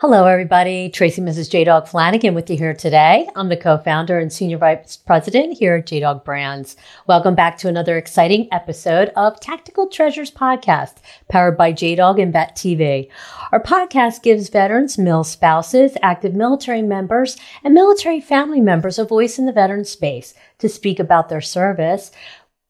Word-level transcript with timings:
Hello, 0.00 0.24
everybody. 0.24 0.88
Tracy 0.88 1.20
Mrs. 1.20 1.50
J 1.50 1.64
Dog 1.64 1.86
Flanagan 1.86 2.32
with 2.32 2.48
you 2.48 2.56
here 2.56 2.72
today. 2.72 3.28
I'm 3.36 3.50
the 3.50 3.56
co 3.58 3.76
founder 3.76 4.18
and 4.18 4.32
senior 4.32 4.56
vice 4.56 4.96
president 4.96 5.58
here 5.58 5.74
at 5.74 5.84
J 5.84 6.00
Dog 6.00 6.24
Brands. 6.24 6.74
Welcome 7.06 7.34
back 7.34 7.58
to 7.58 7.68
another 7.68 7.98
exciting 7.98 8.48
episode 8.50 9.10
of 9.10 9.38
Tactical 9.40 9.88
Treasures 9.88 10.30
Podcast, 10.30 10.94
powered 11.28 11.58
by 11.58 11.72
J 11.72 11.96
Dog 11.96 12.18
and 12.18 12.32
Vet 12.32 12.56
TV. 12.56 13.10
Our 13.52 13.62
podcast 13.62 14.22
gives 14.22 14.48
veterans, 14.48 14.96
mil 14.96 15.22
spouses, 15.22 15.98
active 16.00 16.32
military 16.32 16.80
members, 16.80 17.36
and 17.62 17.74
military 17.74 18.22
family 18.22 18.62
members 18.62 18.98
a 18.98 19.04
voice 19.04 19.38
in 19.38 19.44
the 19.44 19.52
veteran 19.52 19.84
space 19.84 20.32
to 20.60 20.68
speak 20.70 20.98
about 20.98 21.28
their 21.28 21.42
service, 21.42 22.10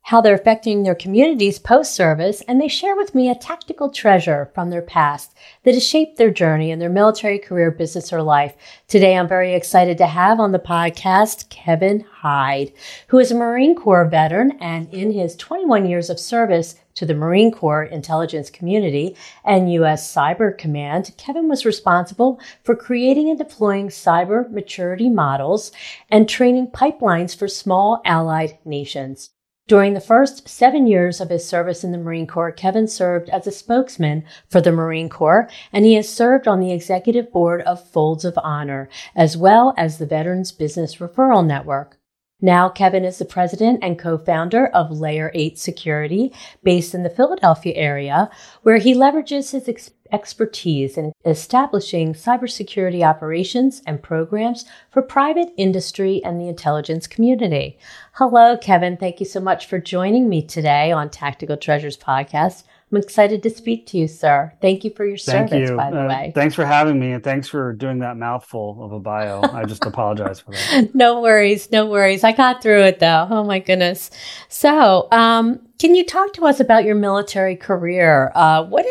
how 0.02 0.20
they're 0.20 0.34
affecting 0.34 0.82
their 0.82 0.94
communities 0.94 1.58
post 1.58 1.94
service, 1.94 2.42
and 2.48 2.60
they 2.60 2.68
share 2.68 2.96
with 2.96 3.14
me 3.14 3.30
a 3.30 3.34
tactical 3.34 3.90
treasure 3.90 4.50
from 4.54 4.70
their 4.70 4.82
past 4.82 5.34
that 5.62 5.74
has 5.74 5.86
shaped 5.86 6.16
their 6.16 6.30
journey 6.30 6.70
in 6.70 6.78
their 6.78 6.88
military 6.88 7.38
career, 7.38 7.70
business, 7.70 8.12
or 8.12 8.22
life. 8.22 8.54
Today, 8.88 9.16
I'm 9.16 9.28
very 9.28 9.55
excited 9.55 9.98
to 9.98 10.06
have 10.06 10.41
on 10.41 10.52
the 10.52 10.58
podcast 10.58 11.48
Kevin 11.48 12.00
Hyde, 12.00 12.72
who 13.08 13.18
is 13.18 13.30
a 13.30 13.36
Marine 13.36 13.77
Corps 13.77 14.05
veteran 14.05 14.52
and 14.60 14.92
in 14.92 15.12
his 15.12 15.36
21 15.36 15.86
years 15.86 16.10
of 16.10 16.19
service 16.19 16.74
to 16.94 17.06
the 17.06 17.14
Marine 17.14 17.52
Corps 17.52 17.84
intelligence 17.84 18.50
community 18.50 19.16
and 19.44 19.72
U.S. 19.72 20.12
Cyber 20.12 20.56
Command, 20.56 21.12
Kevin 21.16 21.48
was 21.48 21.64
responsible 21.64 22.41
for 22.64 22.74
creating 22.74 23.30
and 23.30 23.38
deploying 23.38 23.88
cyber 23.88 24.50
maturity 24.50 25.08
models 25.08 25.72
and 26.10 26.28
training 26.28 26.66
pipelines 26.69 27.36
for 27.36 27.48
small 27.48 28.02
allied 28.05 28.58
nations. 28.64 29.30
During 29.70 29.95
the 29.95 30.01
first 30.01 30.48
seven 30.48 30.88
years 30.88 31.20
of 31.20 31.30
his 31.30 31.47
service 31.47 31.84
in 31.84 31.92
the 31.92 31.98
Marine 31.98 32.27
Corps, 32.27 32.51
Kevin 32.51 32.88
served 32.88 33.30
as 33.30 33.47
a 33.47 33.52
spokesman 33.52 34.24
for 34.48 34.61
the 34.61 34.73
Marine 34.73 35.09
Corps, 35.09 35.48
and 35.73 35.84
he 35.84 35.95
has 35.95 36.12
served 36.12 36.48
on 36.48 36.59
the 36.59 36.73
executive 36.73 37.30
board 37.30 37.62
of 37.62 37.88
Folds 37.88 38.25
of 38.25 38.37
Honor, 38.42 38.88
as 39.14 39.37
well 39.37 39.73
as 39.77 39.98
the 39.98 40.06
Veterans 40.06 40.51
Business 40.51 40.97
Referral 40.97 41.47
Network. 41.47 41.98
Now, 42.41 42.69
Kevin 42.69 43.05
is 43.05 43.19
the 43.19 43.25
president 43.25 43.78
and 43.81 43.97
co-founder 43.97 44.67
of 44.67 44.91
Layer 44.91 45.31
8 45.34 45.56
Security, 45.56 46.33
based 46.64 46.92
in 46.92 47.05
the 47.05 47.09
Philadelphia 47.09 47.75
area, 47.77 48.28
where 48.64 48.78
he 48.78 48.92
leverages 48.92 49.53
his 49.53 49.69
experience 49.69 50.00
expertise 50.12 50.97
in 50.97 51.12
establishing 51.25 52.14
cybersecurity 52.14 53.03
operations 53.03 53.83
and 53.86 54.03
programs 54.03 54.64
for 54.91 55.03
private 55.03 55.50
industry 55.56 56.22
and 56.25 56.41
the 56.41 56.48
intelligence 56.48 57.06
community. 57.06 57.78
Hello, 58.14 58.56
Kevin. 58.56 58.97
Thank 58.97 59.20
you 59.20 59.27
so 59.27 59.41
much 59.41 59.66
for 59.66 59.78
joining 59.78 60.28
me 60.28 60.42
today 60.42 60.92
on 60.92 61.11
Tactical 61.11 61.56
Treasures 61.56 61.97
podcast. 61.97 62.64
I'm 62.92 62.98
excited 62.98 63.44
to 63.44 63.50
speak 63.50 63.86
to 63.88 63.98
you, 63.98 64.08
sir. 64.08 64.53
Thank 64.61 64.83
you 64.83 64.91
for 64.91 65.05
your 65.06 65.16
Thank 65.16 65.50
service, 65.50 65.70
you. 65.70 65.77
by 65.77 65.92
the 65.92 66.03
Uh, 66.06 66.08
way. 66.08 66.33
Thanks 66.34 66.56
for 66.56 66.64
having 66.66 66.98
me, 66.98 67.12
and 67.12 67.22
thanks 67.22 67.47
for 67.47 67.72
doing 67.72 68.00
that 68.00 68.16
mouthful 68.16 68.78
of 68.84 68.91
a 68.91 68.98
bio. 68.98 69.42
I 69.42 69.64
just 69.64 69.84
apologize 69.86 70.41
for 70.41 70.50
that. 70.50 70.91
no 70.94 71.20
worries, 71.20 71.70
no 71.70 71.86
worries. 71.86 72.25
I 72.25 72.33
got 72.33 72.61
through 72.62 72.83
it 72.83 72.98
though. 72.98 73.28
Oh 73.31 73.44
my 73.44 73.61
goodness. 73.61 74.11
So, 74.48 75.06
um, 75.12 75.61
can 75.78 75.94
you 75.94 76.05
talk 76.05 76.33
to 76.33 76.47
us 76.47 76.58
about 76.58 76.83
your 76.84 76.97
military 76.97 77.55
career? 77.55 78.33
Uh, 78.34 78.64
what 78.64 78.84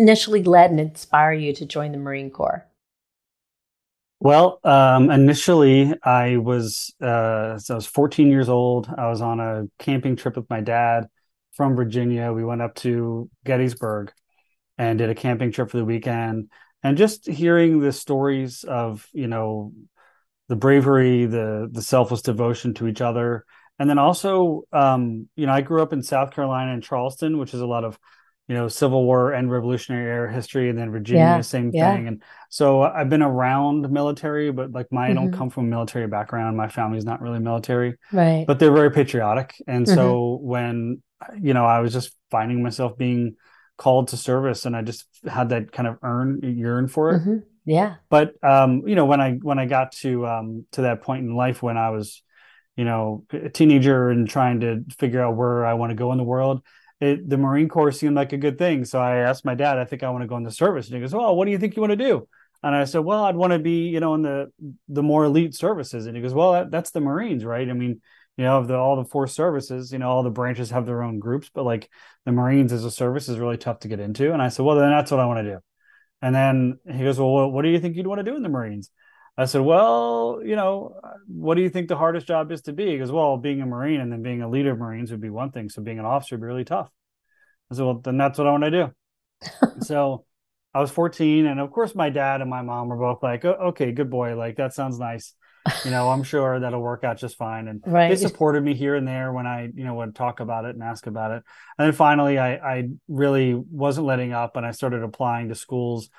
initially 0.00 0.42
led 0.42 0.70
and 0.70 0.80
inspire 0.80 1.32
you 1.32 1.52
to 1.52 1.66
join 1.66 1.92
the 1.92 1.98
Marine 1.98 2.30
Corps? 2.30 2.66
Well, 4.18 4.60
um, 4.64 5.10
initially, 5.10 5.94
I 6.02 6.36
was 6.38 6.94
uh, 7.00 7.58
so 7.58 7.74
I 7.74 7.76
was 7.76 7.86
14 7.86 8.28
years 8.28 8.48
old. 8.48 8.92
I 8.96 9.08
was 9.08 9.20
on 9.20 9.40
a 9.40 9.64
camping 9.78 10.16
trip 10.16 10.36
with 10.36 10.48
my 10.50 10.60
dad 10.60 11.08
from 11.52 11.76
Virginia. 11.76 12.32
We 12.32 12.44
went 12.44 12.62
up 12.62 12.74
to 12.76 13.30
Gettysburg 13.44 14.12
and 14.76 14.98
did 14.98 15.10
a 15.10 15.14
camping 15.14 15.52
trip 15.52 15.70
for 15.70 15.78
the 15.78 15.84
weekend. 15.84 16.50
And 16.82 16.96
just 16.96 17.26
hearing 17.26 17.80
the 17.80 17.92
stories 17.92 18.64
of 18.64 19.06
you 19.12 19.26
know 19.26 19.72
the 20.48 20.56
bravery, 20.56 21.26
the 21.26 21.68
the 21.70 21.82
selfless 21.82 22.22
devotion 22.22 22.74
to 22.74 22.88
each 22.88 23.00
other, 23.00 23.44
and 23.78 23.88
then 23.88 23.98
also 23.98 24.64
um, 24.72 25.28
you 25.34 25.46
know 25.46 25.52
I 25.52 25.62
grew 25.62 25.82
up 25.82 25.94
in 25.94 26.02
South 26.02 26.32
Carolina 26.32 26.72
in 26.72 26.82
Charleston, 26.82 27.38
which 27.38 27.54
is 27.54 27.60
a 27.60 27.66
lot 27.66 27.84
of 27.84 27.98
you 28.50 28.56
know 28.56 28.66
Civil 28.66 29.04
War 29.04 29.32
and 29.32 29.48
Revolutionary 29.48 30.10
era 30.10 30.32
history, 30.32 30.68
and 30.70 30.76
then 30.76 30.90
Virginia, 30.90 31.22
Yeah, 31.22 31.40
same 31.40 31.70
yeah. 31.70 31.94
thing. 31.94 32.08
And 32.08 32.22
so 32.48 32.82
I've 32.82 33.08
been 33.08 33.22
around 33.22 33.88
military, 33.92 34.50
but 34.50 34.72
like 34.72 34.88
my, 34.90 35.10
I 35.10 35.14
don't 35.14 35.30
Mhm. 35.30 35.38
come 35.38 35.50
from 35.50 35.66
a 35.66 35.68
military 35.68 36.08
background. 36.08 36.56
My 36.56 36.66
family's 36.66 37.04
not 37.04 37.20
really 37.20 37.38
military, 37.38 37.94
Right. 38.12 38.44
but 38.48 38.58
they're 38.58 38.72
very 38.72 38.90
patriotic. 38.90 39.54
And 39.68 39.86
Mhm. 39.86 39.94
so 39.94 40.38
when, 40.42 41.00
you 41.40 41.54
know, 41.54 41.64
I 41.64 41.78
was 41.78 41.92
just 41.92 42.16
finding 42.32 42.60
myself 42.60 42.98
being 42.98 43.36
called 43.76 44.08
to 44.08 44.16
service 44.16 44.66
and 44.66 44.74
I 44.76 44.82
just 44.82 45.06
had 45.24 45.50
that 45.50 45.70
kind 45.70 45.86
of 45.86 45.98
earn 46.02 46.40
yearn 46.42 46.88
for 46.88 47.12
it. 47.12 47.22
Mhm. 47.22 47.42
Yeah. 47.64 47.94
But 48.08 48.34
um, 48.42 48.82
you 48.88 48.96
know, 48.96 49.06
when 49.06 49.20
I 49.20 49.34
when 49.34 49.60
I 49.60 49.66
got 49.66 49.92
to 50.02 50.26
um 50.26 50.66
to 50.72 50.82
that 50.82 51.02
point 51.02 51.24
in 51.24 51.36
life 51.36 51.62
when 51.62 51.76
I 51.76 51.90
was, 51.90 52.20
you 52.74 52.84
know, 52.84 53.24
a 53.32 53.48
teenager 53.48 54.10
and 54.10 54.28
trying 54.28 54.58
to 54.60 54.84
figure 54.98 55.22
out 55.22 55.36
where 55.36 55.64
I 55.64 55.74
want 55.74 55.90
to 55.90 55.96
go 55.96 56.10
in 56.10 56.18
the 56.18 56.24
world, 56.24 56.62
it, 57.00 57.28
the 57.28 57.38
Marine 57.38 57.68
Corps 57.68 57.92
seemed 57.92 58.14
like 58.14 58.32
a 58.32 58.36
good 58.36 58.58
thing. 58.58 58.84
So 58.84 59.00
I 59.00 59.16
asked 59.16 59.44
my 59.44 59.54
dad, 59.54 59.78
I 59.78 59.84
think 59.84 60.02
I 60.02 60.10
want 60.10 60.22
to 60.22 60.28
go 60.28 60.36
in 60.36 60.42
the 60.42 60.50
service. 60.50 60.86
And 60.86 60.94
he 60.94 61.00
goes, 61.00 61.14
Well, 61.14 61.34
what 61.34 61.46
do 61.46 61.50
you 61.50 61.58
think 61.58 61.76
you 61.76 61.82
want 61.82 61.92
to 61.92 61.96
do? 61.96 62.28
And 62.62 62.74
I 62.74 62.84
said, 62.84 63.00
Well, 63.00 63.24
I'd 63.24 63.36
want 63.36 63.52
to 63.52 63.58
be, 63.58 63.88
you 63.88 64.00
know, 64.00 64.14
in 64.14 64.22
the 64.22 64.52
the 64.88 65.02
more 65.02 65.24
elite 65.24 65.54
services. 65.54 66.06
And 66.06 66.14
he 66.16 66.22
goes, 66.22 66.34
Well, 66.34 66.52
that, 66.52 66.70
that's 66.70 66.90
the 66.90 67.00
Marines, 67.00 67.44
right? 67.44 67.68
I 67.68 67.72
mean, 67.72 68.02
you 68.36 68.44
know, 68.44 68.58
of 68.58 68.68
the 68.68 68.76
all 68.76 68.96
the 68.96 69.08
four 69.08 69.26
services, 69.26 69.92
you 69.92 69.98
know, 69.98 70.10
all 70.10 70.22
the 70.22 70.30
branches 70.30 70.70
have 70.70 70.86
their 70.86 71.02
own 71.02 71.18
groups, 71.18 71.50
but 71.52 71.64
like 71.64 71.88
the 72.26 72.32
Marines 72.32 72.72
as 72.72 72.84
a 72.84 72.90
service 72.90 73.28
is 73.28 73.38
really 73.38 73.56
tough 73.56 73.80
to 73.80 73.88
get 73.88 74.00
into. 74.00 74.32
And 74.32 74.42
I 74.42 74.48
said, 74.48 74.64
Well, 74.66 74.76
then 74.76 74.90
that's 74.90 75.10
what 75.10 75.20
I 75.20 75.26
want 75.26 75.38
to 75.38 75.54
do. 75.54 75.58
And 76.22 76.34
then 76.34 76.78
he 76.86 77.04
goes, 77.04 77.18
Well, 77.18 77.30
what, 77.30 77.52
what 77.52 77.62
do 77.62 77.70
you 77.70 77.80
think 77.80 77.96
you'd 77.96 78.06
want 78.06 78.18
to 78.18 78.30
do 78.30 78.36
in 78.36 78.42
the 78.42 78.48
Marines? 78.50 78.90
I 79.40 79.46
said, 79.46 79.62
Well, 79.62 80.42
you 80.44 80.54
know, 80.54 81.00
what 81.26 81.54
do 81.54 81.62
you 81.62 81.70
think 81.70 81.88
the 81.88 81.96
hardest 81.96 82.26
job 82.26 82.52
is 82.52 82.60
to 82.62 82.74
be? 82.74 82.90
He 82.90 82.98
goes, 82.98 83.10
Well, 83.10 83.38
being 83.38 83.62
a 83.62 83.66
Marine 83.66 84.00
and 84.00 84.12
then 84.12 84.22
being 84.22 84.42
a 84.42 84.48
leader 84.48 84.72
of 84.72 84.78
Marines 84.78 85.10
would 85.10 85.20
be 85.20 85.30
one 85.30 85.50
thing. 85.50 85.70
So 85.70 85.80
being 85.80 85.98
an 85.98 86.04
officer 86.04 86.34
would 86.36 86.42
be 86.42 86.46
really 86.46 86.64
tough. 86.64 86.90
I 87.70 87.74
said, 87.74 87.84
Well, 87.84 88.00
then 88.00 88.18
that's 88.18 88.38
what 88.38 88.46
I 88.46 88.50
want 88.50 88.64
to 88.64 88.70
do. 88.70 88.90
so 89.80 90.26
I 90.74 90.80
was 90.80 90.90
14. 90.90 91.46
And 91.46 91.58
of 91.58 91.70
course, 91.72 91.94
my 91.94 92.10
dad 92.10 92.42
and 92.42 92.50
my 92.50 92.60
mom 92.60 92.88
were 92.88 92.98
both 92.98 93.22
like, 93.22 93.44
"Oh, 93.46 93.68
Okay, 93.68 93.92
good 93.92 94.10
boy. 94.10 94.36
Like, 94.36 94.56
that 94.56 94.74
sounds 94.74 94.98
nice. 94.98 95.32
You 95.86 95.90
know, 95.90 96.10
I'm 96.10 96.22
sure 96.22 96.60
that'll 96.60 96.80
work 96.82 97.04
out 97.04 97.16
just 97.16 97.38
fine. 97.38 97.66
And 97.66 97.82
they 97.86 98.16
supported 98.16 98.62
me 98.62 98.74
here 98.74 98.94
and 98.94 99.08
there 99.08 99.32
when 99.32 99.46
I, 99.46 99.70
you 99.74 99.84
know, 99.84 99.94
would 99.94 100.14
talk 100.14 100.40
about 100.40 100.66
it 100.66 100.74
and 100.74 100.82
ask 100.82 101.06
about 101.06 101.30
it. 101.30 101.42
And 101.78 101.86
then 101.86 101.92
finally, 101.92 102.38
I, 102.38 102.56
I 102.56 102.88
really 103.08 103.54
wasn't 103.54 104.06
letting 104.06 104.34
up 104.34 104.56
and 104.56 104.66
I 104.66 104.72
started 104.72 105.02
applying 105.02 105.48
to 105.48 105.54
schools 105.54 106.10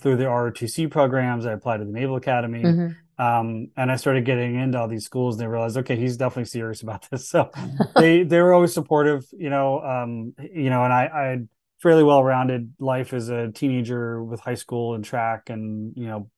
through 0.00 0.16
the 0.16 0.24
ROTC 0.24 0.90
programs. 0.90 1.46
I 1.46 1.52
applied 1.52 1.78
to 1.78 1.84
the 1.84 1.92
Naval 1.92 2.16
Academy. 2.16 2.62
Mhm. 2.62 2.96
Um, 3.20 3.68
and 3.76 3.90
I 3.90 3.96
started 3.96 4.24
getting 4.24 4.54
into 4.54 4.78
all 4.78 4.86
these 4.86 5.04
schools 5.04 5.34
and 5.34 5.42
they 5.42 5.48
realized, 5.48 5.76
okay, 5.78 5.96
he's 5.96 6.16
definitely 6.16 6.44
serious 6.44 6.82
about 6.82 7.08
this. 7.10 7.28
So 7.30 7.50
they, 7.96 8.22
they 8.22 8.40
were 8.40 8.52
always 8.52 8.72
supportive, 8.72 9.24
you 9.32 9.50
know, 9.50 9.80
um, 9.80 10.34
you 10.54 10.70
know, 10.70 10.84
and 10.84 10.92
I, 10.92 11.10
I 11.12 11.22
had 11.24 11.48
fairly 11.82 12.04
well-rounded 12.04 12.74
life 12.78 13.12
as 13.12 13.28
a 13.28 13.50
teenager 13.50 14.22
with 14.22 14.40
high 14.40 14.54
school 14.54 14.94
and 14.94 15.04
track 15.04 15.50
and, 15.50 15.94
you 15.96 16.06
know, 16.06 16.30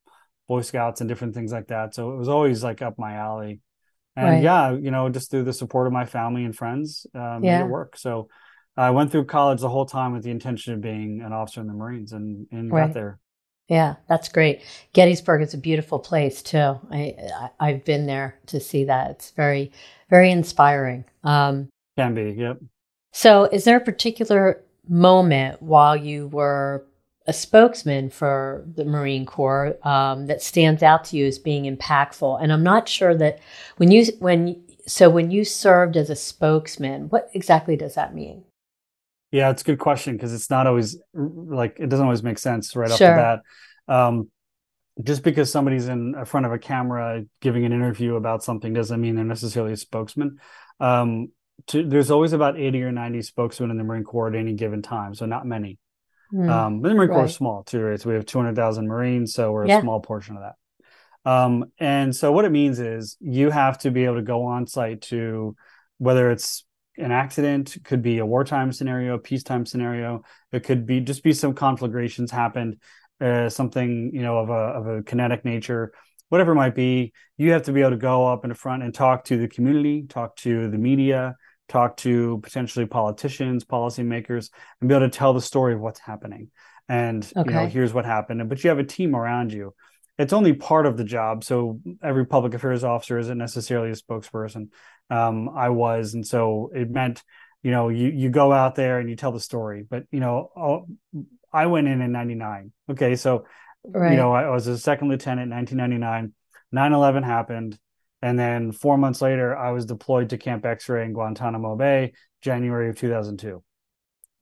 Boy 0.48 0.62
Scouts 0.62 1.00
and 1.00 1.08
different 1.08 1.34
things 1.34 1.52
like 1.52 1.68
that. 1.68 1.94
So 1.94 2.12
it 2.12 2.16
was 2.16 2.28
always 2.28 2.64
like 2.64 2.82
up 2.82 2.98
my 2.98 3.14
alley. 3.14 3.60
And 4.16 4.26
Right. 4.26 4.42
yeah, 4.42 4.72
you 4.72 4.90
know, 4.90 5.08
just 5.08 5.30
through 5.30 5.44
the 5.44 5.52
support 5.52 5.86
of 5.86 5.92
my 5.92 6.04
family 6.04 6.44
and 6.44 6.56
friends, 6.56 7.06
made 7.14 7.44
Yeah. 7.44 7.64
it 7.64 7.68
work. 7.68 7.96
So 7.96 8.28
I 8.76 8.90
went 8.90 9.12
through 9.12 9.26
college 9.26 9.60
the 9.60 9.68
whole 9.68 9.86
time 9.86 10.12
with 10.12 10.22
the 10.22 10.30
intention 10.30 10.74
of 10.74 10.80
being 10.80 11.20
an 11.20 11.32
officer 11.32 11.60
in 11.60 11.66
the 11.66 11.74
Marines 11.74 12.12
and, 12.12 12.46
and 12.50 12.70
Right. 12.72 12.86
got 12.86 12.94
there. 12.94 13.18
Yeah, 13.70 13.94
that's 14.08 14.28
great. 14.28 14.62
Gettysburg 14.94 15.42
is 15.42 15.54
a 15.54 15.58
beautiful 15.58 16.00
place 16.00 16.42
too. 16.42 16.80
I, 16.90 17.14
I 17.34 17.50
I've 17.60 17.84
been 17.84 18.06
there 18.06 18.36
to 18.46 18.58
see 18.58 18.84
that. 18.84 19.12
It's 19.12 19.30
very 19.30 19.70
very 20.10 20.32
inspiring. 20.32 21.04
Um, 21.22 21.68
Can 21.96 22.14
be. 22.14 22.34
Yep. 22.36 22.58
so, 23.12 23.44
is 23.44 23.62
there 23.62 23.76
a 23.76 23.84
particular 23.84 24.60
moment 24.88 25.62
while 25.62 25.96
you 25.96 26.26
were 26.26 26.84
a 27.28 27.32
spokesman 27.32 28.10
for 28.10 28.64
the 28.74 28.84
Marine 28.84 29.24
Corps 29.24 29.76
um, 29.86 30.26
that 30.26 30.42
stands 30.42 30.82
out 30.82 31.04
to 31.04 31.16
you 31.16 31.26
as 31.26 31.38
being 31.38 31.64
impactful? 31.64 32.42
And 32.42 32.52
I'm 32.52 32.64
not 32.64 32.88
sure 32.88 33.14
that 33.14 33.38
when 33.76 33.92
you 33.92 34.06
when 34.18 34.60
so 34.84 35.08
when 35.08 35.30
you 35.30 35.44
served 35.44 35.96
as 35.96 36.10
a 36.10 36.16
spokesman, 36.16 37.08
what 37.10 37.30
exactly 37.34 37.76
does 37.76 37.94
that 37.94 38.16
mean? 38.16 38.42
Yeah, 39.32 39.50
it's 39.50 39.62
a 39.62 39.64
good 39.64 39.78
question 39.78 40.16
because 40.16 40.34
it's 40.34 40.50
not 40.50 40.66
always 40.66 40.98
like 41.14 41.76
it 41.78 41.88
doesn't 41.88 42.04
always 42.04 42.22
make 42.22 42.38
sense 42.38 42.74
right 42.74 42.90
Sure. 42.90 43.10
off 43.10 43.16
the 43.16 43.42
bat. 43.86 43.96
Um, 43.96 44.30
just 45.02 45.22
because 45.22 45.50
somebody's 45.50 45.88
in 45.88 46.24
front 46.24 46.46
of 46.46 46.52
a 46.52 46.58
camera 46.58 47.24
giving 47.40 47.64
an 47.64 47.72
interview 47.72 48.16
about 48.16 48.42
something 48.42 48.72
doesn't 48.72 49.00
mean 49.00 49.14
they're 49.14 49.24
necessarily 49.24 49.72
a 49.72 49.76
spokesman. 49.76 50.38
Um, 50.78 51.28
to, 51.68 51.86
there's 51.86 52.10
always 52.10 52.32
about 52.32 52.58
80 52.58 52.82
or 52.82 52.92
90 52.92 53.22
spokesmen 53.22 53.70
in 53.70 53.76
the 53.78 53.84
Marine 53.84 54.04
Corps 54.04 54.28
at 54.28 54.34
any 54.34 54.54
given 54.54 54.82
time, 54.82 55.14
so 55.14 55.26
not 55.26 55.46
many. 55.46 55.78
Hmm. 56.30 56.48
Um, 56.48 56.80
but 56.80 56.88
the 56.88 56.94
Marine 56.94 57.08
Corps 57.08 57.18
right. 57.18 57.28
is 57.28 57.34
small 57.34 57.62
too, 57.62 57.80
right? 57.80 58.00
So 58.00 58.08
we 58.08 58.14
have 58.14 58.26
200,000 58.26 58.86
Marines, 58.86 59.34
so 59.34 59.52
we're 59.52 59.66
a 59.66 59.80
small 59.80 60.00
portion 60.00 60.36
of 60.36 60.42
that. 60.42 61.30
Um, 61.30 61.66
and 61.78 62.14
so 62.14 62.32
what 62.32 62.44
it 62.44 62.50
means 62.50 62.78
is 62.80 63.16
you 63.20 63.50
have 63.50 63.78
to 63.78 63.90
be 63.90 64.04
able 64.04 64.16
to 64.16 64.22
go 64.22 64.44
on 64.44 64.66
site 64.66 65.02
to 65.02 65.54
whether 65.98 66.30
it's 66.30 66.64
an 67.00 67.12
accident, 67.12 67.76
could 67.84 68.02
be 68.02 68.18
a 68.18 68.26
wartime 68.26 68.72
scenario, 68.72 69.14
a 69.14 69.18
peacetime 69.18 69.66
scenario, 69.66 70.22
it 70.52 70.62
could 70.64 70.86
be 70.86 71.00
just 71.00 71.22
be 71.22 71.32
some 71.32 71.54
conflagrations 71.54 72.30
happened. 72.30 72.76
uh, 73.20 73.48
something 73.48 74.10
you 74.14 74.22
know 74.22 74.38
of 74.38 74.50
a 74.50 74.52
of 74.52 74.86
a 74.86 75.02
kinetic 75.02 75.44
nature, 75.44 75.92
whatever 76.28 76.52
it 76.52 76.56
might 76.56 76.74
be, 76.74 77.12
you 77.36 77.52
have 77.52 77.62
to 77.64 77.72
be 77.72 77.80
able 77.80 77.90
to 77.90 77.96
go 77.96 78.26
up 78.26 78.44
in 78.44 78.48
the 78.48 78.54
front 78.54 78.82
and 78.82 78.94
talk 78.94 79.24
to 79.24 79.36
the 79.36 79.48
community, 79.48 80.06
talk 80.08 80.36
to 80.36 80.70
the 80.70 80.78
media, 80.78 81.36
talk 81.68 81.96
to 81.98 82.38
potentially 82.42 82.86
politicians, 82.86 83.64
policymakers, 83.64 84.50
and 84.80 84.88
be 84.88 84.94
able 84.94 85.06
to 85.06 85.10
tell 85.10 85.34
the 85.34 85.40
story 85.40 85.74
of 85.74 85.80
what's 85.80 86.00
happening. 86.00 86.50
And 86.88 87.24
okay. 87.36 87.48
you 87.50 87.54
know, 87.54 87.66
here's 87.66 87.92
what 87.92 88.04
happened. 88.04 88.48
But 88.48 88.64
you 88.64 88.70
have 88.70 88.78
a 88.78 88.84
team 88.84 89.14
around 89.14 89.52
you. 89.52 89.74
It's 90.20 90.32
only 90.32 90.52
part 90.52 90.86
of 90.86 90.96
the 90.96 91.04
job. 91.04 91.44
So 91.44 91.80
every 92.02 92.26
public 92.26 92.54
affairs 92.54 92.84
officer 92.84 93.18
isn't 93.18 93.38
necessarily 93.38 93.90
a 93.90 93.94
spokesperson. 93.94 94.68
Um, 95.08 95.48
I 95.48 95.70
was, 95.70 96.14
and 96.14 96.26
so 96.26 96.70
it 96.74 96.90
meant, 96.90 97.22
you 97.62 97.70
know, 97.70 97.88
you 97.88 98.08
you 98.08 98.30
go 98.30 98.52
out 98.52 98.74
there 98.74 98.98
and 98.98 99.08
you 99.08 99.16
tell 99.16 99.32
the 99.32 99.40
story. 99.40 99.84
But 99.88 100.04
you 100.10 100.20
know, 100.20 100.86
I 101.52 101.66
went 101.66 101.88
in 101.88 102.00
in 102.02 102.12
'99. 102.12 102.72
Okay, 102.90 103.16
so 103.16 103.46
right. 103.84 104.12
you 104.12 104.16
know, 104.16 104.32
I 104.32 104.50
was 104.50 104.66
a 104.66 104.78
second 104.78 105.08
lieutenant 105.08 105.50
in 105.50 105.56
1999. 105.56 106.34
9/11 106.72 107.24
happened. 107.24 107.78
And 108.22 108.38
then 108.38 108.72
four 108.72 108.98
months 108.98 109.22
later, 109.22 109.56
I 109.56 109.70
was 109.70 109.86
deployed 109.86 110.30
to 110.30 110.38
Camp 110.38 110.66
X 110.66 110.88
ray 110.88 111.04
in 111.06 111.14
Guantanamo 111.14 111.76
Bay, 111.76 112.12
January 112.42 112.90
of 112.90 112.96
2002. 112.96 113.62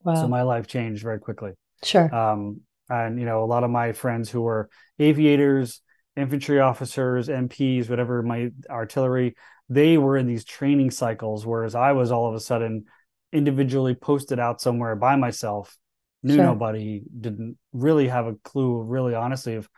Wow. 0.02 0.14
So 0.16 0.28
my 0.28 0.42
life 0.42 0.66
changed 0.66 1.02
very 1.02 1.20
quickly. 1.20 1.52
Sure. 1.84 2.12
Um, 2.12 2.62
and, 2.88 3.19
you 3.19 3.26
know, 3.26 3.43
a 3.43 3.46
lot 3.46 3.64
of 3.64 3.70
my 3.70 3.93
friends 3.93 4.31
who 4.31 4.43
were 4.43 4.69
aviators, 4.99 5.81
infantry 6.17 6.61
officers, 6.61 7.29
MPs, 7.29 7.88
whatever, 7.88 8.23
my 8.23 8.50
artillery, 8.69 9.37
they 9.69 9.99
were 9.99 10.17
in 10.17 10.26
these 10.26 10.44
training 10.44 10.90
cycles, 10.90 11.46
whereas 11.46 11.75
I 11.75 11.93
was 11.93 12.11
all 12.11 12.29
of 12.29 12.35
a 12.35 12.40
sudden 12.40 12.85
individually 13.32 13.94
posted 13.94 14.38
out 14.38 14.61
somewhere 14.61 14.96
by 14.96 15.17
myself, 15.17 15.76
knew 16.23 16.35
sure. 16.35 16.44
nobody, 16.44 17.02
didn't 17.20 17.58
really 17.73 18.08
have 18.08 18.26
a 18.26 18.35
clue, 18.43 18.82
really 18.82 19.14
honestly, 19.14 19.55
of 19.55 19.69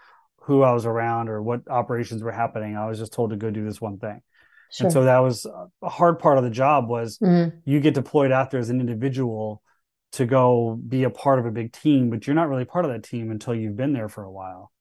who 0.42 0.62
I 0.62 0.72
was 0.72 0.86
around 0.86 1.28
or 1.28 1.42
what 1.42 1.68
operations 1.68 2.22
were 2.22 2.32
happening. 2.32 2.76
I 2.76 2.86
was 2.86 2.98
just 2.98 3.12
told 3.12 3.30
to 3.30 3.36
go 3.36 3.50
do 3.50 3.64
this 3.64 3.80
one 3.80 3.98
thing. 3.98 4.22
Sure. 4.72 4.86
And 4.86 4.92
so 4.92 5.04
that 5.04 5.18
was 5.18 5.46
a 5.82 5.88
hard 5.88 6.20
part 6.20 6.38
of 6.38 6.44
the 6.44 6.50
job 6.50 6.88
was 6.88 7.18
mm-hmm. 7.18 7.56
you 7.64 7.80
get 7.80 7.94
deployed 7.94 8.30
out 8.30 8.50
there 8.50 8.60
as 8.60 8.70
an 8.70 8.80
individual 8.80 9.62
to 10.12 10.26
go 10.26 10.78
be 10.88 11.04
a 11.04 11.10
part 11.10 11.38
of 11.38 11.46
a 11.46 11.50
big 11.50 11.72
team, 11.72 12.10
but 12.10 12.26
you're 12.26 12.34
not 12.34 12.48
really 12.48 12.64
part 12.64 12.84
of 12.84 12.90
that 12.90 13.04
team 13.04 13.30
until 13.30 13.54
you've 13.54 13.76
been 13.76 13.92
there 13.92 14.08
for 14.08 14.24
a 14.24 14.30
while. 14.30 14.72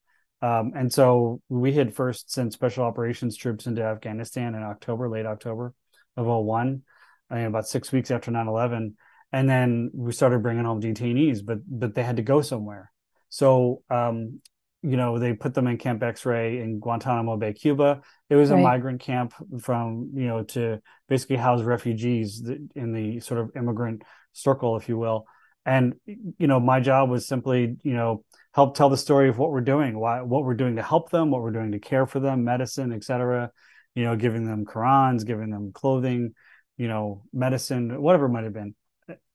Um, 0.42 0.72
and 0.76 0.92
so 0.92 1.42
we 1.50 1.74
had 1.74 1.94
first 1.94 2.31
sent 2.31 2.54
special 2.54 2.86
operations 2.86 3.36
troops 3.36 3.68
into 3.68 3.84
Afghanistan 3.84 4.56
in 4.56 4.64
October, 4.64 5.10
late 5.10 5.26
October 5.26 5.74
of 6.16 6.26
01, 6.26 6.81
I 7.30 7.36
mean, 7.36 7.46
about 7.46 7.68
six 7.68 7.92
weeks 7.92 8.10
after 8.12 8.31
9 8.31 8.48
11. 8.48 8.96
And 9.31 9.50
then 9.50 9.92
we 9.94 10.12
started 10.12 10.42
bringing 10.42 10.66
home 10.66 10.81
detainees, 10.81 11.46
but 11.46 11.60
but 11.68 11.94
they 11.94 12.04
had 12.04 12.16
to 12.16 12.24
go 12.24 12.42
somewhere. 12.42 12.92
So 13.30 13.84
um, 13.90 14.42
you 14.81 14.96
know, 14.96 15.20
they 15.20 15.34
put 15.34 15.54
them 15.54 15.68
in 15.68 15.78
Camp 15.78 16.02
X-ray 16.02 16.60
in 16.60 16.80
Guantanamo 16.80 17.38
Bay, 17.38 17.54
Cuba. 17.54 18.02
It 18.30 18.36
was 18.36 18.50
right. 18.50 18.60
a 18.60 18.64
migrant 18.64 19.02
camp 19.02 19.34
from, 19.62 20.12
you 20.14 20.28
know, 20.28 20.44
to 20.44 20.81
basically 21.08 21.36
house 21.36 21.62
refugees 21.62 22.50
in 22.76 22.94
the 22.94 23.20
sort 23.20 23.42
of 23.42 23.52
immigrant 23.56 24.04
circle, 24.31 24.78
if 24.78 24.88
you 24.88 24.98
will. 24.98 25.26
And, 25.66 25.96
you 26.06 26.48
know, 26.48 26.60
my 26.60 26.80
job 26.80 27.10
was 27.10 27.28
simply, 27.28 27.78
you 27.84 27.94
know, 27.94 28.24
help 28.54 28.76
tell 28.76 28.90
the 28.90 28.98
story 28.98 29.30
of 29.30 29.38
what 29.38 29.52
we're 29.52 29.62
doing, 29.62 30.00
why, 30.00 30.22
what 30.22 30.44
we're 30.44 30.54
doing 30.56 30.78
to 30.78 30.81
help 30.81 31.12
them, 31.12 31.30
what 31.30 31.42
we're 31.42 31.52
doing 31.52 31.74
to 31.74 31.80
care 31.80 32.08
for 32.08 32.20
them, 32.20 32.44
medicine, 32.44 32.94
et 32.94 33.04
cetera, 33.04 33.52
you 33.96 34.04
know, 34.06 34.16
giving 34.16 34.46
them 34.46 34.66
Qurans, 34.66 35.26
giving 35.26 35.50
them 35.50 35.72
clothing, 35.74 36.34
you 36.78 36.88
know, 36.88 37.24
medicine, 37.34 38.02
whatever 38.02 38.28
it 38.28 38.30
might 38.30 38.46
have 38.46 38.54
been. 38.54 38.74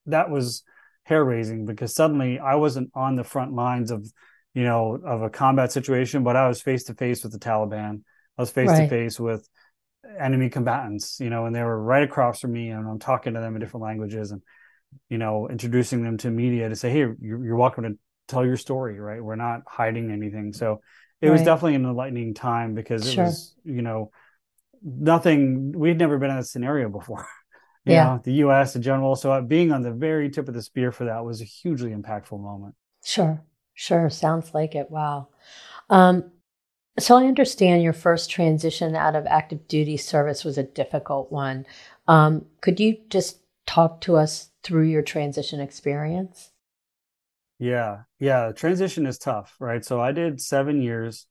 That 0.07 0.31
was 0.31 0.65
hair 1.05 1.23
raising 1.23 1.67
because 1.67 1.95
suddenly 1.95 2.39
I 2.39 2.55
wasn't 2.55 2.91
on 2.95 3.15
the 3.15 3.25
front 3.25 3.53
lines 3.53 3.91
of 3.91 4.11
you 4.55 4.63
know, 4.63 4.99
of 5.05 5.23
a 5.23 5.31
combat 5.31 5.73
situation, 5.73 6.23
but 6.23 6.37
I 6.37 6.49
was 6.49 6.63
face 6.63 6.85
to 6.85 6.95
face 6.95 7.23
with 7.23 7.33
the 7.33 7.39
Taliban. 7.39 8.03
I 8.39 8.43
was 8.43 8.51
face 8.51 8.71
to 8.71 8.89
face 8.89 9.19
with 9.19 9.49
enemy 10.19 10.49
combatants, 10.49 11.19
you 11.21 11.31
know, 11.31 11.47
and 11.47 11.55
they 11.55 11.63
were 11.63 11.83
right 11.83 12.03
across 12.03 12.41
from 12.41 12.53
me, 12.53 12.71
and 12.71 12.87
I'm 12.87 12.99
talking 12.99 13.35
to 13.35 13.41
them 13.41 13.55
in 13.55 13.61
different 13.61 13.85
languages, 13.85 14.31
and 14.31 14.43
you 15.09 15.19
know, 15.19 15.49
introducing 15.49 16.05
them 16.05 16.19
to 16.19 16.31
media 16.31 16.69
to 16.69 16.77
say, 16.77 16.91
"Hey, 16.91 16.99
you're, 16.99 17.17
you're 17.21 17.57
welcome 17.57 17.85
to 17.85 17.99
tell 18.29 18.45
your 18.45 18.57
story." 18.57 18.99
Right? 18.99 19.23
We're 19.23 19.37
not 19.37 19.63
hiding 19.67 20.11
anything. 20.11 20.53
So 20.53 20.81
it 21.21 21.27
right. 21.27 21.33
was 21.33 21.43
definitely 21.43 21.75
an 21.75 21.85
enlightening 21.85 22.35
time 22.35 22.75
because 22.75 23.07
it 23.07 23.13
sure. 23.13 23.25
was, 23.25 23.55
you 23.65 23.83
know, 23.83 24.11
nothing. 24.83 25.73
We'd 25.73 25.99
never 25.99 26.19
been 26.19 26.31
in 26.31 26.39
a 26.39 26.45
scenario 26.45 26.89
before. 26.89 27.27
You 27.87 27.93
yeah. 27.93 28.05
know, 28.05 28.21
the 28.25 28.33
U.S. 28.33 28.77
in 28.77 28.81
general. 28.81 29.15
So 29.15 29.31
uh, 29.31 29.43
being 29.43 29.71
on 29.71 29.83
the 29.83 29.93
very 29.93 30.31
tip 30.31 30.49
of 30.49 30.55
the 30.55 30.63
spear 30.63 30.91
for 30.91 31.05
that 31.05 31.23
was 31.23 31.43
a 31.43 31.45
hugely 31.45 31.91
impactful 31.91 32.41
moment. 32.41 32.75
Sure. 33.05 33.45
Sure, 33.75 34.09
sounds 34.09 34.55
like 34.55 34.75
it. 34.75 34.91
Wow. 34.91 35.29
Um, 35.91 36.31
so 36.99 37.17
I 37.17 37.27
understand 37.27 37.83
your 37.83 37.93
first 37.93 38.31
transition 38.31 38.95
out 38.95 39.17
of 39.17 39.27
active 39.27 39.67
duty 39.67 39.97
service 39.97 40.45
was 40.45 40.59
a 40.59 40.63
difficult 40.63 41.33
one. 41.33 41.67
Um, 42.07 42.47
could 42.61 42.79
you 42.79 42.99
just 43.09 43.39
talk 43.67 44.01
to 44.03 44.17
us 44.17 44.51
through 44.63 44.85
your 44.85 45.03
transition 45.03 45.61
experience? 45.61 46.51
Yeah, 47.59 48.03
yeah. 48.19 48.53
Transition 48.53 49.07
is 49.07 49.19
tough, 49.19 49.55
right? 49.59 49.85
So 49.85 50.01
I 50.01 50.13
did 50.13 50.41
seven 50.41 50.83
years 50.83 51.27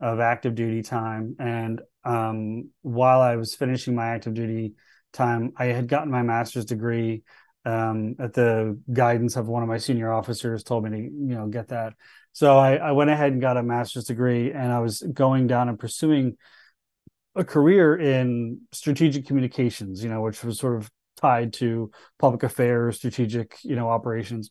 of 0.00 0.20
active 0.20 0.54
duty 0.54 0.82
time, 0.82 1.36
and 1.38 1.80
um, 2.04 2.70
while 2.82 3.20
I 3.20 3.36
was 3.36 3.54
finishing 3.54 3.94
my 3.94 4.08
active 4.08 4.34
duty 4.34 4.74
time, 5.12 5.52
I 5.56 5.66
had 5.66 5.88
gotten 5.88 6.10
my 6.10 6.22
master's 6.22 6.64
degree 6.64 7.22
um, 7.64 8.16
at 8.18 8.34
the 8.34 8.78
guidance 8.92 9.36
of 9.36 9.48
one 9.48 9.62
of 9.62 9.68
my 9.68 9.78
senior 9.78 10.12
officers 10.12 10.62
told 10.62 10.84
me 10.84 10.90
to 10.90 10.98
you 10.98 11.34
know 11.34 11.46
get 11.46 11.68
that. 11.68 11.94
So 12.32 12.58
I, 12.58 12.76
I, 12.76 12.92
went 12.92 13.10
ahead 13.10 13.32
and 13.32 13.40
got 13.40 13.56
a 13.56 13.62
master's 13.62 14.04
degree 14.04 14.50
and 14.52 14.72
i 14.72 14.80
was 14.80 15.00
going 15.02 15.46
down 15.46 15.68
and 15.68 15.78
pursuing 15.78 16.36
a 17.36 17.44
career 17.44 17.96
in 17.96 18.62
strategic 18.72 19.26
communications 19.26 20.02
you 20.02 20.10
know 20.10 20.20
which 20.20 20.42
was 20.42 20.58
sort 20.58 20.76
of 20.76 20.90
tied 21.16 21.52
to 21.52 21.92
public 22.18 22.42
affairs 22.42 22.96
strategic 22.96 23.56
you 23.62 23.76
know 23.76 23.88
operations 23.88 24.50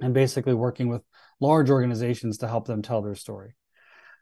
and 0.00 0.14
basically 0.14 0.54
working 0.54 0.88
with 0.88 1.02
large 1.40 1.70
organizations 1.70 2.38
to 2.38 2.48
help 2.48 2.66
them 2.66 2.82
tell 2.82 3.02
their 3.02 3.14
story. 3.14 3.54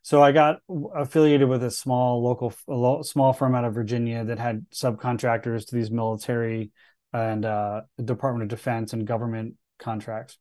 So 0.02 0.20
I 0.20 0.32
got 0.32 0.58
affiliated 0.94 1.48
with 1.48 1.62
a 1.62 1.70
small 1.70 2.22
local, 2.22 2.52
a 2.68 3.04
small 3.04 3.32
firm 3.32 3.54
out 3.54 3.64
of 3.64 3.74
Virginia 3.74 4.24
that 4.24 4.38
had 4.38 4.66
subcontractors 4.70 5.66
to 5.68 5.74
these 5.76 5.90
military 5.90 6.72
and 7.12 7.44
uh, 7.44 7.82
Department 8.02 8.44
of 8.44 8.56
Defense 8.56 8.92
and 8.92 9.06
government 9.06 9.54
contracts. 9.78 10.38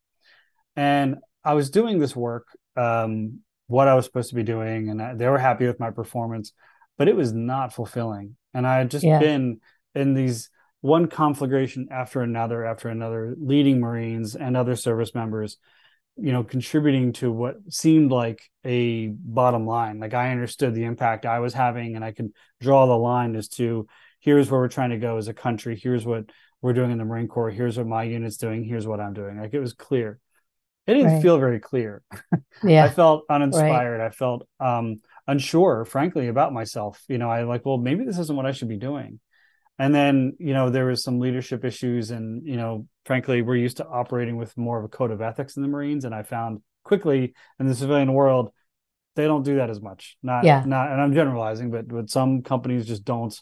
And 0.76 1.16
I 1.44 1.54
was 1.54 1.70
doing 1.70 1.98
this 1.98 2.16
work, 2.16 2.46
um, 2.76 3.40
what 3.66 3.88
I 3.88 3.94
was 3.94 4.04
supposed 4.04 4.30
to 4.30 4.34
be 4.34 4.42
doing, 4.42 4.88
and 4.88 5.02
I, 5.02 5.14
they 5.14 5.28
were 5.28 5.38
happy 5.38 5.66
with 5.66 5.80
my 5.80 5.90
performance, 5.90 6.52
but 6.96 7.08
it 7.08 7.16
was 7.16 7.32
not 7.32 7.72
fulfilling. 7.72 8.36
And 8.54 8.66
I 8.66 8.78
had 8.78 8.90
just 8.90 9.04
yeah. 9.04 9.18
been 9.18 9.60
in 9.94 10.14
these 10.14 10.50
one 10.80 11.06
conflagration 11.06 11.88
after 11.90 12.22
another, 12.22 12.64
after 12.64 12.88
another, 12.88 13.34
leading 13.38 13.80
Marines 13.80 14.34
and 14.34 14.56
other 14.56 14.76
service 14.76 15.14
members, 15.14 15.56
you 16.16 16.32
know, 16.32 16.42
contributing 16.42 17.12
to 17.14 17.30
what 17.30 17.56
seemed 17.68 18.10
like 18.10 18.42
a 18.64 19.08
bottom 19.08 19.66
line. 19.66 20.00
Like 20.00 20.14
I 20.14 20.30
understood 20.30 20.74
the 20.74 20.84
impact 20.84 21.24
I 21.24 21.38
was 21.38 21.54
having, 21.54 21.96
and 21.96 22.04
I 22.04 22.12
could 22.12 22.32
draw 22.60 22.86
the 22.86 22.98
line 22.98 23.36
as 23.36 23.48
to 23.50 23.86
here's 24.20 24.50
where 24.50 24.60
we're 24.60 24.68
trying 24.68 24.90
to 24.90 24.98
go 24.98 25.16
as 25.16 25.28
a 25.28 25.34
country. 25.34 25.78
Here's 25.80 26.04
what 26.04 26.30
we're 26.62 26.72
doing 26.72 26.92
in 26.92 26.98
the 26.98 27.04
Marine 27.04 27.28
Corps. 27.28 27.50
Here's 27.50 27.76
what 27.76 27.86
my 27.86 28.04
unit's 28.04 28.36
doing. 28.36 28.64
Here's 28.64 28.86
what 28.86 29.00
I'm 29.00 29.12
doing. 29.12 29.38
Like 29.38 29.52
it 29.52 29.60
was 29.60 29.74
clear. 29.74 30.18
It 30.86 30.94
didn't 30.94 31.14
right. 31.14 31.22
feel 31.22 31.38
very 31.38 31.60
clear. 31.60 32.02
Yeah. 32.64 32.84
I 32.84 32.90
felt 32.90 33.24
uninspired. 33.28 33.98
Right. 33.98 34.06
I 34.06 34.10
felt 34.10 34.46
um, 34.60 34.96
unsure, 35.26 35.84
frankly, 35.84 36.28
about 36.28 36.52
myself. 36.52 37.02
You 37.08 37.18
know, 37.18 37.28
I 37.28 37.42
like, 37.42 37.66
well, 37.66 37.76
maybe 37.76 38.04
this 38.04 38.18
isn't 38.18 38.36
what 38.36 38.46
I 38.46 38.52
should 38.52 38.68
be 38.68 38.76
doing. 38.76 39.18
And 39.80 39.92
then, 39.92 40.36
you 40.38 40.54
know, 40.54 40.70
there 40.70 40.84
was 40.84 41.02
some 41.02 41.18
leadership 41.18 41.64
issues, 41.64 42.12
and 42.12 42.46
you 42.46 42.56
know, 42.56 42.86
frankly, 43.04 43.42
we're 43.42 43.56
used 43.56 43.78
to 43.78 43.86
operating 43.86 44.36
with 44.36 44.56
more 44.56 44.78
of 44.78 44.84
a 44.84 44.88
code 44.88 45.10
of 45.10 45.20
ethics 45.20 45.56
in 45.56 45.62
the 45.62 45.68
Marines, 45.68 46.04
and 46.04 46.14
I 46.14 46.22
found 46.22 46.60
quickly 46.84 47.34
in 47.58 47.66
the 47.66 47.74
civilian 47.74 48.12
world 48.12 48.52
they 49.16 49.24
don't 49.24 49.42
do 49.42 49.56
that 49.56 49.70
as 49.70 49.80
much. 49.80 50.16
Not, 50.22 50.44
yeah. 50.44 50.62
not, 50.64 50.90
and 50.90 51.00
I'm 51.00 51.14
generalizing, 51.14 51.70
but 51.70 51.88
but 51.88 52.10
some 52.10 52.42
companies 52.42 52.86
just 52.86 53.04
don't 53.04 53.36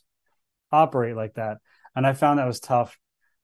operate 0.72 1.16
like 1.16 1.34
that, 1.34 1.58
and 1.94 2.06
I 2.06 2.14
found 2.14 2.38
that 2.38 2.46
was 2.46 2.60
tough 2.60 2.96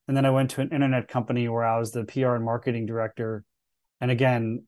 and 0.09 0.17
then 0.17 0.25
I 0.25 0.31
went 0.31 0.51
to 0.53 0.61
an 0.61 0.71
internet 0.71 1.09
company 1.09 1.49
where 1.49 1.65
I 1.65 1.79
was 1.79 1.93
the 1.93 2.05
PR 2.05 2.35
and 2.35 2.45
marketing 2.45 2.87
director. 2.87 3.45
And 4.01 4.11
again, 4.11 4.65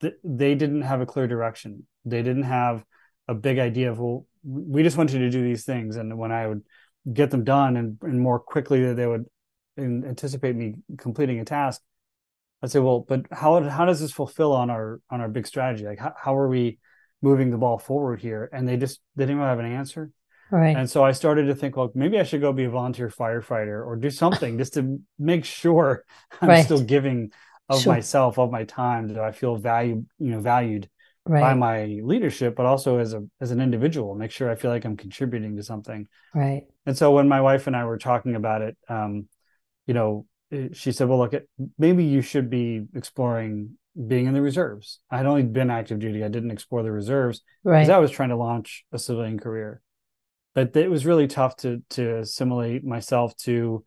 th- 0.00 0.14
they 0.22 0.54
didn't 0.54 0.82
have 0.82 1.00
a 1.00 1.06
clear 1.06 1.26
direction. 1.26 1.86
They 2.04 2.22
didn't 2.22 2.44
have 2.44 2.84
a 3.26 3.34
big 3.34 3.58
idea 3.58 3.90
of, 3.90 3.98
well, 3.98 4.26
we 4.44 4.82
just 4.82 4.96
want 4.96 5.12
you 5.12 5.18
to 5.18 5.30
do 5.30 5.42
these 5.42 5.64
things. 5.64 5.96
And 5.96 6.16
when 6.16 6.30
I 6.30 6.46
would 6.46 6.62
get 7.12 7.30
them 7.30 7.42
done 7.42 7.76
and, 7.76 7.98
and 8.02 8.20
more 8.20 8.38
quickly 8.38 8.84
that 8.84 8.94
they 8.94 9.06
would 9.06 9.24
anticipate 9.78 10.54
me 10.54 10.74
completing 10.98 11.40
a 11.40 11.44
task, 11.44 11.82
I'd 12.62 12.70
say, 12.70 12.78
well, 12.78 13.00
but 13.00 13.26
how, 13.32 13.60
how 13.68 13.84
does 13.84 14.00
this 14.00 14.12
fulfill 14.12 14.52
on 14.52 14.70
our, 14.70 15.00
on 15.10 15.20
our 15.20 15.28
big 15.28 15.46
strategy? 15.46 15.84
Like, 15.84 15.98
how, 15.98 16.14
how 16.16 16.36
are 16.36 16.48
we 16.48 16.78
moving 17.22 17.50
the 17.50 17.58
ball 17.58 17.78
forward 17.78 18.20
here? 18.20 18.48
And 18.52 18.68
they 18.68 18.76
just, 18.76 19.00
they 19.16 19.24
didn't 19.24 19.38
really 19.38 19.48
have 19.48 19.58
an 19.58 19.72
answer. 19.72 20.10
Right. 20.50 20.76
And 20.76 20.88
so 20.88 21.04
I 21.04 21.12
started 21.12 21.46
to 21.46 21.54
think, 21.54 21.76
well, 21.76 21.90
maybe 21.94 22.18
I 22.18 22.22
should 22.22 22.40
go 22.40 22.52
be 22.52 22.64
a 22.64 22.70
volunteer 22.70 23.08
firefighter 23.08 23.84
or 23.86 23.96
do 23.96 24.10
something 24.10 24.58
just 24.58 24.74
to 24.74 25.00
make 25.18 25.44
sure 25.44 26.04
I'm 26.40 26.48
right. 26.48 26.64
still 26.64 26.80
giving 26.82 27.32
of 27.68 27.82
Sure. 27.82 27.94
myself, 27.94 28.38
of 28.38 28.50
my 28.50 28.64
time? 28.64 29.08
that 29.08 29.18
I 29.18 29.32
feel 29.32 29.56
valued, 29.56 30.06
you 30.18 30.30
know, 30.30 30.40
valued 30.40 30.88
by 31.26 31.54
my 31.54 31.84
leadership, 32.02 32.54
but 32.56 32.66
also 32.66 32.98
as 32.98 33.12
a 33.12 33.24
as 33.40 33.50
an 33.50 33.60
individual? 33.60 34.14
Make 34.14 34.30
sure 34.30 34.50
I 34.50 34.54
feel 34.54 34.70
like 34.70 34.84
I'm 34.84 34.96
contributing 34.96 35.56
to 35.56 35.62
something. 35.62 36.06
Right. 36.34 36.66
And 36.86 36.96
so 36.96 37.12
when 37.12 37.28
my 37.28 37.40
wife 37.40 37.66
and 37.66 37.74
I 37.74 37.84
were 37.84 37.98
talking 37.98 38.36
about 38.36 38.62
it, 38.62 38.76
um, 38.88 39.28
you 39.86 39.94
know, 39.94 40.26
eh, 40.52 40.68
she 40.72 40.92
said, 40.92 41.08
"Well, 41.08 41.18
look, 41.18 41.34
it, 41.34 41.48
maybe 41.78 42.04
you 42.04 42.22
should 42.22 42.50
be 42.50 42.86
exploring 42.94 43.78
being 44.06 44.26
in 44.26 44.34
the 44.34 44.42
reserves." 44.42 45.00
I 45.10 45.16
had 45.16 45.26
only 45.26 45.42
been 45.42 45.70
active 45.70 45.98
duty; 45.98 46.22
I 46.24 46.28
didn't 46.28 46.52
explore 46.52 46.82
the 46.82 46.92
reserves 46.92 47.42
because 47.72 47.88
Right. 47.88 47.90
I 47.90 47.98
was 47.98 48.10
trying 48.10 48.28
to 48.30 48.36
launch 48.36 48.84
a 48.92 48.98
civilian 48.98 49.38
career. 49.38 49.82
But 50.56 50.74
it 50.74 50.90
was 50.90 51.04
really 51.04 51.28
tough 51.28 51.54
to 51.58 51.82
to 51.90 52.16
assimilate 52.20 52.82
myself 52.82 53.36
to 53.40 53.84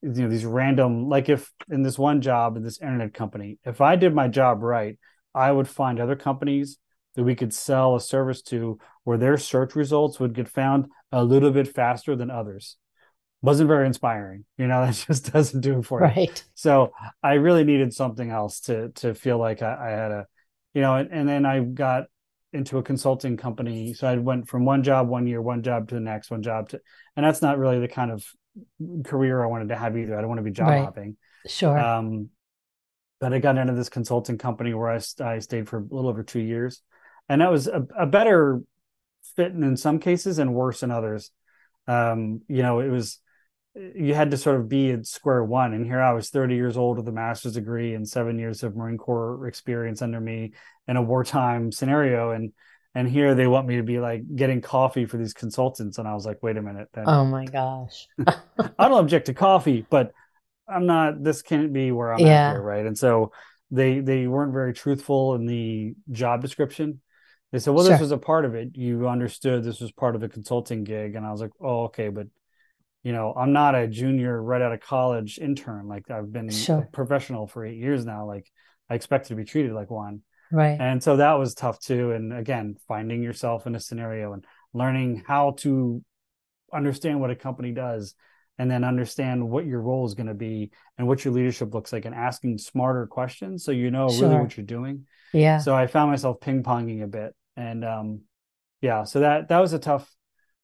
you 0.00 0.10
know 0.10 0.28
these 0.28 0.44
random 0.44 1.08
like 1.08 1.28
if 1.28 1.50
in 1.68 1.82
this 1.82 1.98
one 1.98 2.20
job 2.20 2.56
in 2.56 2.62
this 2.62 2.80
internet 2.80 3.12
company, 3.12 3.58
if 3.64 3.80
I 3.80 3.96
did 3.96 4.14
my 4.14 4.28
job 4.28 4.62
right, 4.62 4.96
I 5.34 5.50
would 5.50 5.66
find 5.66 5.98
other 5.98 6.14
companies 6.14 6.78
that 7.16 7.24
we 7.24 7.34
could 7.34 7.52
sell 7.52 7.96
a 7.96 8.00
service 8.00 8.42
to 8.42 8.78
where 9.02 9.18
their 9.18 9.36
search 9.36 9.74
results 9.74 10.20
would 10.20 10.34
get 10.34 10.48
found 10.48 10.86
a 11.10 11.24
little 11.24 11.50
bit 11.50 11.66
faster 11.74 12.14
than 12.14 12.30
others. 12.30 12.76
Wasn't 13.42 13.68
very 13.68 13.86
inspiring, 13.88 14.44
you 14.56 14.68
know. 14.68 14.82
That 14.86 15.04
just 15.08 15.32
doesn't 15.32 15.62
do 15.62 15.80
it 15.80 15.84
for 15.84 16.00
me 16.00 16.06
Right. 16.06 16.44
So 16.54 16.92
I 17.24 17.34
really 17.34 17.64
needed 17.64 17.92
something 17.92 18.30
else 18.30 18.60
to 18.60 18.90
to 18.90 19.14
feel 19.14 19.38
like 19.38 19.62
I, 19.62 19.88
I 19.88 19.90
had 19.90 20.12
a, 20.12 20.26
you 20.74 20.80
know, 20.80 20.94
and, 20.94 21.10
and 21.10 21.28
then 21.28 21.44
I 21.44 21.58
got 21.58 22.04
into 22.54 22.78
a 22.78 22.82
consulting 22.82 23.36
company. 23.36 23.94
So 23.94 24.06
I 24.06 24.16
went 24.16 24.48
from 24.48 24.64
one 24.64 24.82
job 24.82 25.08
one 25.08 25.26
year, 25.26 25.42
one 25.42 25.62
job 25.62 25.88
to 25.88 25.94
the 25.94 26.00
next, 26.00 26.30
one 26.30 26.42
job 26.42 26.68
to, 26.70 26.80
and 27.16 27.26
that's 27.26 27.42
not 27.42 27.58
really 27.58 27.80
the 27.80 27.88
kind 27.88 28.10
of 28.10 28.24
career 29.04 29.42
I 29.42 29.46
wanted 29.46 29.68
to 29.70 29.76
have 29.76 29.96
either. 29.96 30.16
I 30.16 30.20
don't 30.20 30.28
want 30.28 30.38
to 30.38 30.44
be 30.44 30.50
job 30.50 30.68
Right. 30.68 30.84
hopping. 30.84 31.16
Sure. 31.46 31.78
Um, 31.78 32.30
but 33.20 33.32
I 33.32 33.38
got 33.38 33.58
into 33.58 33.74
this 33.74 33.88
consulting 33.88 34.38
company 34.38 34.74
where 34.74 34.90
I, 34.90 35.00
I 35.22 35.38
stayed 35.38 35.68
for 35.68 35.78
a 35.78 35.82
little 35.82 36.08
over 36.08 36.22
two 36.22 36.40
years, 36.40 36.82
and 37.28 37.40
that 37.40 37.50
was 37.50 37.66
a, 37.66 37.86
a 37.98 38.06
better 38.06 38.60
fit 39.36 39.52
in 39.52 39.76
some 39.76 39.98
cases 39.98 40.38
and 40.38 40.54
worse 40.54 40.82
in 40.82 40.90
others. 40.90 41.30
Um, 41.86 42.42
you 42.48 42.62
know, 42.62 42.80
it 42.80 42.88
was 42.88 43.18
you 43.74 44.14
had 44.14 44.30
to 44.30 44.36
sort 44.36 44.60
of 44.60 44.68
be 44.68 44.92
at 44.92 45.06
square 45.06 45.42
one, 45.44 45.72
and 45.72 45.84
here 45.84 46.00
I 46.00 46.12
was 46.12 46.30
30 46.30 46.54
years 46.54 46.76
old 46.76 46.96
with 46.98 47.08
a 47.08 47.12
master's 47.12 47.54
degree 47.54 47.94
and 47.94 48.08
seven 48.08 48.38
years 48.38 48.62
of 48.62 48.76
Marine 48.76 48.98
Corps 48.98 49.46
experience 49.48 50.00
under 50.02 50.20
me 50.20 50.52
in 50.86 50.96
a 50.96 51.02
wartime 51.02 51.72
scenario, 51.72 52.30
and 52.30 52.52
and 52.94 53.08
here 53.08 53.34
they 53.34 53.46
want 53.48 53.66
me 53.66 53.76
to 53.76 53.82
be 53.82 53.98
like 53.98 54.22
getting 54.36 54.60
coffee 54.60 55.06
for 55.06 55.16
these 55.16 55.34
consultants, 55.34 55.98
and 55.98 56.06
I 56.06 56.14
was 56.14 56.24
like, 56.24 56.42
wait 56.42 56.56
a 56.56 56.62
minute, 56.62 56.88
then 56.94 57.04
oh 57.08 57.24
my 57.24 57.46
gosh. 57.46 58.08
I 58.78 58.88
don't 58.88 59.00
object 59.00 59.26
to 59.26 59.34
coffee, 59.34 59.84
but 59.90 60.12
I'm 60.68 60.86
not. 60.86 61.22
This 61.22 61.42
can't 61.42 61.72
be 61.72 61.90
where 61.90 62.12
I'm 62.12 62.24
Yeah. 62.24 62.46
at 62.48 62.52
here, 62.52 62.62
right? 62.62 62.86
And 62.86 62.96
so 62.96 63.32
they 63.70 64.00
they 64.00 64.26
weren't 64.28 64.52
very 64.52 64.72
truthful 64.72 65.34
in 65.34 65.46
the 65.46 65.94
job 66.10 66.42
description. 66.42 67.00
They 67.50 67.58
said, 67.58 67.74
"Well, 67.74 67.84
Sure. 67.84 67.92
this 67.92 68.00
was 68.00 68.12
a 68.12 68.18
part 68.18 68.44
of 68.44 68.54
it. 68.54 68.76
You 68.76 69.08
understood 69.08 69.64
this 69.64 69.80
was 69.80 69.92
part 69.92 70.14
of 70.14 70.22
a 70.22 70.28
consulting 70.28 70.84
gig," 70.84 71.16
and 71.16 71.26
I 71.26 71.32
was 71.32 71.40
like, 71.40 71.50
"Oh, 71.60 71.84
okay, 71.84 72.08
but 72.08 72.28
you 73.04 73.12
know, 73.12 73.32
I'm 73.36 73.52
not 73.52 73.76
a 73.76 73.86
junior 73.86 74.42
right 74.42 74.60
out 74.60 74.72
of 74.72 74.80
college 74.80 75.38
intern. 75.38 75.86
Like 75.86 76.10
I've 76.10 76.32
been 76.32 76.50
Sure. 76.50 76.80
a 76.80 76.86
professional 76.86 77.46
for 77.46 77.64
eight 77.64 77.76
years 77.76 78.04
now. 78.04 78.26
Like 78.26 78.50
I 78.90 78.96
expect 78.96 79.28
to 79.28 79.36
be 79.36 79.44
treated 79.44 79.72
like 79.72 79.90
one." 79.90 80.22
Right. 80.50 80.78
And 80.80 81.02
so 81.02 81.18
that 81.18 81.34
was 81.34 81.54
tough 81.54 81.78
too. 81.78 82.12
And 82.12 82.32
again, 82.32 82.76
finding 82.88 83.22
yourself 83.22 83.66
in 83.66 83.74
a 83.74 83.80
scenario 83.80 84.32
and 84.32 84.44
learning 84.72 85.22
how 85.26 85.52
to 85.58 86.02
understand 86.72 87.20
what 87.20 87.30
a 87.30 87.36
company 87.36 87.72
does 87.72 88.14
and 88.58 88.70
then 88.70 88.84
understand 88.84 89.48
what 89.48 89.66
your 89.66 89.80
role 89.80 90.06
is 90.06 90.14
going 90.14 90.28
to 90.28 90.34
be 90.34 90.70
and 90.96 91.06
what 91.06 91.24
your 91.24 91.34
leadership 91.34 91.74
looks 91.74 91.92
like 91.92 92.04
and 92.04 92.14
asking 92.14 92.58
smarter 92.58 93.06
questions 93.06 93.64
so 93.64 93.72
you 93.72 93.90
know 93.90 94.06
really 94.06 94.36
what 94.36 94.56
you're 94.56 94.66
doing. 94.66 95.06
Yeah. 95.32 95.58
So 95.58 95.74
I 95.74 95.86
found 95.88 96.10
myself 96.10 96.40
ping 96.40 96.62
ponging 96.62 97.02
a 97.02 97.06
bit. 97.06 97.34
And 97.56 97.84
um 97.84 98.20
yeah, 98.80 99.04
so 99.04 99.20
that 99.20 99.48
that 99.48 99.58
was 99.60 99.72
a 99.72 99.78
tough 99.78 100.08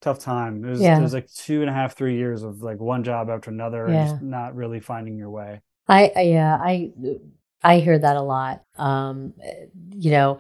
tough 0.00 0.19
time. 0.19 0.64
It 0.64 0.71
was 0.71 0.80
Yeah. 0.80 0.99
it 0.99 1.02
was 1.02 1.14
like 1.14 1.30
two 1.33 1.61
and 1.61 1.71
a 1.71 1.73
half, 1.73 1.97
three 1.97 2.16
years 2.16 2.42
of 2.42 2.62
like 2.62 2.80
one 2.80 3.04
job 3.04 3.28
after 3.30 3.50
another 3.50 3.87
and 3.87 4.09
just 4.09 4.23
not 4.23 4.54
really 4.54 4.80
finding 4.80 5.16
your 5.16 5.30
way. 5.30 5.61
I, 5.88 6.12
I 6.16 6.21
yeah, 6.23 6.57
I 6.61 6.92
I 7.62 7.78
hear 7.80 7.99
that 7.99 8.16
a 8.16 8.23
lot. 8.23 8.64
Um, 8.76 9.35
you 9.95 10.11
know, 10.11 10.38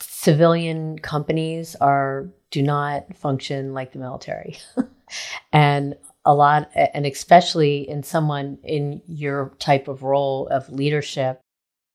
civilian 0.00 0.98
companies 0.98 1.76
are 1.76 2.28
do 2.50 2.62
not 2.62 3.16
function 3.16 3.74
like 3.74 3.92
the 3.92 3.98
military, 3.98 4.58
and 5.52 5.96
a 6.24 6.34
lot, 6.34 6.70
and 6.74 7.06
especially 7.06 7.88
in 7.88 8.02
someone 8.02 8.58
in 8.62 9.02
your 9.06 9.52
type 9.58 9.88
of 9.88 10.02
role 10.02 10.48
of 10.48 10.68
leadership, 10.68 11.40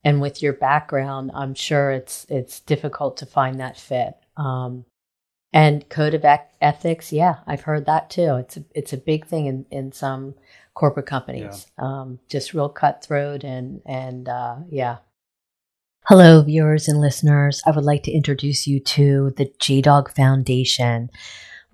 and 0.04 0.22
with 0.22 0.42
your 0.42 0.54
background, 0.54 1.32
I'm 1.34 1.54
sure 1.54 1.92
it's 1.92 2.26
it's 2.30 2.60
difficult 2.62 3.18
to 3.18 3.26
find 3.26 3.60
that 3.60 3.78
fit. 3.78 4.14
Um, 4.38 4.86
and 5.54 5.88
code 5.90 6.14
of 6.14 6.26
ethics, 6.62 7.14
yeah, 7.14 7.38
I've 7.48 7.62
heard 7.62 7.86
that 7.86 8.10
too. 8.10 8.36
It's 8.36 8.58
a, 8.58 8.66
it's 8.76 8.94
a 8.94 8.98
big 8.98 9.26
thing 9.26 9.46
in 9.46 9.66
in 9.72 9.92
some 9.92 10.36
corporate 10.74 11.06
companies. 11.06 11.66
Um, 11.78 12.20
just 12.30 12.54
real 12.54 12.70
cutthroat 12.70 13.44
and 13.44 13.82
and 13.86 14.28
uh, 14.28 14.58
yeah. 14.70 14.98
Hello, 16.06 16.42
viewers 16.42 16.88
and 16.88 17.02
listeners. 17.02 17.62
I 17.66 17.72
would 17.72 17.84
like 17.84 18.04
to 18.04 18.12
introduce 18.12 18.68
you 18.68 18.80
to 18.80 19.34
the 19.36 19.52
J 19.60 19.82
Dog 19.82 20.14
Foundation, 20.14 21.10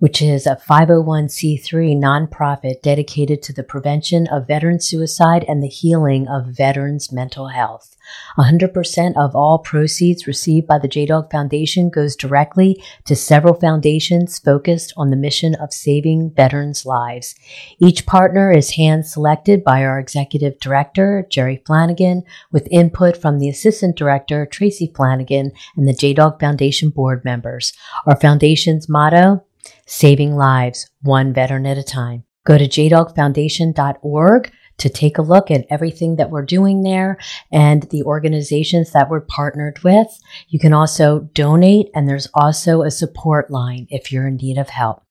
which 0.04 0.20
is 0.20 0.46
a 0.46 0.60
501c3 0.68 1.96
nonprofit 1.96 2.82
dedicated 2.82 3.40
to 3.40 3.54
the 3.54 3.62
prevention 3.62 4.26
of 4.26 4.46
veteran 4.46 4.78
suicide 4.78 5.42
and 5.48 5.62
the 5.62 5.66
healing 5.66 6.28
of 6.28 6.44
veterans' 6.44 7.10
mental 7.10 7.48
health. 7.48 7.96
100% 8.38 9.16
of 9.16 9.34
all 9.34 9.60
proceeds 9.60 10.26
received 10.26 10.66
by 10.66 10.78
the 10.78 10.88
J 10.88 11.06
Dog 11.06 11.30
Foundation 11.30 11.88
goes 11.88 12.16
directly 12.16 12.84
to 13.06 13.16
several 13.16 13.54
foundations 13.54 14.38
focused 14.38 14.92
on 14.94 15.08
the 15.08 15.16
mission 15.16 15.54
of 15.54 15.72
saving 15.72 16.34
veterans' 16.36 16.84
lives. 16.84 17.34
Each 17.78 18.04
partner 18.04 18.52
is 18.52 18.72
hand 18.72 19.06
selected 19.06 19.64
by 19.64 19.84
our 19.84 19.98
executive 19.98 20.60
director, 20.60 21.26
Jerry 21.30 21.62
Flanagan, 21.64 22.24
with 22.52 22.68
input 22.70 23.16
from 23.16 23.38
the 23.38 23.48
assistant 23.48 23.96
director, 23.96 24.44
Tracy 24.44 24.92
Flanagan, 24.94 25.52
and 25.78 25.88
the 25.88 25.94
J 25.94 26.12
Dog 26.12 26.40
Foundation 26.40 26.90
board 26.90 27.24
members. 27.24 27.72
Our 28.06 28.20
foundation's 28.20 28.86
motto 28.86 29.42
saving 29.86 30.36
lives, 30.36 30.90
one 31.02 31.32
veteran 31.32 31.66
at 31.66 31.78
a 31.78 31.82
time. 31.82 32.24
Go 32.46 32.58
to 32.58 32.68
jdogfoundation.org 32.68 34.52
to 34.76 34.88
take 34.88 35.18
a 35.18 35.22
look 35.22 35.50
at 35.50 35.66
everything 35.70 36.16
that 36.16 36.30
we're 36.30 36.44
doing 36.44 36.82
there 36.82 37.18
and 37.52 37.84
the 37.84 38.02
organizations 38.02 38.92
that 38.92 39.08
we're 39.08 39.20
partnered 39.20 39.82
with. 39.82 40.08
You 40.48 40.58
can 40.58 40.72
also 40.72 41.20
donate, 41.32 41.90
and 41.94 42.08
there's 42.08 42.28
also 42.34 42.82
a 42.82 42.90
support 42.90 43.50
line 43.50 43.86
if 43.90 44.10
you're 44.10 44.26
in 44.26 44.36
need 44.36 44.58
of 44.58 44.68
help. 44.68 45.02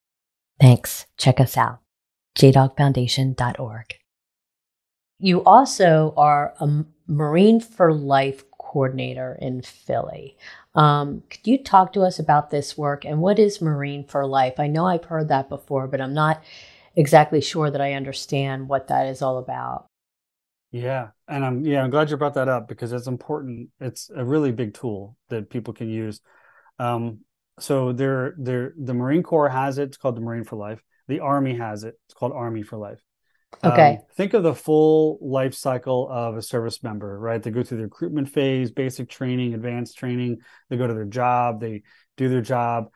Thanks. 0.60 1.06
Check 1.18 1.40
us 1.40 1.58
out. 1.58 1.80
jdogfoundation.org. 2.38 3.96
You 5.20 5.44
also 5.44 6.14
are 6.18 6.54
a 6.60 6.86
Marine 7.08 7.60
for 7.60 7.94
Life 7.94 8.44
coordinator 8.58 9.38
in 9.42 9.62
Philly. 9.62 10.36
Um, 10.76 11.24
could 11.30 11.46
you 11.46 11.64
talk 11.64 11.94
to 11.94 12.02
us 12.02 12.18
about 12.20 12.50
this 12.50 12.78
work 12.78 13.06
and 13.06 13.22
what 13.22 13.40
is 13.40 13.62
Marine 13.62 14.06
for 14.06 14.26
Life? 14.26 14.60
I 14.60 14.68
know 14.68 14.88
I've 14.88 15.06
heard 15.06 15.30
that 15.30 15.50
before, 15.50 15.88
but 15.88 16.02
I'm 16.02 16.14
not 16.14 16.44
exactly 16.96 17.42
sure 17.42 17.70
that 17.70 17.82
I 17.82 17.94
understand 17.94 18.68
what 18.70 18.88
that 18.88 19.08
is 19.08 19.22
all 19.22 19.38
about. 19.38 19.86
Yeah, 20.72 21.10
and 21.28 21.46
I'm 21.46 21.64
yeah, 21.66 21.84
I'm 21.84 21.92
glad 21.92 22.10
you 22.10 22.18
brought 22.18 22.34
that 22.34 22.50
up 22.50 22.68
because 22.68 22.92
it's 22.94 23.06
important. 23.06 23.70
It's 23.80 24.10
a 24.16 24.26
really 24.26 24.52
big 24.52 24.74
tool 24.74 25.16
that 25.30 25.52
people 25.52 25.74
can 25.74 25.88
use. 25.88 26.20
Um, 26.80 27.20
so 27.60 27.94
there, 27.94 28.34
there, 28.40 28.74
the 28.76 28.96
Marine 28.96 29.22
Corps 29.22 29.50
has 29.50 29.78
it. 29.78 29.84
It's 29.84 29.98
called 29.98 30.16
the 30.16 30.22
Marine 30.22 30.44
for 30.44 30.56
Life. 30.56 30.82
The 31.08 31.20
Army 31.20 31.56
has 31.58 31.84
it. 31.84 32.00
It's 32.08 32.16
called 32.16 32.34
Army 32.34 32.64
for 32.64 32.78
Life. 32.78 33.00
Okay. 33.64 33.96
Um, 33.96 34.04
think 34.16 34.34
of 34.34 34.44
the 34.44 34.56
full 34.56 35.18
life 35.22 35.54
cycle 35.54 36.08
of 36.10 36.38
a 36.38 36.42
service 36.42 36.84
member, 36.84 37.20
right? 37.20 37.42
They 37.42 37.52
go 37.52 37.64
through 37.64 37.78
the 37.78 37.84
recruitment 37.84 38.30
phase, 38.30 38.72
basic 38.72 39.10
training, 39.10 39.54
advanced 39.54 39.98
training. 39.98 40.40
They 40.70 40.78
go 40.78 40.88
to 40.88 40.94
their 40.94 41.06
job. 41.06 41.60
They 41.60 41.84
do 42.16 42.30
their 42.30 42.42
job, 42.42 42.92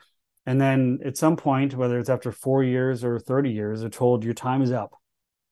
and 0.46 0.62
then 0.62 1.00
at 1.04 1.18
some 1.18 1.38
point, 1.38 1.74
whether 1.74 2.00
it's 2.00 2.10
after 2.10 2.32
four 2.32 2.64
years 2.64 3.04
or 3.04 3.20
thirty 3.20 3.52
years, 3.52 3.82
they're 3.82 3.90
told 3.90 4.24
your 4.24 4.34
time 4.34 4.62
is 4.62 4.72
up 4.72 4.94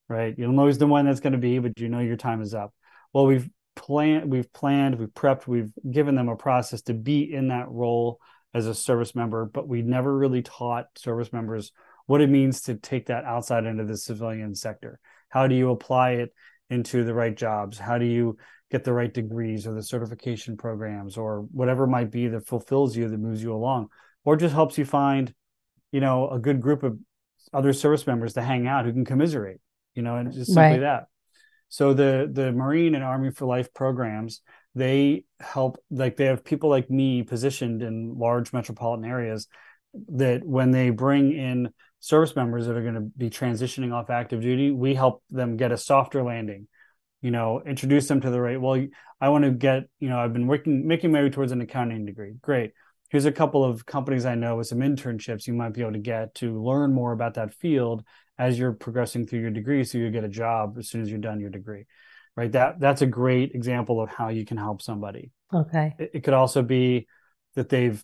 right? 0.07 0.37
You 0.37 0.45
don't 0.45 0.55
know 0.55 0.65
who's 0.65 0.77
the 0.77 0.87
one 0.87 1.05
that's 1.05 1.19
going 1.19 1.33
to 1.33 1.39
be, 1.39 1.59
but 1.59 1.79
you 1.79 1.89
know 1.89 1.99
your 1.99 2.17
time 2.17 2.41
is 2.41 2.53
up. 2.53 2.73
Well, 3.13 3.25
we've 3.25 3.49
planned, 3.75 4.31
we've 4.31 4.51
planned, 4.53 4.99
we've 4.99 5.09
prepped, 5.09 5.47
we've 5.47 5.71
given 5.89 6.15
them 6.15 6.29
a 6.29 6.35
process 6.35 6.81
to 6.83 6.93
be 6.93 7.33
in 7.33 7.49
that 7.49 7.69
role 7.69 8.19
as 8.53 8.67
a 8.67 8.75
service 8.75 9.15
member, 9.15 9.45
but 9.45 9.67
we 9.67 9.81
never 9.81 10.15
really 10.15 10.41
taught 10.41 10.87
service 10.97 11.33
members 11.33 11.71
what 12.05 12.21
it 12.21 12.29
means 12.29 12.61
to 12.63 12.75
take 12.75 13.07
that 13.07 13.25
outside 13.25 13.65
into 13.65 13.83
the 13.83 13.97
civilian 13.97 14.53
sector. 14.55 14.99
How 15.29 15.47
do 15.47 15.55
you 15.55 15.71
apply 15.71 16.11
it 16.11 16.33
into 16.69 17.03
the 17.03 17.13
right 17.13 17.35
jobs? 17.35 17.77
How 17.77 17.97
do 17.97 18.05
you 18.05 18.37
get 18.71 18.83
the 18.83 18.93
right 18.93 19.13
degrees 19.13 19.67
or 19.67 19.73
the 19.73 19.83
certification 19.83 20.57
programs 20.57 21.17
or 21.17 21.41
whatever 21.51 21.85
it 21.85 21.89
might 21.89 22.11
be 22.11 22.27
that 22.27 22.47
fulfills 22.47 22.95
you, 22.95 23.07
that 23.07 23.17
moves 23.17 23.41
you 23.41 23.53
along, 23.53 23.89
or 24.23 24.35
just 24.35 24.53
helps 24.53 24.77
you 24.77 24.85
find, 24.85 25.33
you 25.91 25.99
know, 25.99 26.29
a 26.29 26.39
good 26.39 26.61
group 26.61 26.83
of 26.83 26.97
other 27.53 27.73
service 27.73 28.07
members 28.07 28.33
to 28.33 28.41
hang 28.41 28.67
out 28.67 28.85
who 28.85 28.91
can 28.93 29.05
commiserate 29.05 29.59
you 29.95 30.01
know, 30.01 30.17
and 30.17 30.31
just 30.31 30.53
simply 30.53 30.71
Right. 30.71 30.79
that. 30.81 31.07
So 31.69 31.93
the 31.93 32.29
the 32.31 32.51
Marine 32.51 32.95
and 32.95 33.03
Army 33.03 33.31
for 33.31 33.45
Life 33.45 33.73
programs, 33.73 34.41
they 34.75 35.23
help 35.39 35.77
like 35.89 36.17
they 36.17 36.25
have 36.25 36.43
people 36.43 36.69
like 36.69 36.89
me 36.89 37.23
positioned 37.23 37.81
in 37.81 38.17
large 38.17 38.53
metropolitan 38.53 39.05
areas 39.05 39.47
that 40.09 40.45
when 40.45 40.71
they 40.71 40.89
bring 40.89 41.31
in 41.31 41.69
service 41.99 42.35
members 42.35 42.67
that 42.67 42.77
are 42.77 42.81
going 42.81 42.95
to 42.95 43.01
be 43.01 43.29
transitioning 43.29 43.93
off 43.93 44.09
active 44.09 44.41
duty, 44.41 44.71
we 44.71 44.93
help 44.93 45.23
them 45.29 45.57
get 45.57 45.71
a 45.71 45.77
softer 45.77 46.23
landing. 46.23 46.67
You 47.21 47.31
know, 47.31 47.61
introduce 47.65 48.07
them 48.07 48.21
to 48.21 48.29
the 48.29 48.39
right. 48.39 48.61
Well, 48.61 48.85
I 49.19 49.29
want 49.29 49.45
to 49.45 49.51
get. 49.51 49.85
You 49.99 50.09
know, 50.09 50.19
I've 50.19 50.33
been 50.33 50.45
working 50.45 50.87
making 50.87 51.11
my 51.11 51.23
way 51.23 51.29
towards 51.29 51.51
an 51.51 51.61
accounting 51.61 52.05
degree. 52.05 52.33
Great. 52.39 52.73
Here's 53.09 53.25
a 53.25 53.31
couple 53.31 53.63
of 53.63 53.85
companies 53.85 54.25
I 54.25 54.35
know 54.35 54.57
with 54.57 54.67
some 54.67 54.79
internships 54.79 55.47
you 55.47 55.53
might 55.53 55.73
be 55.73 55.81
able 55.81 55.93
to 55.93 55.99
get 55.99 56.35
to 56.35 56.61
learn 56.61 56.93
more 56.93 57.13
about 57.13 57.35
that 57.35 57.53
field 57.53 58.03
as 58.37 58.59
you're 58.59 58.73
progressing 58.73 59.25
through 59.25 59.39
your 59.39 59.51
degree, 59.51 59.83
so 59.83 59.97
you 59.97 60.09
get 60.11 60.23
a 60.23 60.29
job 60.29 60.77
as 60.77 60.89
soon 60.89 61.01
as 61.01 61.09
you're 61.09 61.19
done 61.19 61.39
your 61.39 61.49
degree. 61.49 61.85
Right. 62.35 62.51
That 62.51 62.79
that's 62.79 63.01
a 63.01 63.07
great 63.07 63.55
example 63.55 64.01
of 64.01 64.09
how 64.09 64.29
you 64.29 64.45
can 64.45 64.57
help 64.57 64.81
somebody. 64.81 65.31
Okay. 65.53 65.95
It, 65.97 66.11
it 66.15 66.23
could 66.23 66.33
also 66.33 66.61
be 66.61 67.07
that 67.55 67.69
they've 67.69 68.03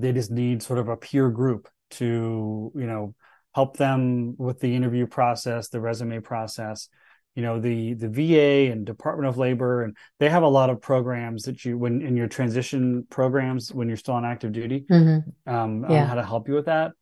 they 0.00 0.12
just 0.12 0.30
need 0.30 0.62
sort 0.62 0.78
of 0.78 0.88
a 0.88 0.96
peer 0.96 1.30
group 1.30 1.68
to 1.90 2.72
you 2.74 2.86
know 2.86 3.14
help 3.54 3.76
them 3.76 4.34
with 4.38 4.60
the 4.60 4.74
interview 4.74 5.06
process 5.06 5.68
the 5.68 5.80
resume 5.80 6.20
process 6.20 6.88
you 7.34 7.42
know 7.42 7.60
the 7.60 7.94
the 7.94 8.08
va 8.08 8.72
and 8.72 8.84
department 8.86 9.28
of 9.28 9.38
labor 9.38 9.82
and 9.82 9.96
they 10.18 10.28
have 10.28 10.42
a 10.42 10.48
lot 10.48 10.70
of 10.70 10.80
programs 10.80 11.44
that 11.44 11.64
you 11.64 11.78
when 11.78 12.02
in 12.02 12.16
your 12.16 12.26
transition 12.26 13.06
programs 13.08 13.72
when 13.72 13.88
you're 13.88 13.96
still 13.96 14.14
on 14.14 14.24
active 14.24 14.52
duty 14.52 14.84
mm-hmm. 14.90 15.54
um, 15.54 15.84
yeah. 15.88 16.02
on 16.02 16.08
how 16.08 16.14
to 16.14 16.24
help 16.24 16.48
you 16.48 16.54
with 16.54 16.66
that 16.66 16.92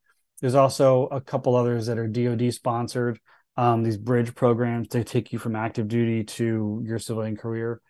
there's 0.41 0.55
also 0.55 1.07
a 1.07 1.21
couple 1.21 1.57
others 1.57 1.87
that 1.87 1.99
are 1.99 2.09
dod 2.09 2.53
sponsored 2.53 3.19
um, 3.57 3.85
these 3.85 3.97
bridge 3.97 4.35
programs 4.35 4.89
to 4.89 5.05
take 5.05 5.33
you 5.33 5.39
from 5.39 5.57
active 5.57 5.89
duty 5.89 6.25
to 6.25 6.83
your 6.85 6.99
civilian 6.99 7.37
career 7.37 7.81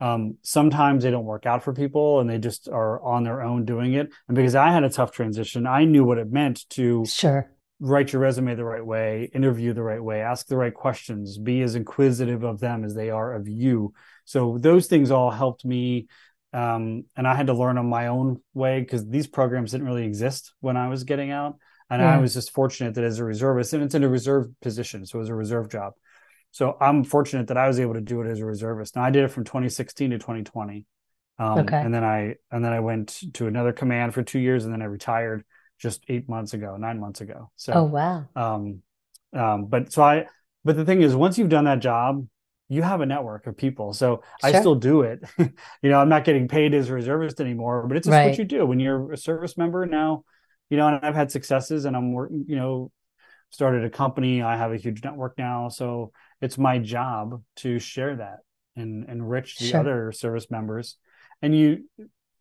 um, 0.00 0.36
sometimes 0.42 1.02
they 1.02 1.10
don't 1.10 1.24
work 1.24 1.46
out 1.46 1.64
for 1.64 1.72
people 1.72 2.20
and 2.20 2.30
they 2.30 2.38
just 2.38 2.68
are 2.68 3.02
on 3.02 3.24
their 3.24 3.42
own 3.42 3.64
doing 3.64 3.94
it. 3.94 4.10
And 4.28 4.36
because 4.36 4.54
I 4.54 4.70
had 4.70 4.84
a 4.84 4.90
tough 4.90 5.12
transition, 5.12 5.66
I 5.66 5.84
knew 5.84 6.04
what 6.04 6.18
it 6.18 6.30
meant 6.30 6.68
to 6.70 7.04
sure 7.06 7.50
write 7.80 8.12
your 8.12 8.22
resume 8.22 8.54
the 8.54 8.64
right 8.64 8.84
way, 8.84 9.30
interview 9.32 9.72
the 9.72 9.82
right 9.82 10.02
way, 10.02 10.20
ask 10.20 10.46
the 10.46 10.56
right 10.56 10.74
questions, 10.74 11.38
be 11.38 11.62
as 11.62 11.74
inquisitive 11.74 12.42
of 12.42 12.58
them 12.58 12.84
as 12.84 12.94
they 12.94 13.10
are 13.10 13.34
of 13.34 13.48
you. 13.48 13.92
So 14.24 14.58
those 14.58 14.88
things 14.88 15.10
all 15.10 15.30
helped 15.30 15.64
me. 15.64 16.08
Um, 16.52 17.04
and 17.16 17.28
I 17.28 17.34
had 17.34 17.48
to 17.48 17.54
learn 17.54 17.78
on 17.78 17.88
my 17.88 18.08
own 18.08 18.40
way 18.54 18.80
because 18.80 19.06
these 19.06 19.26
programs 19.26 19.72
didn't 19.72 19.86
really 19.86 20.06
exist 20.06 20.54
when 20.60 20.76
I 20.76 20.88
was 20.88 21.04
getting 21.04 21.30
out. 21.30 21.56
And 21.90 22.02
yeah. 22.02 22.14
I 22.14 22.18
was 22.18 22.34
just 22.34 22.52
fortunate 22.52 22.94
that 22.94 23.04
as 23.04 23.18
a 23.18 23.24
reservist, 23.24 23.72
and 23.72 23.82
it's 23.82 23.94
in 23.94 24.04
a 24.04 24.08
reserve 24.08 24.48
position, 24.60 25.06
so 25.06 25.18
it 25.18 25.20
was 25.20 25.30
a 25.30 25.34
reserve 25.34 25.70
job. 25.70 25.94
So 26.58 26.76
I'm 26.80 27.04
fortunate 27.04 27.46
that 27.46 27.56
I 27.56 27.68
was 27.68 27.78
able 27.78 27.94
to 27.94 28.00
do 28.00 28.20
it 28.20 28.26
as 28.26 28.40
a 28.40 28.44
reservist. 28.44 28.96
Now 28.96 29.04
I 29.04 29.10
did 29.10 29.22
it 29.22 29.28
from 29.28 29.44
2016 29.44 30.10
to 30.10 30.18
2020. 30.18 30.86
Um, 31.38 31.58
okay. 31.60 31.76
And 31.76 31.94
then 31.94 32.02
I 32.02 32.34
and 32.50 32.64
then 32.64 32.72
I 32.72 32.80
went 32.80 33.20
to 33.34 33.46
another 33.46 33.72
command 33.72 34.12
for 34.12 34.24
two 34.24 34.40
years, 34.40 34.64
and 34.64 34.74
then 34.74 34.82
I 34.82 34.86
retired 34.86 35.44
just 35.78 36.02
eight 36.08 36.28
months 36.28 36.54
ago, 36.54 36.76
nine 36.76 36.98
months 36.98 37.20
ago. 37.20 37.52
So 37.54 37.74
oh 37.74 37.84
wow. 37.84 38.26
Um, 38.34 38.82
um, 39.32 39.66
but 39.66 39.92
so 39.92 40.02
I 40.02 40.26
but 40.64 40.74
the 40.74 40.84
thing 40.84 41.00
is, 41.00 41.14
once 41.14 41.38
you've 41.38 41.48
done 41.48 41.66
that 41.66 41.78
job, 41.78 42.26
you 42.68 42.82
have 42.82 43.02
a 43.02 43.06
network 43.06 43.46
of 43.46 43.56
people. 43.56 43.92
So 43.92 44.24
sure. 44.40 44.56
I 44.56 44.58
still 44.58 44.74
do 44.74 45.02
it. 45.02 45.20
you 45.38 45.90
know, 45.90 46.00
I'm 46.00 46.08
not 46.08 46.24
getting 46.24 46.48
paid 46.48 46.74
as 46.74 46.88
a 46.88 46.92
reservist 46.94 47.40
anymore, 47.40 47.86
but 47.86 47.96
it's 47.96 48.08
just 48.08 48.12
right. 48.12 48.30
what 48.30 48.38
you 48.38 48.44
do 48.44 48.66
when 48.66 48.80
you're 48.80 49.12
a 49.12 49.16
service 49.16 49.56
member 49.56 49.86
now. 49.86 50.24
You 50.70 50.76
know, 50.76 50.88
and 50.88 51.06
I've 51.06 51.14
had 51.14 51.30
successes, 51.30 51.84
and 51.84 51.96
I'm 51.96 52.12
working. 52.12 52.46
You 52.48 52.56
know, 52.56 52.90
started 53.50 53.84
a 53.84 53.90
company. 53.90 54.42
I 54.42 54.56
have 54.56 54.72
a 54.72 54.76
huge 54.76 55.04
network 55.04 55.38
now, 55.38 55.68
so 55.68 56.10
it's 56.40 56.58
my 56.58 56.78
job 56.78 57.42
to 57.56 57.78
share 57.78 58.16
that 58.16 58.38
and 58.76 59.08
enrich 59.08 59.58
the 59.58 59.66
sure. 59.66 59.80
other 59.80 60.12
service 60.12 60.50
members. 60.50 60.96
And 61.42 61.56
you, 61.56 61.84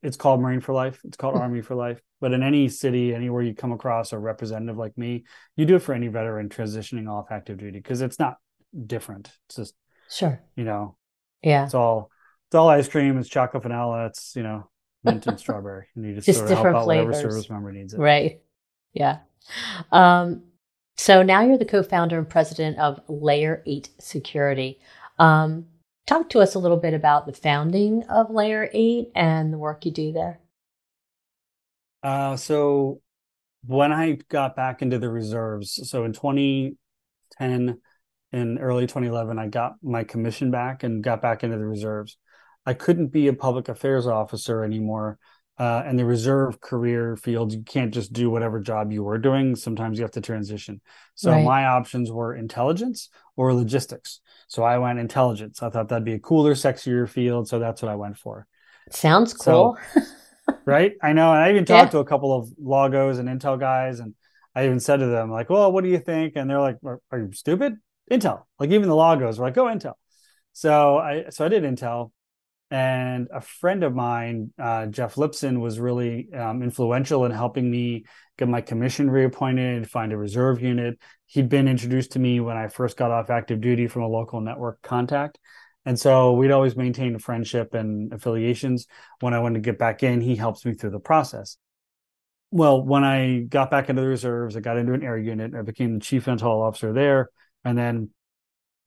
it's 0.04 0.18
called 0.18 0.42
Marine 0.42 0.62
for 0.62 0.74
Life. 0.74 1.00
It's 1.04 1.18
called 1.18 1.36
hmm. 1.36 1.42
Army 1.42 1.62
for 1.62 1.76
Life. 1.76 2.02
But 2.20 2.34
in 2.34 2.44
any 2.44 2.70
city, 2.70 3.14
anywhere 3.14 3.42
you 3.42 3.54
come 3.54 3.72
across 3.72 4.14
a 4.14 4.18
representative 4.18 4.78
like 4.78 4.98
me, 4.98 5.26
you 5.56 5.66
do 5.66 5.76
it 5.76 5.82
for 5.82 5.94
any 5.94 6.08
veteran 6.08 6.50
transitioning 6.50 7.10
off 7.10 7.32
active 7.32 7.58
duty 7.58 7.80
because 7.80 8.02
it's 8.02 8.20
not 8.20 8.38
different. 8.86 9.32
It's 9.48 9.58
just 9.58 9.76
sure, 10.10 10.42
you 10.56 10.64
know, 10.64 10.98
yeah, 11.44 11.66
it's 11.66 11.76
all 11.76 12.10
it's 12.48 12.56
all 12.56 12.70
ice 12.70 12.88
cream. 12.88 13.20
It's 13.20 13.30
chocolate 13.30 13.64
vanilla. 13.64 14.08
It's 14.08 14.36
you 14.36 14.42
know 14.42 14.68
mint 15.04 15.28
and 15.28 15.40
strawberry. 15.40 15.88
You 15.96 16.16
just, 16.16 16.26
just 16.26 16.40
sort 16.40 16.52
of 16.52 16.58
help 16.58 16.76
out 16.76 16.84
flavors. 16.86 17.18
whatever 17.18 17.32
service 17.32 17.50
member 17.52 17.72
needs 17.72 17.94
it. 17.94 18.00
Right. 18.00 18.42
Yeah. 18.94 19.20
Um, 19.92 20.44
so 20.98 21.22
now 21.24 21.42
you're 21.42 21.58
the 21.58 21.66
co 21.66 21.84
founder 21.84 22.18
and 22.18 22.30
president 22.30 22.78
of 22.80 23.00
Layer 23.08 23.64
8 23.66 23.90
Security. 24.00 24.80
Um, 25.20 25.68
talk 26.06 26.30
to 26.30 26.40
us 26.40 26.56
a 26.56 26.60
little 26.60 26.78
bit 26.78 26.94
about 26.94 27.26
the 27.26 27.34
founding 27.34 28.04
of 28.04 28.32
Layer 28.32 28.70
8 28.74 29.12
and 29.16 29.54
the 29.54 29.58
work 29.58 29.86
you 29.86 29.92
do 29.92 30.12
there. 30.12 30.40
Uh, 32.02 32.36
so 32.36 33.02
when 33.66 33.92
I 33.92 34.18
got 34.30 34.56
back 34.56 34.82
into 34.82 34.98
the 34.98 35.10
reserves, 35.10 35.90
so 35.90 36.06
in 36.06 36.14
2010 36.14 37.82
and 38.32 38.60
early 38.60 38.88
2011, 38.88 39.38
I 39.38 39.48
got 39.48 39.76
my 39.84 40.04
commission 40.04 40.52
back 40.52 40.84
and 40.84 41.04
got 41.04 41.22
back 41.22 41.44
into 41.44 41.58
the 41.58 41.66
reserves. 41.66 42.18
I 42.66 42.74
couldn't 42.74 43.08
be 43.08 43.28
a 43.28 43.34
public 43.34 43.70
affairs 43.70 44.08
officer 44.08 44.64
anymore 44.64 45.20
uh, 45.60 45.84
and 45.86 45.98
the 45.98 46.06
reserve 46.06 46.62
career 46.62 47.16
field, 47.16 47.52
you 47.52 47.64
can't 47.64 47.94
just 47.94 48.14
do 48.14 48.30
whatever 48.30 48.60
job 48.60 48.92
you 48.92 49.04
were 49.04 49.18
doing. 49.18 49.56
Sometimes 49.56 49.98
you 49.98 50.04
have 50.04 50.12
to 50.12 50.22
transition. 50.22 50.82
So 51.16 51.32
right. 51.32 51.44
my 51.44 51.66
options 51.66 52.12
were 52.12 52.36
intelligence 52.36 53.10
or 53.36 53.54
logistics. 53.54 54.20
So 54.48 54.64
I 54.64 54.78
went 54.78 55.00
intelligence. 55.00 55.64
I 55.64 55.70
thought 55.70 55.90
that'd 55.90 56.06
be 56.06 56.14
a 56.14 56.20
cooler, 56.20 56.54
sexier 56.54 57.10
field. 57.10 57.48
So 57.48 57.60
that's 57.60 57.82
what 57.82 57.92
I 57.92 57.96
went 57.96 58.18
for. 58.18 58.46
Sounds 58.92 59.34
cool. 59.34 59.78
So, 59.96 60.02
right? 60.66 60.94
I 61.02 61.14
know. 61.14 61.34
And 61.34 61.42
I 61.42 61.50
even 61.50 61.66
talked 61.66 61.88
yeah. 61.88 61.92
to 61.92 62.00
a 62.00 62.06
couple 62.06 62.38
of 62.38 62.50
logos 62.60 63.18
and 63.18 63.28
Intel 63.28 63.60
guys, 63.60 64.00
and 64.00 64.14
I 64.56 64.66
even 64.66 64.80
said 64.80 64.98
to 64.98 65.08
them, 65.08 65.32
like, 65.32 65.50
well, 65.50 65.72
what 65.72 65.84
do 65.84 65.90
you 65.90 66.00
think? 66.00 66.34
And 66.36 66.50
they're 66.50 66.62
like, 66.62 66.78
are, 66.86 67.02
are 67.12 67.20
you 67.20 67.32
stupid? 67.34 67.78
Intel. 68.12 68.44
Like 68.60 68.70
even 68.70 68.88
the 68.88 68.96
logos 68.96 69.40
were 69.40 69.46
like, 69.46 69.56
go 69.56 69.66
Intel. 69.66 69.94
So 70.54 70.98
I 70.98 71.26
so 71.30 71.46
I 71.46 71.50
did 71.50 71.64
Intel 71.64 72.12
and 72.70 73.30
a 73.34 73.40
friend 73.40 73.84
of 73.84 73.96
mine, 73.96 74.52
uh, 74.60 74.88
Jeff 74.88 75.16
Lipson, 75.16 75.62
was 75.62 75.80
really 75.80 76.34
um, 76.34 76.62
influential 76.62 77.26
in 77.26 77.32
helping 77.32 77.70
me 77.70 78.06
get 78.38 78.50
my 78.50 78.62
commission 78.62 79.10
reappointed, 79.10 79.90
find 79.90 80.12
a 80.12 80.18
reserve 80.18 80.62
unit. 80.62 81.00
He'd 81.28 81.50
been 81.50 81.68
introduced 81.68 82.12
to 82.14 82.20
me 82.20 82.40
when 82.40 82.58
I 82.58 82.68
first 82.68 82.98
got 82.98 83.12
off 83.12 83.30
active 83.30 83.62
duty 83.62 83.88
from 83.88 84.04
a 84.04 84.08
local 84.08 84.42
network 84.42 84.82
contact. 84.82 85.40
And 85.86 85.98
so 85.98 86.34
we'd 86.34 86.52
always 86.52 86.76
maintained 86.76 87.16
a 87.16 87.20
friendship 87.20 87.74
and 87.74 88.12
affiliations. 88.12 88.88
When 89.22 89.34
I 89.34 89.40
wanted 89.40 89.64
to 89.64 89.72
get 89.72 89.80
back 89.80 90.04
in, 90.04 90.20
he 90.20 90.36
helps 90.36 90.66
me 90.66 90.74
through 90.74 90.90
the 90.90 91.00
process. 91.00 91.58
Well, 92.52 92.84
when 92.84 93.06
I 93.06 93.40
got 93.48 93.72
back 93.72 93.90
into 93.90 94.02
the 94.02 94.08
reserves, 94.08 94.58
I 94.58 94.60
got 94.60 94.78
into 94.78 94.94
an 94.94 95.04
air 95.04 95.18
unit. 95.18 95.56
I 95.56 95.62
became 95.62 95.94
the 95.94 96.00
chief 96.02 96.26
intel 96.26 96.62
officer 96.62 96.92
there. 96.92 97.30
And 97.64 97.78
then 97.78 98.10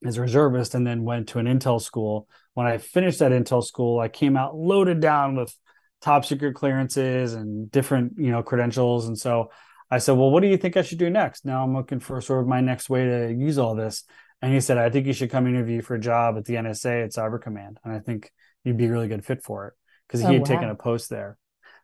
as 0.05 0.17
a 0.17 0.21
reservist 0.21 0.75
and 0.75 0.85
then 0.85 1.03
went 1.03 1.29
to 1.29 1.39
an 1.39 1.45
intel 1.45 1.81
school. 1.81 2.27
When 2.53 2.67
I 2.67 2.77
finished 2.77 3.19
that 3.19 3.31
intel 3.31 3.63
school, 3.63 3.99
I 3.99 4.07
came 4.07 4.35
out 4.35 4.55
loaded 4.55 4.99
down 4.99 5.35
with 5.35 5.55
top 6.01 6.25
secret 6.25 6.55
clearances 6.55 7.33
and 7.33 7.71
different, 7.71 8.13
you 8.17 8.31
know, 8.31 8.43
credentials. 8.43 9.07
And 9.07 9.17
so 9.17 9.51
I 9.89 9.99
said, 9.99 10.13
"Well, 10.13 10.31
what 10.31 10.41
do 10.41 10.47
you 10.47 10.57
think 10.57 10.75
I 10.77 10.81
should 10.81 10.97
do 10.97 11.09
next?" 11.09 11.45
Now 11.45 11.63
I'm 11.63 11.75
looking 11.75 11.99
for 11.99 12.19
sort 12.21 12.41
of 12.41 12.47
my 12.47 12.61
next 12.61 12.89
way 12.89 13.05
to 13.05 13.33
use 13.33 13.57
all 13.57 13.75
this. 13.75 14.03
And 14.41 14.53
he 14.53 14.59
said, 14.59 14.77
"I 14.77 14.89
think 14.89 15.05
you 15.05 15.13
should 15.13 15.29
come 15.29 15.47
interview 15.47 15.81
for 15.81 15.95
a 15.95 15.99
job 15.99 16.37
at 16.37 16.45
the 16.45 16.55
NSA 16.55 17.03
at 17.03 17.11
Cyber 17.11 17.39
Command, 17.39 17.79
and 17.83 17.93
I 17.93 17.99
think 17.99 18.31
you'd 18.63 18.77
be 18.77 18.87
a 18.87 18.91
really 18.91 19.07
good 19.07 19.23
fit 19.23 19.43
for 19.43 19.67
it 19.67 19.73
because 20.07 20.21
he 20.21 20.27
oh, 20.27 20.31
had 20.33 20.41
wow. 20.41 20.47
taken 20.47 20.69
a 20.69 20.75
post 20.75 21.09
there." 21.09 21.37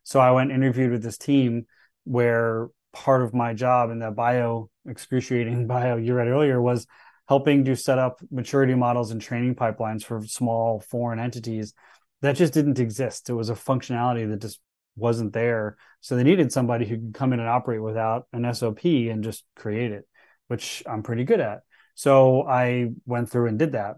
So 0.03 0.19
I 0.19 0.32
went 0.32 0.51
interviewed 0.51 0.91
with 0.91 1.03
this 1.03 1.17
team 1.17 1.65
where 2.06 2.69
part 2.93 3.21
of 3.21 3.34
my 3.34 3.53
job 3.53 3.91
in 3.91 3.99
that 3.99 4.15
bio 4.15 4.69
excruciating 4.88 5.67
bio 5.73 5.97
you 5.97 6.13
read 6.15 6.27
earlier 6.27 6.62
was 6.62 6.88
helping 7.27 7.65
to 7.65 7.75
set 7.75 7.99
up 7.99 8.21
maturity 8.31 8.73
models 8.73 9.11
and 9.11 9.21
training 9.21 9.55
pipelines 9.55 10.03
for 10.03 10.25
small 10.25 10.79
foreign 10.79 11.19
entities 11.19 11.73
that 12.21 12.35
just 12.35 12.53
didn't 12.53 12.79
exist. 12.79 13.29
It 13.29 13.33
was 13.33 13.49
a 13.49 13.53
functionality 13.53 14.27
that 14.29 14.41
just 14.41 14.59
wasn't 14.95 15.33
there. 15.33 15.77
So 16.01 16.15
they 16.15 16.23
needed 16.23 16.51
somebody 16.51 16.85
who 16.85 16.95
could 16.95 17.13
come 17.13 17.33
in 17.33 17.39
and 17.39 17.49
operate 17.49 17.81
without 17.81 18.27
an 18.33 18.51
SOP 18.53 18.83
and 18.85 19.23
just 19.23 19.45
create 19.55 19.91
it, 19.91 20.07
which 20.47 20.83
I'm 20.87 21.03
pretty 21.03 21.23
good 21.23 21.39
at. 21.39 21.59
So 21.95 22.47
I 22.47 22.89
went 23.05 23.29
through 23.29 23.47
and 23.47 23.59
did 23.59 23.73
that. 23.73 23.97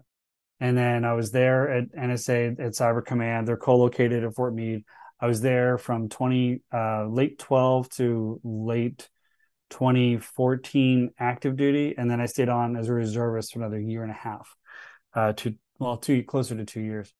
And 0.60 0.76
then 0.76 1.06
I 1.06 1.14
was 1.14 1.30
there 1.30 1.70
at 1.70 1.92
NSA 1.92 2.60
at 2.60 2.72
Cyber 2.72 3.04
Command. 3.04 3.48
They're 3.48 3.56
co-located 3.56 4.24
at 4.24 4.34
Fort 4.34 4.54
Meade. 4.54 4.84
I 5.18 5.26
was 5.26 5.40
there 5.40 5.78
from 5.78 6.10
20 6.10 6.60
uh, 6.72 7.06
late 7.06 7.38
12 7.38 7.88
to 7.90 8.40
late 8.44 9.08
2014 9.70 11.10
active 11.18 11.56
duty, 11.56 11.94
and 11.96 12.10
then 12.10 12.20
I 12.20 12.26
stayed 12.26 12.48
on 12.48 12.76
as 12.76 12.88
a 12.88 12.94
reservist 12.94 13.52
for 13.52 13.60
another 13.60 13.80
year 13.80 14.02
and 14.02 14.10
a 14.10 14.14
half, 14.14 14.54
uh, 15.14 15.32
to 15.34 15.54
well, 15.78 15.96
two 15.96 16.22
closer 16.22 16.54
to 16.54 16.64
two 16.64 16.80
years. 16.80 17.12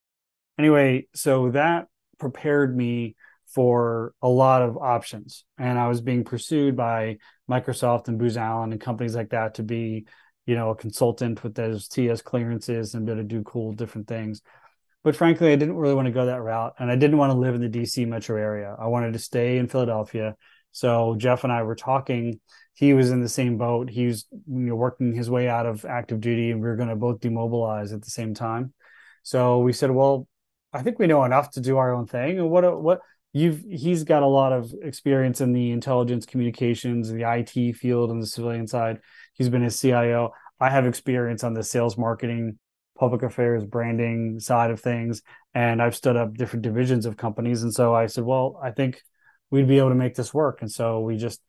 Anyway, 0.59 1.07
so 1.15 1.51
that 1.53 1.87
prepared 2.19 2.77
me 2.77 3.17
for 3.47 4.13
a 4.21 4.29
lot 4.29 4.63
of 4.63 4.77
options, 4.77 5.45
and 5.59 5.79
I 5.79 5.89
was 5.89 6.01
being 6.01 6.25
pursued 6.25 6.77
by 6.77 7.19
Microsoft 7.51 8.09
and 8.09 8.19
Booz 8.19 8.37
Allen 8.37 8.73
and 8.73 8.81
companies 8.81 9.17
like 9.17 9.31
that 9.31 9.55
to 9.55 9.63
be 9.63 10.07
you 10.51 10.57
know, 10.57 10.71
a 10.71 10.75
consultant 10.75 11.45
with 11.45 11.55
those 11.55 11.87
TS 11.87 12.23
clearances 12.23 12.95
and 12.95 13.07
be 13.07 13.13
able 13.13 13.23
to 13.23 13.29
do 13.29 13.43
cool 13.45 13.73
different 13.73 14.09
things. 14.09 14.43
But 15.05 15.15
frankly, 15.15 15.53
I 15.53 15.57
didn't 15.57 15.77
really 15.77 15.95
want 15.95 16.07
to 16.07 16.13
go 16.13 16.27
that 16.27 16.43
route. 16.43 16.75
And 16.81 16.91
I 16.91 16.97
didn't 16.97 17.19
want 17.19 17.33
to 17.33 17.39
live 17.39 17.55
in 17.55 17.61
the 17.61 17.69
DC 17.69 18.07
metro 18.07 18.37
area. 18.37 18.75
I 18.77 18.89
wanted 18.89 19.13
to 19.13 19.21
stay 19.21 19.59
in 19.59 19.69
Philadelphia. 19.69 20.35
So 20.73 21.15
Jeff 21.17 21.45
and 21.45 21.53
I 21.53 21.63
were 21.63 21.75
talking. 21.75 22.41
He 22.75 22.95
was 22.95 23.11
in 23.11 23.21
the 23.21 23.29
same 23.29 23.59
boat. 23.59 23.91
He 23.91 24.07
was 24.07 24.27
you 24.31 24.43
know, 24.47 24.75
working 24.75 25.13
his 25.13 25.29
way 25.29 25.49
out 25.49 25.67
of 25.67 25.85
active 25.85 26.21
duty, 26.21 26.51
and 26.51 26.61
we 26.61 26.69
were 26.69 26.77
going 26.77 26.89
to 26.89 26.97
both 26.97 27.21
demobilize 27.21 27.93
at 27.93 28.03
the 28.03 28.11
same 28.11 28.35
time. 28.35 28.73
So 29.23 29.59
we 29.59 29.73
said, 29.73 29.91
well, 29.91 30.27
I 30.73 30.83
think 30.83 30.99
we 30.99 31.07
know 31.07 31.25
enough 31.25 31.51
to 31.53 31.61
do 31.61 31.77
our 31.77 31.93
own 31.93 32.07
thing. 32.07 32.39
And 32.39 32.51
what 32.51 32.81
what 32.81 33.01
you've 33.33 33.65
he's 33.69 34.05
got 34.05 34.23
a 34.23 34.27
lot 34.27 34.53
of 34.53 34.73
experience 34.83 35.41
in 35.41 35.53
the 35.53 35.73
intelligence 35.73 36.27
communications, 36.27 37.11
the 37.11 37.29
IT 37.29 37.77
field, 37.77 38.11
and 38.11 38.23
the 38.23 38.27
civilian 38.27 38.67
side. 38.67 39.01
He's 39.35 39.49
been 39.49 39.65
a 39.65 39.71
CIO. 39.71 40.33
I 40.59 40.71
have 40.71 40.87
experience 40.87 41.43
on 41.43 41.55
the 41.55 41.63
sales 41.63 41.97
marketing, 41.97 42.59
public 42.99 43.23
affairs, 43.23 43.65
branding 43.65 44.41
side 44.41 44.71
of 44.71 44.81
things, 44.81 45.23
and 45.55 45.83
I've 45.83 45.97
stood 45.97 46.17
up 46.17 46.35
different 46.35 46.63
divisions 46.63 47.07
of 47.07 47.17
companies. 47.17 47.63
And 47.63 47.73
so 47.73 47.95
I 47.95 48.07
said, 48.07 48.25
well, 48.25 48.61
I 48.63 48.71
think 48.71 49.03
we'd 49.51 49.69
be 49.69 49.79
able 49.79 49.91
to 49.91 49.95
make 49.95 50.15
this 50.15 50.33
work. 50.33 50.63
And 50.63 50.71
so 50.71 51.01
we 51.01 51.17
just 51.17 51.41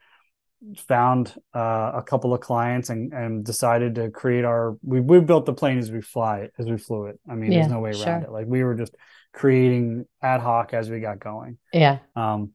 found 0.77 1.33
uh, 1.55 1.91
a 1.95 2.03
couple 2.05 2.33
of 2.33 2.41
clients 2.41 2.89
and, 2.89 3.13
and 3.13 3.43
decided 3.43 3.95
to 3.95 4.11
create 4.11 4.45
our 4.45 4.77
we, 4.83 4.99
we 4.99 5.19
built 5.19 5.45
the 5.45 5.53
plane 5.53 5.79
as 5.79 5.91
we 5.91 6.01
fly 6.01 6.39
it 6.39 6.53
as 6.59 6.67
we 6.67 6.77
flew 6.77 7.07
it. 7.07 7.19
I 7.29 7.35
mean 7.35 7.51
yeah, 7.51 7.59
there's 7.59 7.71
no 7.71 7.79
way 7.79 7.91
around 7.91 8.03
sure. 8.03 8.17
it. 8.17 8.31
Like 8.31 8.45
we 8.47 8.63
were 8.63 8.75
just 8.75 8.95
creating 9.33 10.05
ad 10.21 10.41
hoc 10.41 10.73
as 10.73 10.89
we 10.89 10.99
got 10.99 11.19
going. 11.19 11.57
Yeah. 11.73 11.99
Um 12.15 12.51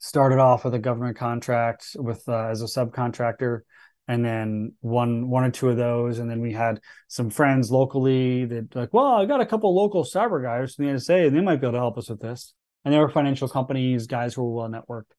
started 0.00 0.38
off 0.38 0.64
with 0.64 0.74
a 0.74 0.78
government 0.78 1.16
contract 1.16 1.96
with 1.96 2.22
uh, 2.28 2.48
as 2.48 2.62
a 2.62 2.66
subcontractor 2.66 3.60
and 4.06 4.24
then 4.24 4.74
one 4.80 5.30
one 5.30 5.44
or 5.44 5.50
two 5.50 5.70
of 5.70 5.78
those. 5.78 6.18
And 6.18 6.30
then 6.30 6.42
we 6.42 6.52
had 6.52 6.80
some 7.08 7.30
friends 7.30 7.70
locally 7.70 8.44
that 8.44 8.76
like 8.76 8.92
well 8.92 9.14
i 9.14 9.24
got 9.24 9.40
a 9.40 9.46
couple 9.46 9.74
local 9.74 10.04
cyber 10.04 10.42
guys 10.42 10.74
from 10.74 10.86
the 10.86 10.92
nsa 10.92 11.26
and 11.26 11.34
they 11.34 11.40
might 11.40 11.56
be 11.56 11.66
able 11.66 11.72
to 11.72 11.78
help 11.78 11.96
us 11.96 12.10
with 12.10 12.20
this 12.20 12.52
and 12.84 12.94
they 12.94 12.98
were 12.98 13.08
financial 13.08 13.48
companies 13.48 14.06
guys 14.06 14.34
who 14.34 14.42
were 14.42 14.54
well 14.54 14.68
networked 14.68 15.12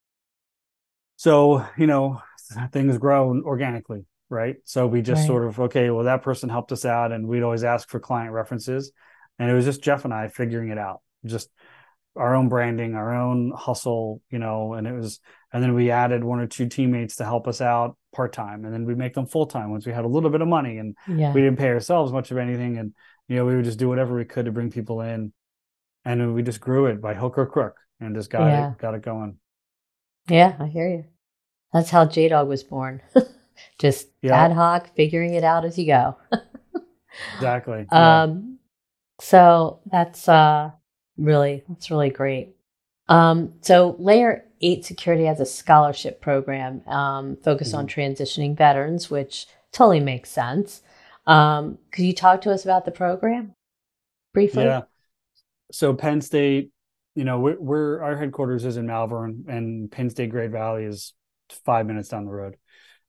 so 1.16 1.66
you 1.78 1.88
know 1.88 2.22
things 2.72 2.98
grow 2.98 3.42
organically 3.44 4.06
right 4.30 4.58
so 4.64 4.88
we 4.88 5.02
just 5.02 5.22
right. 5.22 5.28
sort 5.28 5.46
of 5.46 5.60
okay 5.60 5.90
well 5.90 6.06
that 6.06 6.22
person 6.22 6.50
helped 6.50 6.72
us 6.72 6.86
out 6.86 7.12
and 7.12 7.28
we'd 7.28 7.44
always 7.44 7.64
ask 7.64 7.90
for 7.90 8.00
client 8.00 8.32
references 8.32 8.92
and 9.38 9.50
it 9.50 9.54
was 9.54 9.66
just 9.66 9.84
jeff 9.84 10.06
and 10.06 10.14
i 10.14 10.28
figuring 10.28 10.70
it 10.70 10.78
out 10.78 11.02
just 11.26 11.50
our 12.16 12.36
own 12.36 12.50
branding 12.50 12.96
our 12.96 13.14
own 13.16 13.52
hustle 13.56 14.22
you 14.30 14.40
know 14.40 14.74
and 14.74 14.88
it 14.88 14.94
was 14.94 15.20
and 15.52 15.64
then 15.64 15.74
we 15.74 15.90
added 15.90 16.24
one 16.24 16.40
or 16.40 16.48
two 16.48 16.68
teammates 16.68 17.16
to 17.16 17.24
help 17.24 17.48
us 17.48 17.62
out 17.62 17.98
part-time 18.14 18.66
and 18.66 18.74
then 18.74 18.86
we 18.86 18.96
make 18.96 19.14
them 19.14 19.26
full-time 19.26 19.72
once 19.72 19.86
we 19.86 19.94
had 19.94 20.06
a 20.06 20.08
little 20.08 20.30
bit 20.30 20.42
of 20.42 20.48
money 20.48 20.78
and 20.78 20.96
yeah. 21.08 21.32
we 21.34 21.42
didn't 21.42 21.58
pay 21.58 21.70
ourselves 21.70 22.12
much 22.12 22.32
of 22.32 22.38
anything 22.38 22.78
and 22.78 22.94
you 23.28 23.36
know 23.36 23.46
we 23.46 23.56
would 23.56 23.66
just 23.66 23.80
do 23.80 23.88
whatever 23.88 24.16
we 24.16 24.26
could 24.26 24.46
to 24.46 24.52
bring 24.52 24.72
people 24.72 25.02
in 25.02 25.32
and 26.10 26.34
we 26.34 26.42
just 26.44 26.62
grew 26.62 26.86
it 26.88 27.02
by 27.02 27.14
hook 27.14 27.38
or 27.38 27.46
crook 27.46 27.76
and 28.00 28.16
just 28.16 28.30
got 28.30 28.48
yeah. 28.48 28.72
it 28.72 28.78
got 28.78 28.96
it 28.96 29.02
going 29.02 29.38
yeah, 30.30 30.56
I 30.60 30.68
hear 30.68 30.88
you. 30.88 31.06
That's 31.74 31.90
how 31.90 32.06
J 32.06 32.30
Dog 32.30 32.48
was 32.48 32.64
born. 32.64 33.02
Just 33.80 34.08
yeah. 34.22 34.46
ad 34.46 34.54
hoc, 34.54 34.96
figuring 34.96 35.34
it 35.34 35.44
out 35.44 35.66
as 35.66 35.78
you 35.78 35.88
go. 35.88 36.18
exactly. 37.36 37.86
Yeah. 37.92 38.24
Um, 38.24 38.60
so 39.20 39.82
that's 39.92 40.30
uh, 40.30 40.72
really 41.18 41.64
that's 41.68 41.92
really 41.92 42.10
great. 42.10 42.56
Um, 43.10 43.54
so 43.62 43.96
Layer 44.00 44.46
Eight 44.62 44.86
Security 44.86 45.26
has 45.26 45.40
a 45.40 45.46
scholarship 45.46 46.22
program 46.22 46.88
um, 46.88 47.38
focused 47.44 47.72
mm-hmm. 47.72 47.80
on 47.80 47.88
transitioning 47.88 48.56
veterans, 48.56 49.10
which 49.10 49.48
totally 49.74 50.00
makes 50.00 50.30
sense. 50.30 50.82
Um, 51.28 51.80
could 51.92 52.06
you 52.06 52.14
talk 52.14 52.42
to 52.42 52.52
us 52.52 52.64
about 52.64 52.86
the 52.86 52.92
program 52.92 53.54
briefly? 54.34 54.64
Yeah. 54.64 54.84
So 55.72 55.94
Penn 55.94 56.22
State 56.22 56.72
you 57.16 57.26
know, 57.26 57.40
we're, 57.40 57.60
we're, 57.60 58.02
our 58.02 58.16
headquarters 58.16 58.64
is 58.64 58.78
in 58.78 58.86
Malvern, 58.88 59.46
and 59.48 59.92
Penn 59.92 60.10
State 60.10 60.30
Great 60.30 60.52
Valley 60.52 60.86
is 60.86 61.14
five 61.66 61.86
minutes 61.86 62.08
down 62.08 62.24
the 62.24 62.32
road. 62.32 62.56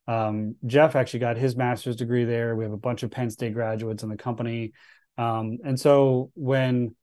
Um, 0.08 0.56
Jeff 0.66 0.96
actually 0.96 1.20
got 1.20 1.36
his 1.36 1.54
master's 1.54 1.94
degree 1.94 2.24
there. 2.24 2.56
We 2.56 2.64
have 2.64 2.72
a 2.72 2.78
bunch 2.78 3.04
of 3.04 3.12
Penn 3.12 3.30
State 3.30 3.54
graduates 3.54 4.02
in 4.02 4.08
the 4.08 4.16
company, 4.16 4.72
um, 5.16 5.58
and 5.64 5.78
so 5.78 6.32
when 6.34 6.96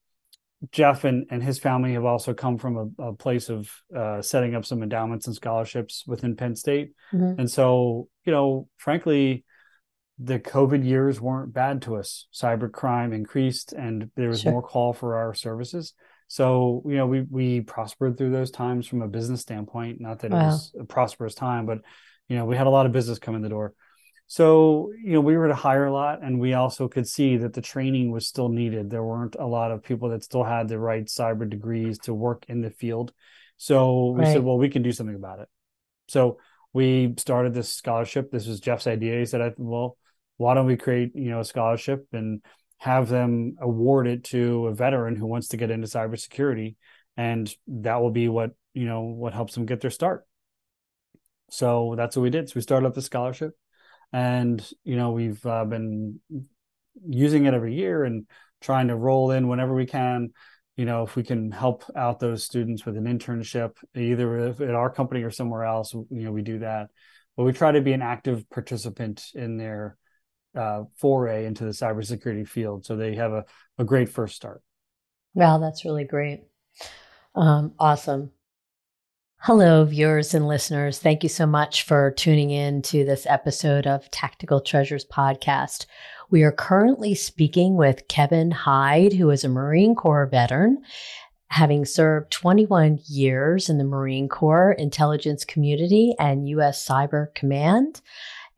Jeff 0.71 1.03
and, 1.03 1.27
and 1.29 1.41
his 1.41 1.59
family 1.59 1.93
have 1.93 2.03
also 2.03 2.33
come 2.33 2.57
from 2.57 2.93
a, 2.99 3.09
a 3.09 3.13
place 3.13 3.49
of 3.49 3.71
uh, 3.95 4.21
setting 4.21 4.55
up 4.55 4.65
some 4.65 4.83
endowments 4.83 5.27
and 5.27 5.35
scholarships 5.35 6.03
within 6.07 6.35
Penn 6.35 6.55
State, 6.55 6.91
mm-hmm. 7.13 7.39
and 7.39 7.49
so 7.49 8.09
you 8.25 8.33
know, 8.33 8.67
frankly, 8.77 9.45
the 10.19 10.39
COVID 10.39 10.86
years 10.86 11.21
weren't 11.21 11.53
bad 11.53 11.84
to 11.84 11.95
us. 11.95 12.27
Cyber 12.34 12.71
crime 12.71 13.13
increased, 13.13 13.73
and 13.73 14.10
there 14.15 14.30
was 14.30 14.41
sure. 14.41 14.51
more 14.51 14.63
call 14.63 14.93
for 14.93 15.15
our 15.17 15.34
services. 15.34 15.93
So 16.27 16.84
you 16.86 16.95
know, 16.95 17.08
we 17.08 17.21
we 17.21 17.62
prospered 17.62 18.17
through 18.17 18.32
those 18.32 18.51
times 18.51 18.88
from 18.88 19.01
a 19.01 19.08
business 19.08 19.41
standpoint. 19.41 20.01
Not 20.01 20.19
that 20.19 20.32
wow. 20.32 20.39
it 20.39 20.45
was 20.45 20.75
a 20.80 20.84
prosperous 20.84 21.36
time, 21.36 21.65
but 21.65 21.80
you 22.27 22.36
know, 22.36 22.45
we 22.45 22.58
had 22.58 22.67
a 22.67 22.71
lot 22.71 22.86
of 22.86 22.91
business 22.91 23.19
come 23.19 23.36
in 23.36 23.41
the 23.41 23.49
door. 23.49 23.73
So 24.25 24.91
you 25.01 25.13
know, 25.13 25.21
we 25.21 25.38
were 25.38 25.47
to 25.47 25.56
hire 25.56 25.86
a 25.86 25.93
lot, 25.93 26.23
and 26.23 26.39
we 26.39 26.53
also 26.53 26.88
could 26.88 27.08
see 27.08 27.38
that 27.38 27.53
the 27.53 27.62
training 27.62 28.12
was 28.12 28.27
still 28.27 28.49
needed. 28.49 28.89
There 28.89 29.03
weren't 29.03 29.36
a 29.39 29.45
lot 29.45 29.71
of 29.71 29.84
people 29.84 30.10
that 30.10 30.23
still 30.23 30.43
had 30.43 30.67
the 30.67 30.80
right 30.80 31.06
cyber 31.06 31.49
degrees 31.49 31.99
to 31.99 32.13
work 32.13 32.45
in 32.49 32.62
the 32.62 32.71
field. 32.71 33.13
So 33.58 34.12
we 34.12 34.21
right. 34.21 34.34
said, 34.34 34.43
well, 34.43 34.58
we 34.58 34.69
can 34.69 34.84
do 34.84 34.91
something 34.91 35.15
about 35.15 35.39
it. 35.39 35.49
So 36.08 36.39
we 36.73 37.15
started 37.17 37.53
this 37.53 37.73
scholarship. 37.73 38.32
This 38.32 38.47
was 38.47 38.60
Jeff's 38.60 38.88
idea. 38.88 39.17
He 39.17 39.25
said, 39.25 39.53
well, 39.58 39.97
why 40.38 40.54
don't 40.54 40.65
we 40.65 40.78
create 40.78 41.12
you 41.15 41.30
know 41.30 41.41
a 41.41 41.45
scholarship 41.45 42.08
and 42.13 42.41
have 42.78 43.10
them 43.10 43.56
award 43.60 44.08
it 44.08 44.23
to 44.23 44.67
a 44.67 44.73
veteran 44.73 45.15
who 45.15 45.26
wants 45.26 45.50
to 45.50 45.58
get 45.58 45.71
into 45.71 45.88
cybersecurity, 45.88 46.76
and 47.17 47.54
that 47.67 48.02
will 48.02 48.12
be 48.12 48.30
what 48.30 48.52
you 48.73 48.86
know 48.86 49.02
what 49.02 49.34
helps 49.34 49.54
them 49.56 49.65
get 49.65 49.82
their 49.82 49.91
start. 49.91 50.26
So 51.50 51.95
that's 51.97 52.15
what 52.15 52.23
we 52.23 52.30
did. 52.30 52.50
So 52.50 52.54
we 52.56 52.62
started 52.62 52.88
up 52.88 52.93
the 52.93 53.02
scholarship, 53.02 53.52
and 54.13 54.65
you 54.84 54.95
know 54.95 55.12
we've 55.12 55.43
uh, 55.45 55.65
been 55.65 56.19
using 57.08 57.45
it 57.45 57.54
every 57.54 57.76
year 57.76 58.04
and 58.04 58.26
trying 58.62 58.88
to 58.88 58.95
roll 58.95 59.32
in 59.32 59.47
whenever 59.47 59.73
we 59.73 59.86
can. 59.86 60.30
You 60.76 60.86
know, 60.86 61.02
if 61.02 61.15
we 61.15 61.23
can 61.23 61.52
help 61.52 61.84
out 61.95 62.19
those 62.19 62.43
students 62.43 62.86
with 62.86 62.97
an 62.97 63.06
internship, 63.06 63.71
either 63.95 64.50
at 64.50 64.62
our 64.62 64.91
company 64.91 65.23
or 65.23 65.32
somewhere 65.32 65.63
else, 65.63 65.93
you 65.93 66.06
know, 66.10 66.32
we 66.32 66.43
do 66.43 66.60
that. 66.60 66.89
But 67.36 67.45
we 67.45 67.54
try 67.54 67.71
to 67.71 67.82
be 67.82 67.93
an 67.93 68.04
active 68.04 68.47
participant 68.52 69.26
in 69.34 69.58
their 69.58 69.97
uh, 70.55 70.83
foray 70.95 71.45
into 71.45 71.65
the 71.65 71.71
cybersecurity 71.71 72.47
field. 72.47 72.86
So 72.86 72.95
they 72.95 73.15
have 73.15 73.31
a, 73.31 73.45
a 73.77 73.83
great 73.83 74.10
first 74.10 74.36
start. 74.36 74.62
Wow, 75.33 75.60
that's 75.60 75.86
really 75.86 76.05
great. 76.05 76.43
Um, 77.36 77.73
awesome. 77.79 78.31
Hello, 79.41 79.86
viewers 79.86 80.33
and 80.33 80.47
listeners. 80.47 80.97
Thank 80.97 81.21
you 81.21 81.29
so 81.29 81.45
much 81.45 81.83
for 81.83 82.12
tuning 82.12 82.49
in 82.49 82.81
to 82.81 83.05
this 83.05 83.27
episode 83.27 83.86
of 83.86 84.10
Tactical 84.10 84.60
Treasures 84.60 85.05
podcast. 85.05 85.86
We 86.31 86.41
are 86.41 86.51
currently 86.51 87.13
speaking 87.13 87.75
with 87.75 88.07
Kevin 88.07 88.49
Hyde, 88.49 89.13
who 89.13 89.29
is 89.29 89.43
a 89.43 89.49
Marine 89.49 89.93
Corps 89.93 90.25
veteran, 90.25 90.81
having 91.49 91.86
served 91.86 92.31
21 92.31 92.99
years 93.05 93.69
in 93.69 93.77
the 93.77 93.83
Marine 93.83 94.27
Corps 94.27 94.71
intelligence 94.71 95.45
community 95.45 96.15
and 96.19 96.49
U.S. 96.49 96.86
Cyber 96.86 97.33
Command 97.36 98.01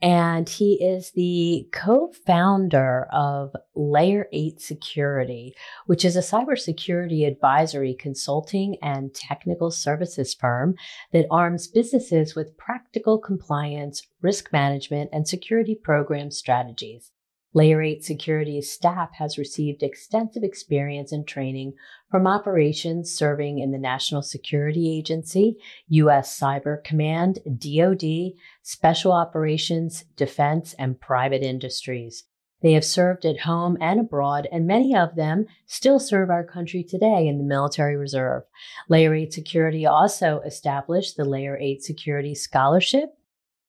and 0.01 0.47
he 0.47 0.75
is 0.75 1.11
the 1.11 1.67
co-founder 1.73 3.07
of 3.11 3.53
Layer 3.75 4.27
8 4.31 4.61
Security, 4.61 5.53
which 5.87 6.05
is 6.05 6.15
a 6.15 6.21
cybersecurity 6.21 7.27
advisory 7.27 7.93
consulting 7.93 8.77
and 8.81 9.13
technical 9.13 9.71
services 9.71 10.33
firm 10.33 10.75
that 11.11 11.27
arms 11.29 11.67
businesses 11.67 12.33
with 12.33 12.57
practical 12.57 13.17
compliance, 13.17 14.07
risk 14.21 14.53
management, 14.53 15.09
and 15.11 15.27
security 15.27 15.75
program 15.75 16.31
strategies. 16.31 17.11
Layer 17.53 17.81
8 17.81 18.03
Security's 18.03 18.71
staff 18.71 19.09
has 19.15 19.37
received 19.37 19.81
extensive 19.81 20.43
experience 20.43 21.11
and 21.11 21.27
training 21.27 21.73
from 22.09 22.27
operations 22.27 23.11
serving 23.11 23.59
in 23.59 23.71
the 23.71 23.77
National 23.77 24.21
Security 24.21 24.95
Agency, 24.97 25.57
U.S. 25.89 26.37
Cyber 26.39 26.83
Command, 26.83 27.39
DoD, 27.45 28.33
Special 28.61 29.11
Operations, 29.11 30.05
Defense, 30.15 30.73
and 30.79 30.99
private 30.99 31.43
industries. 31.43 32.23
They 32.61 32.73
have 32.73 32.83
served 32.83 33.25
at 33.25 33.41
home 33.41 33.77
and 33.79 33.99
abroad, 33.99 34.47
and 34.51 34.67
many 34.67 34.95
of 34.95 35.15
them 35.15 35.45
still 35.65 35.99
serve 35.99 36.29
our 36.29 36.43
country 36.43 36.83
today 36.83 37.27
in 37.27 37.37
the 37.37 37.43
military 37.43 37.95
reserve. 37.95 38.43
Layer 38.89 39.13
8 39.13 39.31
Security 39.31 39.85
also 39.85 40.41
established 40.45 41.15
the 41.15 41.25
Layer 41.25 41.57
8 41.57 41.81
Security 41.81 42.35
Scholarship 42.35 43.11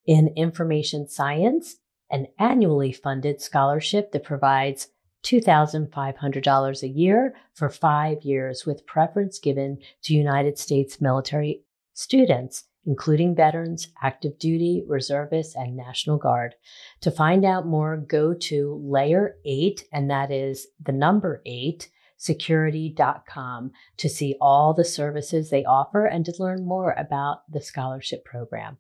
in 0.07 0.33
Information 0.37 1.09
Science 1.09 1.77
an 2.11 2.27
annually 2.39 2.93
funded 2.93 3.41
scholarship 3.41 4.13
that 4.13 4.25
provides 4.25 4.89
$2,500 5.23 6.83
a 6.83 6.89
year 6.89 7.35
for 7.55 7.69
five 7.69 8.23
years 8.23 8.65
with 8.65 8.87
preference 8.87 9.39
given 9.39 9.79
to 10.03 10.15
United 10.15 10.59
States 10.59 11.01
military 11.01 11.63
students, 11.95 12.65
including 12.87 13.35
veterans, 13.35 13.89
active 14.03 14.39
duty, 14.39 14.83
reservists, 14.87 15.55
and 15.55 15.77
National 15.77 16.17
Guard. 16.17 16.55
To 17.03 17.11
find 17.11 17.45
out 17.45 17.67
more, 17.67 17.97
go 17.97 18.35
to 18.35 18.81
layer 18.85 19.37
eight, 19.45 19.85
and 19.93 20.11
that 20.11 20.31
is 20.31 20.67
the 20.83 20.93
number 20.93 21.43
eight, 21.45 21.91
security.com 22.17 23.73
to 23.97 24.09
see 24.09 24.37
all 24.41 24.75
the 24.75 24.85
services 24.85 25.51
they 25.51 25.65
offer 25.65 26.07
and 26.07 26.25
to 26.25 26.35
learn 26.39 26.67
more 26.67 26.93
about 26.93 27.51
the 27.51 27.61
scholarship 27.61 28.25
program. 28.25 28.79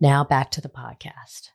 Now 0.00 0.24
back 0.24 0.50
to 0.52 0.60
the 0.60 0.68
podcast. 0.68 1.50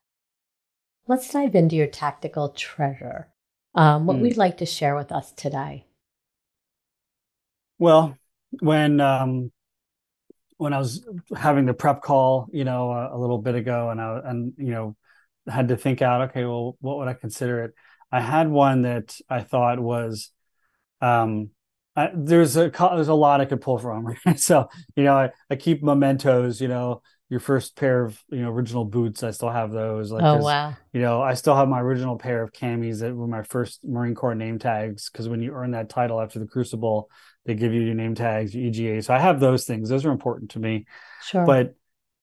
Let's 1.07 1.31
dive 1.31 1.55
into 1.55 1.75
your 1.75 1.87
tactical 1.87 2.49
treasure. 2.49 3.29
Um, 3.73 4.05
what 4.05 4.17
mm. 4.17 4.21
we'd 4.21 4.37
like 4.37 4.57
to 4.57 4.65
share 4.65 4.95
with 4.95 5.11
us 5.11 5.31
today. 5.31 5.85
Well, 7.79 8.17
when 8.59 8.99
um, 8.99 9.51
when 10.57 10.73
I 10.73 10.77
was 10.77 11.07
having 11.35 11.65
the 11.65 11.73
prep 11.73 12.01
call, 12.01 12.47
you 12.51 12.63
know, 12.63 12.91
a, 12.91 13.15
a, 13.15 13.17
little 13.17 13.39
bit 13.39 13.55
ago, 13.55 13.89
and 13.89 13.99
I 13.99 14.21
and 14.25 14.53
you 14.57 14.71
know 14.71 14.95
had 15.47 15.69
to 15.69 15.77
think 15.77 16.01
out, 16.01 16.29
okay, 16.29 16.43
well, 16.43 16.77
what 16.81 16.97
would 16.97 17.07
I 17.07 17.13
consider 17.13 17.63
it? 17.63 17.73
I 18.11 18.21
had 18.21 18.49
one 18.49 18.83
that 18.83 19.17
I 19.29 19.41
thought 19.41 19.79
was, 19.79 20.29
um, 21.01 21.49
I, 21.95 22.11
there's 22.13 22.57
a 22.57 22.69
there's 22.69 23.07
a 23.07 23.13
lot 23.13 23.41
I 23.41 23.45
could 23.45 23.61
pull 23.61 23.77
from. 23.79 24.05
Right? 24.25 24.39
So 24.39 24.69
you 24.95 25.03
know, 25.03 25.15
I, 25.15 25.31
I 25.49 25.55
keep 25.55 25.81
mementos, 25.81 26.61
you 26.61 26.67
know, 26.67 27.01
your 27.31 27.39
first 27.39 27.77
pair 27.77 28.03
of 28.03 28.21
you 28.29 28.41
know 28.41 28.51
original 28.51 28.83
boots. 28.83 29.23
I 29.23 29.31
still 29.31 29.49
have 29.49 29.71
those. 29.71 30.11
Like, 30.11 30.21
oh 30.21 30.35
wow! 30.37 30.75
You 30.91 30.99
know, 30.99 31.21
I 31.21 31.33
still 31.35 31.55
have 31.55 31.69
my 31.69 31.79
original 31.79 32.17
pair 32.17 32.43
of 32.43 32.51
camis 32.51 32.99
that 32.99 33.15
were 33.15 33.25
my 33.25 33.41
first 33.43 33.85
Marine 33.85 34.15
Corps 34.15 34.35
name 34.35 34.59
tags 34.59 35.09
because 35.09 35.29
when 35.29 35.41
you 35.41 35.53
earn 35.53 35.71
that 35.71 35.87
title 35.87 36.19
after 36.19 36.39
the 36.39 36.45
Crucible, 36.45 37.09
they 37.45 37.55
give 37.55 37.73
you 37.73 37.79
your 37.79 37.95
name 37.95 38.15
tags, 38.15 38.53
your 38.53 38.67
EGA. 38.67 39.01
So 39.01 39.13
I 39.13 39.19
have 39.19 39.39
those 39.39 39.63
things. 39.63 39.87
Those 39.87 40.05
are 40.05 40.11
important 40.11 40.51
to 40.51 40.59
me. 40.59 40.85
Sure. 41.23 41.45
But 41.45 41.73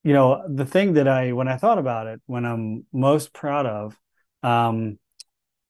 you 0.05 0.13
know, 0.13 0.43
the 0.47 0.67
thing 0.67 0.93
that 0.93 1.09
I 1.09 1.33
when 1.33 1.49
I 1.49 1.57
thought 1.57 1.79
about 1.79 2.07
it, 2.07 2.21
when 2.27 2.45
I'm 2.45 2.85
most 2.93 3.33
proud 3.33 3.65
of, 3.65 3.99
um, 4.43 4.99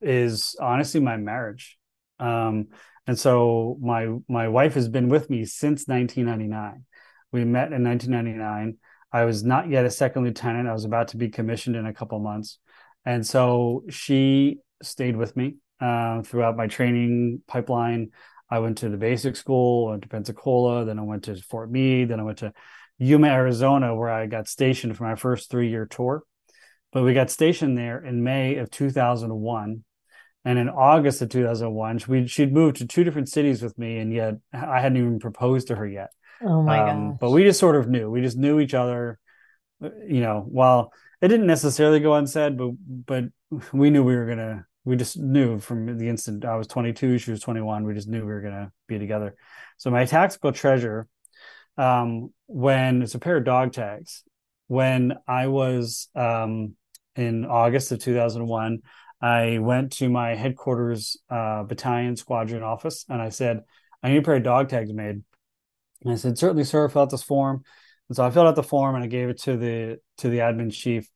is 0.00 0.56
honestly 0.60 1.00
my 1.00 1.16
marriage. 1.16 1.78
Um, 2.18 2.70
and 3.06 3.16
so 3.16 3.78
my 3.80 4.08
my 4.28 4.48
wife 4.48 4.74
has 4.74 4.88
been 4.88 5.08
with 5.08 5.30
me 5.30 5.44
since 5.44 5.86
1999. 5.86 6.84
We 7.30 7.44
met 7.44 7.72
in 7.72 7.84
1999 7.84 8.78
I 9.12 9.24
was 9.24 9.42
not 9.42 9.70
yet 9.70 9.84
a 9.84 9.90
second 9.90 10.24
lieutenant. 10.24 10.68
I 10.68 10.72
was 10.72 10.84
about 10.84 11.08
to 11.08 11.16
be 11.16 11.28
commissioned 11.28 11.76
in 11.76 11.86
a 11.86 11.94
couple 11.94 12.18
months. 12.18 12.58
And 13.04 13.26
so 13.26 13.84
she 13.88 14.58
stayed 14.82 15.16
with 15.16 15.36
me 15.36 15.56
uh, 15.80 16.22
throughout 16.22 16.56
my 16.56 16.66
training 16.66 17.42
pipeline. 17.46 18.10
I 18.50 18.58
went 18.60 18.78
to 18.78 18.88
the 18.88 18.96
basic 18.96 19.36
school, 19.36 19.86
went 19.88 20.02
to 20.02 20.08
Pensacola, 20.08 20.84
then 20.84 20.98
I 20.98 21.02
went 21.02 21.24
to 21.24 21.36
Fort 21.36 21.70
Meade, 21.70 22.08
then 22.08 22.20
I 22.20 22.22
went 22.22 22.38
to 22.38 22.52
Yuma, 22.98 23.28
Arizona, 23.28 23.94
where 23.94 24.10
I 24.10 24.26
got 24.26 24.48
stationed 24.48 24.96
for 24.96 25.04
my 25.04 25.14
first 25.14 25.50
three 25.50 25.70
year 25.70 25.86
tour. 25.86 26.22
But 26.92 27.04
we 27.04 27.14
got 27.14 27.30
stationed 27.30 27.76
there 27.76 28.02
in 28.02 28.22
May 28.22 28.56
of 28.56 28.70
2001. 28.70 29.84
And 30.44 30.58
in 30.58 30.68
August 30.68 31.20
of 31.20 31.28
2001, 31.28 32.00
we, 32.08 32.26
she'd 32.26 32.52
moved 32.52 32.76
to 32.76 32.86
two 32.86 33.04
different 33.04 33.28
cities 33.28 33.62
with 33.62 33.76
me, 33.76 33.98
and 33.98 34.12
yet 34.12 34.34
I 34.52 34.80
hadn't 34.80 34.96
even 34.96 35.18
proposed 35.18 35.68
to 35.68 35.76
her 35.76 35.86
yet. 35.86 36.08
Oh 36.42 36.62
my 36.62 36.80
um, 36.80 37.16
But 37.20 37.30
we 37.30 37.44
just 37.44 37.60
sort 37.60 37.76
of 37.76 37.88
knew. 37.88 38.10
We 38.10 38.20
just 38.20 38.36
knew 38.36 38.60
each 38.60 38.74
other. 38.74 39.18
You 39.80 40.20
know, 40.20 40.44
while 40.48 40.92
it 41.20 41.28
didn't 41.28 41.46
necessarily 41.46 42.00
go 42.00 42.14
unsaid, 42.14 42.56
but 42.56 42.70
but 43.06 43.24
we 43.72 43.90
knew 43.90 44.04
we 44.04 44.16
were 44.16 44.26
gonna. 44.26 44.66
We 44.84 44.96
just 44.96 45.18
knew 45.18 45.58
from 45.58 45.98
the 45.98 46.08
instant 46.08 46.44
I 46.44 46.56
was 46.56 46.66
22, 46.66 47.18
she 47.18 47.30
was 47.30 47.40
21. 47.40 47.84
We 47.84 47.94
just 47.94 48.08
knew 48.08 48.20
we 48.20 48.32
were 48.32 48.40
gonna 48.40 48.72
be 48.86 48.98
together. 48.98 49.34
So 49.76 49.90
my 49.90 50.04
tactical 50.06 50.50
treasure, 50.52 51.06
um, 51.76 52.32
when 52.46 53.02
it's 53.02 53.14
a 53.14 53.18
pair 53.18 53.36
of 53.36 53.44
dog 53.44 53.72
tags. 53.72 54.24
When 54.66 55.14
I 55.26 55.46
was 55.46 56.08
um, 56.14 56.74
in 57.16 57.46
August 57.46 57.90
of 57.90 58.00
2001, 58.00 58.80
I 59.20 59.58
went 59.58 59.92
to 59.92 60.08
my 60.08 60.34
headquarters 60.34 61.16
uh, 61.30 61.62
battalion 61.64 62.16
squadron 62.16 62.62
office 62.62 63.04
and 63.08 63.20
I 63.20 63.30
said, 63.30 63.62
I 64.02 64.10
need 64.10 64.18
a 64.18 64.22
pair 64.22 64.36
of 64.36 64.42
dog 64.42 64.68
tags 64.68 64.92
made. 64.92 65.22
And 66.02 66.12
I 66.12 66.16
said, 66.16 66.38
certainly, 66.38 66.64
sir, 66.64 66.88
fill 66.88 67.02
out 67.02 67.10
this 67.10 67.22
form. 67.22 67.64
And 68.08 68.16
so 68.16 68.24
I 68.24 68.30
filled 68.30 68.46
out 68.46 68.56
the 68.56 68.62
form 68.62 68.94
and 68.94 69.04
I 69.04 69.08
gave 69.08 69.28
it 69.28 69.38
to 69.42 69.56
the 69.56 69.98
to 70.18 70.28
the 70.28 70.38
admin 70.38 70.72
chief. 70.72 71.08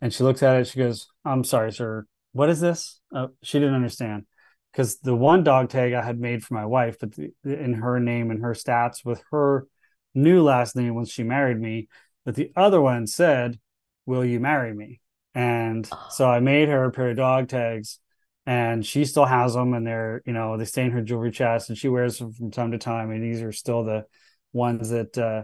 And 0.00 0.12
she 0.12 0.22
looks 0.22 0.42
at 0.42 0.56
it. 0.56 0.66
She 0.66 0.78
goes, 0.78 1.08
"I'm 1.24 1.42
sorry, 1.44 1.72
sir. 1.72 2.06
What 2.32 2.50
is 2.50 2.60
this?" 2.60 3.00
Uh, 3.14 3.28
she 3.42 3.58
didn't 3.58 3.74
understand 3.74 4.26
because 4.72 4.98
the 4.98 5.16
one 5.16 5.42
dog 5.42 5.70
tag 5.70 5.92
I 5.92 6.02
had 6.02 6.20
made 6.20 6.44
for 6.44 6.54
my 6.54 6.66
wife, 6.66 6.98
but 7.00 7.12
the, 7.14 7.32
in 7.44 7.74
her 7.74 7.98
name 7.98 8.30
and 8.30 8.42
her 8.42 8.52
stats 8.52 9.04
with 9.04 9.22
her 9.30 9.66
new 10.14 10.42
last 10.42 10.76
name 10.76 10.94
when 10.94 11.06
she 11.06 11.22
married 11.22 11.58
me, 11.58 11.88
but 12.24 12.34
the 12.34 12.52
other 12.54 12.80
one 12.80 13.06
said, 13.06 13.58
"Will 14.04 14.24
you 14.24 14.38
marry 14.38 14.74
me?" 14.74 15.00
And 15.34 15.88
so 16.10 16.30
I 16.30 16.40
made 16.40 16.68
her 16.68 16.84
a 16.84 16.92
pair 16.92 17.10
of 17.10 17.16
dog 17.16 17.48
tags 17.48 17.98
and 18.46 18.86
she 18.86 19.04
still 19.04 19.24
has 19.24 19.54
them 19.54 19.74
and 19.74 19.86
they're 19.86 20.22
you 20.24 20.32
know 20.32 20.56
they 20.56 20.64
stay 20.64 20.84
in 20.84 20.92
her 20.92 21.02
jewelry 21.02 21.30
chest 21.32 21.68
and 21.68 21.76
she 21.76 21.88
wears 21.88 22.18
them 22.18 22.32
from 22.32 22.50
time 22.50 22.70
to 22.70 22.78
time 22.78 23.10
and 23.10 23.22
these 23.22 23.42
are 23.42 23.52
still 23.52 23.82
the 23.84 24.06
ones 24.56 24.88
that 24.90 25.16
uh 25.18 25.42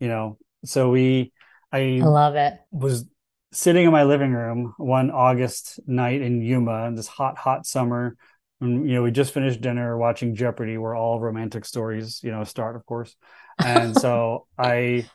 you 0.00 0.08
know 0.08 0.38
so 0.64 0.90
we 0.90 1.32
i, 1.72 2.00
I 2.02 2.06
love 2.06 2.34
it. 2.36 2.54
was 2.70 3.04
sitting 3.52 3.86
in 3.86 3.92
my 3.92 4.04
living 4.04 4.32
room 4.32 4.74
one 4.76 5.10
august 5.10 5.80
night 5.86 6.20
in 6.20 6.42
yuma 6.42 6.86
in 6.86 6.94
this 6.94 7.08
hot 7.08 7.38
hot 7.38 7.66
summer. 7.66 8.16
And 8.60 8.88
you 8.88 8.94
know 8.94 9.02
we 9.02 9.10
just 9.10 9.34
finished 9.34 9.60
dinner 9.60 9.96
watching 9.98 10.34
jeopardy 10.34 10.78
where 10.78 10.94
all 10.94 11.20
romantic 11.20 11.64
stories 11.64 12.20
you 12.22 12.30
know 12.30 12.44
start 12.44 12.76
of 12.76 12.86
course. 12.86 13.14
And 13.58 13.96
so 13.96 14.46
i 14.58 15.08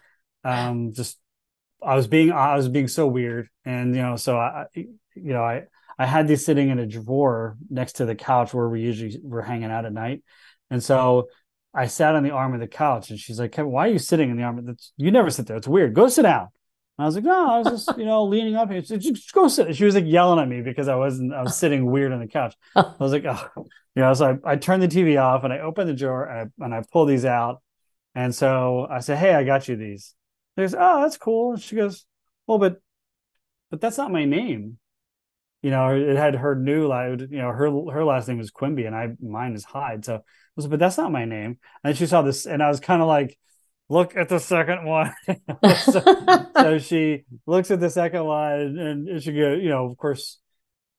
um 0.44 0.94
just 0.94 1.20
i 1.84 1.96
was 1.96 2.08
being 2.08 2.32
i 2.32 2.56
was 2.56 2.67
being 2.70 2.88
so 2.88 3.08
weird. 3.08 3.48
And 3.65 3.96
you 3.96 4.02
know 4.02 4.15
so 4.15 4.38
i 4.38 4.65
you 4.76 4.98
know 5.15 5.44
i 5.44 5.63
I 6.00 6.06
had 6.06 6.28
these 6.28 6.44
sitting 6.44 6.70
in 6.70 6.80
a 6.80 6.88
drawer 6.88 7.58
next 7.70 7.98
to 7.98 8.06
the 8.06 8.15
couch 8.15 8.56
where 8.56 8.67
we 8.67 8.82
usually 8.82 9.20
were 9.22 9.44
hanging 9.44 9.70
out 9.70 9.86
at 9.86 9.94
night. 9.94 10.24
And 10.72 10.84
so 10.84 11.28
I 11.74 11.88
sat 11.88 12.16
on 12.16 12.24
the 12.24 12.32
arm 12.32 12.54
of 12.54 12.60
the 12.60 12.68
couch 12.68 13.10
and 13.10 13.20
she's 13.20 13.40
like, 13.40 13.54
Kevin, 13.54 13.72
why 13.72 13.88
are 13.88 13.92
you 13.92 14.00
sitting 14.00 14.30
in 14.30 14.38
the 14.38 14.44
arm? 14.44 14.60
Of 14.60 14.66
the... 14.66 14.78
You 14.98 15.12
never 15.12 15.30
sit 15.30 15.48
there. 15.48 15.58
It's 15.58 15.68
weird. 15.68 15.94
Go 15.94 16.10
sit 16.10 16.24
down. 16.24 16.50
And 16.98 17.04
I 17.04 17.06
was 17.06 17.16
like, 17.16 17.24
no, 17.24 17.50
I 17.50 17.60
was 17.60 17.86
just, 17.86 17.98
you 17.98 18.06
know, 18.06 18.24
leaning 18.26 18.56
up 18.56 18.70
here. 18.70 18.84
Said, 18.84 19.02
just 19.02 19.32
go 19.32 19.48
sit. 19.48 19.76
She 19.76 19.86
was 19.86 19.96
like 19.96 20.06
yelling 20.06 20.40
at 20.40 20.50
me 20.50 20.62
because 20.62 20.88
I 20.88 20.96
wasn't, 20.96 21.34
I 21.34 21.42
was 21.42 21.56
sitting 21.56 21.90
weird 21.90 22.12
on 22.12 22.20
the 22.20 22.28
couch. 22.28 22.56
I 22.76 22.94
was 23.00 23.14
like, 23.14 23.26
oh, 23.26 23.48
you 23.96 24.02
know, 24.02 24.14
so 24.14 24.38
I, 24.46 24.52
I 24.52 24.56
turned 24.58 24.84
the 24.84 24.88
TV 24.88 25.22
off 25.22 25.44
and 25.44 25.54
I 25.54 25.60
opened 25.60 25.90
the 25.90 25.94
drawer 25.94 26.26
and 26.26 26.52
I, 26.60 26.66
and 26.66 26.74
I 26.76 26.84
pulled 26.92 27.10
these 27.10 27.26
out. 27.26 27.62
And 28.16 28.36
so 28.36 28.88
I 28.90 29.00
said, 29.00 29.18
hey, 29.18 29.34
I 29.34 29.46
got 29.46 29.68
you 29.70 29.78
these. 29.78 30.14
There's, 30.58 30.76
oh, 30.76 31.02
that's 31.02 31.18
cool. 31.18 31.54
And 31.54 31.62
she 31.62 31.78
goes, 31.78 32.06
well, 32.46 32.58
but, 32.58 32.82
but 33.70 33.80
that's 33.80 33.98
not 33.98 34.12
my 34.12 34.26
name 34.26 34.78
you 35.62 35.70
know, 35.70 35.96
it 35.96 36.18
had 36.18 36.36
her 36.36 36.56
new 36.56 36.88
like 36.88 37.20
you 37.20 37.38
know, 37.38 37.52
her 37.52 37.70
her 37.92 38.04
last 38.04 38.28
name 38.28 38.38
was 38.38 38.52
Quimby 38.52 38.86
and 38.86 38.96
I 38.96 39.10
mine 39.22 39.54
is 39.54 39.64
Hyde. 39.64 40.04
So 40.04 40.24
was 40.56 40.68
but 40.68 40.80
that's 40.80 40.98
not 40.98 41.12
my 41.12 41.26
name. 41.26 41.60
And 41.84 41.98
she 41.98 42.06
saw 42.06 42.22
this 42.22 42.46
and 42.46 42.62
I 42.62 42.70
was 42.70 42.80
kind 42.80 43.02
of 43.02 43.08
like, 43.08 43.38
look 43.90 44.16
at 44.16 44.30
the 44.30 44.40
second 44.40 44.86
one. 44.86 45.14
so, 45.80 46.02
so, 46.56 46.78
she 46.80 47.24
looks 47.46 47.72
at 47.72 47.80
the 47.80 47.90
second 47.90 48.24
one 48.24 48.78
and 48.78 49.24
she 49.24 49.34
go, 49.34 49.54
you 49.54 49.70
know, 49.70 49.90
of 49.90 49.98
course, 49.98 50.40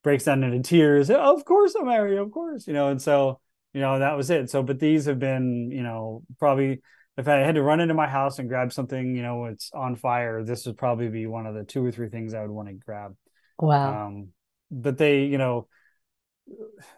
breaks 0.03 0.25
down 0.25 0.43
into 0.43 0.61
tears. 0.67 1.09
Oh, 1.09 1.35
of 1.35 1.45
course 1.45 1.75
I'm 1.75 1.87
married, 1.87 2.17
of 2.17 2.31
course, 2.31 2.67
you 2.67 2.73
know, 2.73 2.89
and 2.89 3.01
so, 3.01 3.39
you 3.73 3.81
know, 3.81 3.99
that 3.99 4.17
was 4.17 4.29
it. 4.29 4.49
So, 4.49 4.61
but 4.61 4.79
these 4.79 5.05
have 5.05 5.19
been, 5.19 5.71
you 5.71 5.81
know, 5.81 6.23
probably 6.39 6.81
if 7.17 7.27
I 7.27 7.37
had 7.37 7.55
to 7.55 7.63
run 7.63 7.79
into 7.79 7.93
my 7.93 8.07
house 8.07 8.39
and 8.39 8.49
grab 8.49 8.73
something, 8.73 9.15
you 9.15 9.21
know, 9.21 9.45
it's 9.45 9.71
on 9.73 9.95
fire, 9.95 10.43
this 10.43 10.65
would 10.65 10.77
probably 10.77 11.09
be 11.09 11.25
one 11.25 11.45
of 11.45 11.53
the 11.53 11.63
two 11.63 11.85
or 11.85 11.91
three 11.91 12.09
things 12.09 12.33
I 12.33 12.41
would 12.41 12.51
want 12.51 12.69
to 12.69 12.73
grab. 12.73 13.15
Wow. 13.59 14.07
Um, 14.07 14.29
but 14.71 14.97
they, 14.97 15.25
you 15.25 15.37
know, 15.37 15.67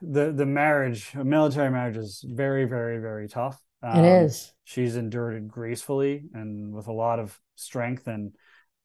the 0.02 0.32
the 0.32 0.46
marriage, 0.46 1.12
a 1.16 1.24
military 1.24 1.70
marriage, 1.70 1.98
is 1.98 2.24
very, 2.28 2.66
very, 2.66 3.00
very 3.00 3.28
tough. 3.28 3.62
Um, 3.84 4.04
it 4.04 4.24
is. 4.24 4.54
She's 4.64 4.96
endured 4.96 5.36
it 5.36 5.48
gracefully 5.48 6.26
and 6.34 6.74
with 6.74 6.88
a 6.88 6.94
lot 6.94 7.20
of 7.20 7.40
strength, 7.56 8.08
and 8.08 8.34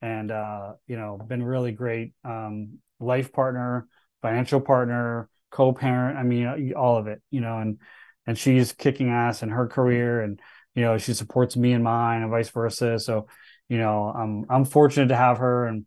and 0.02 0.30
uh, 0.30 0.74
you 0.86 0.96
know, 0.96 1.18
been 1.18 1.42
really 1.42 1.72
great 1.72 2.12
um, 2.24 2.78
life 2.98 3.32
partner, 3.32 3.88
financial 4.22 4.60
partner, 4.60 5.28
co-parent. 5.50 6.18
I 6.18 6.22
mean, 6.22 6.72
all 6.74 6.98
of 6.98 7.06
it. 7.06 7.22
You 7.30 7.40
know, 7.40 7.58
and 7.58 7.78
and 8.26 8.38
she's 8.38 8.72
kicking 8.72 9.08
ass 9.10 9.42
in 9.42 9.48
her 9.50 9.66
career, 9.66 10.20
and 10.20 10.40
you 10.74 10.82
know, 10.82 10.98
she 10.98 11.14
supports 11.14 11.56
me 11.56 11.72
and 11.72 11.82
mine, 11.82 12.22
and 12.22 12.30
vice 12.30 12.50
versa. 12.50 12.98
So, 12.98 13.26
you 13.68 13.78
know, 13.78 14.12
I'm 14.14 14.44
I'm 14.48 14.64
fortunate 14.64 15.08
to 15.08 15.16
have 15.16 15.38
her, 15.38 15.66
and 15.66 15.86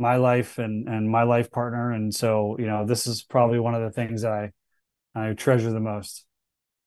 my 0.00 0.16
life 0.16 0.58
and 0.58 0.88
and 0.88 1.08
my 1.08 1.22
life 1.22 1.50
partner. 1.50 1.92
And 1.92 2.14
so 2.14 2.56
you 2.58 2.66
know 2.66 2.86
this 2.86 3.06
is 3.06 3.22
probably 3.22 3.60
one 3.60 3.74
of 3.74 3.82
the 3.82 3.90
things 3.90 4.24
i 4.24 4.52
i 5.14 5.32
treasure 5.34 5.70
the 5.70 5.80
most. 5.80 6.24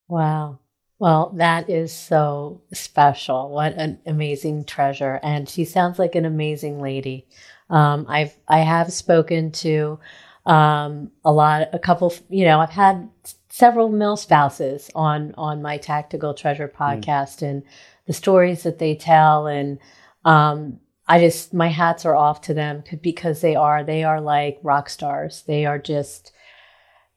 Wow. 0.08 0.58
Well 0.98 1.32
that 1.36 1.70
is 1.70 1.92
so 1.92 2.62
special. 2.72 3.50
What 3.50 3.74
an 3.74 4.00
amazing 4.06 4.64
treasure. 4.64 5.20
And 5.22 5.48
she 5.48 5.64
sounds 5.64 5.98
like 5.98 6.14
an 6.14 6.24
amazing 6.24 6.80
lady. 6.80 7.26
Um, 7.70 8.04
i've 8.08 8.36
i 8.46 8.58
have 8.58 8.92
spoken 8.92 9.50
to 9.52 9.98
um, 10.44 11.10
a 11.24 11.32
lot 11.32 11.68
a 11.72 11.78
couple 11.78 12.12
you 12.28 12.44
know 12.44 12.60
i've 12.60 12.68
had 12.68 13.08
several 13.48 13.88
mil 13.88 14.16
spouses 14.16 14.90
on 14.94 15.32
on 15.38 15.62
my 15.62 15.78
tactical 15.78 16.34
treasure 16.34 16.66
hmm. 16.66 16.82
podcast 16.82 17.38
mm. 17.38 17.48
and 17.48 17.62
the 18.06 18.12
stories 18.12 18.64
that 18.64 18.78
they 18.78 18.94
tell 18.94 19.46
and 19.46 19.78
um, 20.24 20.80
I 21.06 21.20
just 21.20 21.52
my 21.52 21.68
hats 21.68 22.04
are 22.04 22.16
off 22.16 22.40
to 22.42 22.54
them 22.54 22.82
because 23.02 23.40
they 23.40 23.56
are 23.56 23.84
they 23.84 24.04
are 24.04 24.20
like 24.20 24.58
rock 24.62 24.88
stars. 24.88 25.42
They 25.46 25.66
are 25.66 25.78
just 25.78 26.32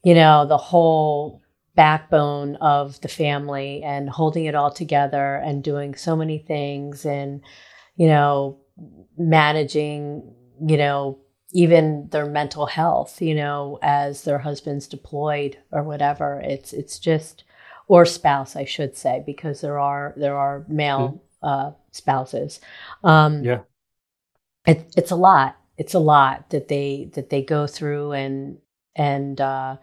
you 0.04 0.14
know 0.14 0.46
the 0.46 0.58
whole 0.58 1.42
backbone 1.76 2.56
of 2.56 3.00
the 3.02 3.08
family 3.08 3.84
and 3.84 4.10
holding 4.10 4.46
it 4.46 4.56
all 4.56 4.72
together 4.72 5.36
and 5.36 5.64
doing 5.64 5.96
so 5.96 6.16
many 6.16 6.40
things 6.40 7.06
and 7.06 7.42
you 7.96 8.08
know 8.08 8.58
managing 9.18 10.34
you 10.66 10.76
know 10.76 11.20
even 11.52 12.08
their 12.10 12.26
mental 12.26 12.66
health 12.66 13.22
you 13.22 13.36
know 13.36 13.78
as 13.84 14.24
their 14.24 14.40
husbands 14.40 14.88
deployed 14.88 15.58
or 15.72 15.84
whatever 15.84 16.42
it's 16.44 16.74
it's 16.74 16.98
just 17.00 17.44
or 17.88 18.06
spouse 18.06 18.56
I 18.56 18.66
should 18.66 18.98
say 18.98 19.24
because 19.26 19.62
there 19.62 19.80
are 19.80 20.14
there 20.18 20.36
are 20.36 20.66
male 20.68 21.22
mm-hmm. 21.44 21.48
uh, 21.48 21.72
spouses 21.92 22.60
um, 23.04 23.44
yeah 23.44 23.60
it, 24.68 24.94
it's 24.96 25.12
a 25.12 25.16
lot 25.16 25.58
it's 25.78 25.94
a 25.94 26.00
lot 26.00 26.50
that 26.50 26.68
they 26.68 27.10
that 27.14 27.30
they 27.30 27.42
go 27.42 27.68
through 27.68 28.12
and 28.12 28.58
and 28.96 29.40
uh, 29.40 29.78